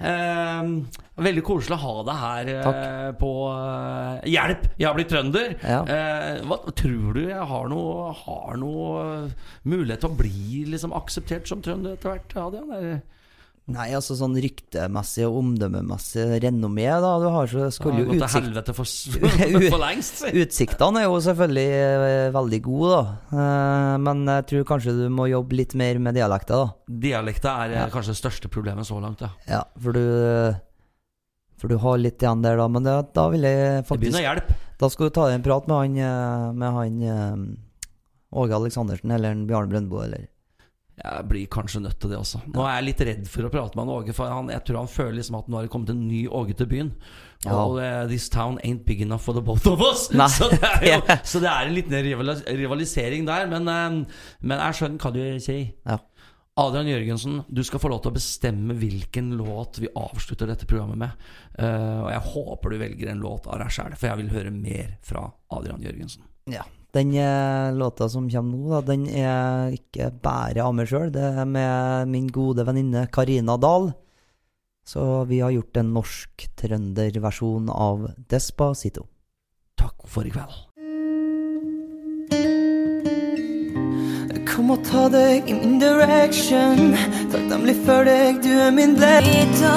uh, 0.00 0.84
veldig 1.26 1.42
koselig 1.46 1.76
å 1.78 1.80
ha 1.82 1.94
deg 2.06 2.20
her 2.22 2.50
uh, 2.60 3.10
på 3.18 3.30
uh, 3.48 4.20
Hjelp! 4.28 4.68
Jeg 4.78 4.86
har 4.88 4.94
blitt 4.98 5.10
trønder. 5.12 5.56
Ja. 5.64 5.80
Eh, 5.88 6.40
hva 6.46 6.58
tror 6.76 7.16
du 7.16 7.22
jeg 7.28 7.48
har 7.52 7.68
noe, 7.72 8.12
har 8.24 8.56
noe 8.60 9.02
mulighet 9.64 10.00
til 10.04 10.10
å 10.12 10.18
bli 10.18 10.64
liksom 10.72 10.94
akseptert 10.96 11.48
som 11.50 11.62
trønder 11.64 11.96
etter 11.96 12.12
hvert? 12.14 12.36
Adrian? 12.46 12.72
Er- 12.76 13.04
Nei, 13.66 13.88
altså 13.98 14.14
sånn 14.14 14.36
ryktemessig 14.38 15.24
og 15.26 15.40
omdømmemessig 15.40 16.24
renommé, 16.44 16.84
da. 17.02 17.08
Du 17.18 17.24
har 17.34 17.48
så 17.50 17.66
skulle 17.74 18.04
jo 18.04 18.12
gått 18.12 18.20
til 18.20 18.22
utsikt 18.22 18.44
helvete 18.44 18.74
for, 18.76 18.90
for 19.72 19.82
lengst. 19.82 20.20
si. 20.20 20.30
Utsiktene 20.44 21.02
er 21.02 21.08
jo 21.08 21.16
selvfølgelig 21.24 21.64
eh, 21.80 22.28
veldig 22.36 22.60
gode, 22.62 22.92
da. 22.92 23.40
Eh, 23.40 23.96
men 24.06 24.22
jeg 24.30 24.46
tror 24.52 24.68
kanskje 24.70 24.94
du 25.00 25.02
må 25.10 25.26
jobbe 25.32 25.58
litt 25.58 25.74
mer 25.78 25.98
med 26.04 26.14
dialekter, 26.14 26.62
da. 26.62 26.94
Dialekta 27.06 27.56
er 27.64 27.74
ja. 27.74 27.88
kanskje 27.90 28.14
det 28.14 28.20
største 28.20 28.52
problemet 28.54 28.86
så 28.86 29.00
langt. 29.02 29.26
Ja. 29.26 29.32
Ja, 29.50 29.64
for 29.82 29.98
du 29.98 30.06
For 31.56 31.72
du 31.72 31.78
har 31.80 31.98
litt 31.98 32.22
igjen 32.22 32.46
der, 32.46 32.60
da. 32.60 32.68
Men 32.70 32.86
det, 32.86 32.94
da 33.16 33.26
vil 33.32 33.48
jeg 33.48 33.82
faktisk 33.82 33.90
Det 33.90 34.02
begynner 34.04 34.22
å 34.22 34.26
hjelpe. 34.28 34.58
Da 34.78 34.92
skal 34.92 35.08
du 35.08 35.14
ta 35.16 35.26
deg 35.26 35.40
en 35.40 35.46
prat 35.48 35.66
med 35.66 35.76
han, 35.80 35.98
eh, 36.06 36.48
med 36.54 36.78
han 36.78 37.02
eh, 37.02 38.38
Åge 38.38 38.58
Aleksandersen 38.60 39.10
eller 39.10 39.42
Bjarne 39.48 39.72
Brøndbo, 39.72 40.04
eller 40.04 40.28
Jeg 40.96 41.28
blir 41.28 41.48
kanskje 41.52 41.82
nødt 41.84 41.98
til 42.00 42.12
det 42.12 42.16
også. 42.16 42.40
Nå 42.54 42.62
er 42.64 42.78
jeg 42.78 42.86
litt 42.86 43.00
redd 43.04 43.26
for 43.28 43.44
å 43.44 43.50
prate 43.52 43.76
med 43.76 43.84
han 43.84 43.94
Åge, 43.98 44.14
for 44.16 44.32
han, 44.32 44.48
jeg 44.54 44.64
tror 44.64 44.78
han 44.80 44.88
føler 44.88 45.18
liksom 45.18 45.36
at 45.36 45.50
nå 45.50 45.58
har 45.58 45.66
det 45.66 45.72
kommet 45.74 45.92
en 45.92 46.06
ny 46.08 46.22
Åge 46.24 46.56
til 46.56 46.70
byen. 46.70 46.92
Ja. 47.44 47.52
Og 47.52 47.76
uh, 47.76 48.06
this 48.08 48.30
town 48.32 48.56
ain't 48.64 48.86
big 48.88 49.02
enough 49.04 49.20
for 49.26 49.36
the 49.36 49.44
both 49.44 49.68
of 49.68 49.82
us. 49.84 50.06
Så, 50.38 50.48
det 50.54 50.62
er 50.64 50.94
jo, 50.94 51.02
så 51.30 51.42
det 51.44 51.50
er 51.52 51.68
en 51.68 51.76
liten 51.76 51.98
rivalis 52.06 52.40
rivalisering 52.48 53.28
der. 53.28 53.44
Men, 53.52 53.68
uh, 53.68 54.22
men 54.40 54.62
jeg 54.64 54.78
skjønner 54.80 55.04
hva 55.04 55.12
du 55.12 55.20
sier. 55.44 55.68
Ja. 55.84 56.00
Adrian 56.56 56.88
Jørgensen, 56.88 57.42
du 57.52 57.60
skal 57.68 57.82
få 57.82 57.90
lov 57.92 58.00
til 58.00 58.14
å 58.14 58.16
bestemme 58.16 58.72
hvilken 58.80 59.34
låt 59.36 59.76
vi 59.82 59.90
avslutter 59.92 60.48
dette 60.48 60.64
programmet 60.64 61.02
med. 61.02 61.26
Uh, 61.60 62.06
og 62.06 62.08
jeg 62.14 62.22
håper 62.30 62.72
du 62.72 62.80
velger 62.80 63.12
en 63.12 63.20
låt 63.20 63.50
av 63.52 63.60
deg 63.60 63.76
sjæl, 63.76 63.92
for 64.00 64.08
jeg 64.08 64.22
vil 64.22 64.32
høre 64.32 64.54
mer 64.56 64.96
fra 65.04 65.26
Adrian 65.52 65.84
Jørgensen. 65.84 66.24
Ja. 66.48 66.64
Den 66.96 67.12
eh, 67.14 67.74
låta 67.76 68.08
som 68.08 68.30
kommer 68.30 68.56
nå, 68.56 68.70
da, 68.72 68.80
den 68.88 69.04
er 69.10 69.74
ikke 69.76 70.08
bare 70.24 70.64
av 70.64 70.72
meg 70.78 70.88
sjøl. 70.88 71.10
Det 71.12 71.26
er 71.42 71.48
med 71.48 72.08
min 72.08 72.30
gode 72.32 72.64
venninne 72.64 73.04
Karina 73.12 73.58
Dahl. 73.60 73.90
Så 74.86 75.02
vi 75.28 75.42
har 75.42 75.50
gjort 75.50 75.76
en 75.76 75.92
norsk-trønder-versjon 75.96 77.68
av 77.74 78.06
Despacito. 78.30 79.04
Takk 79.76 80.06
for 80.08 80.24
i 80.24 80.32
kveld. 80.32 80.62
Kom 84.46 84.70
og 84.72 84.86
ta 84.88 85.04
deg 85.12 85.50
i 85.50 85.58
min 85.58 85.76
direction. 85.82 86.94
Takknemlig 87.34 87.76
for 87.84 88.08
deg, 88.08 88.40
du 88.46 88.54
er 88.56 88.72
min 88.72 88.96
blade. 88.96 89.74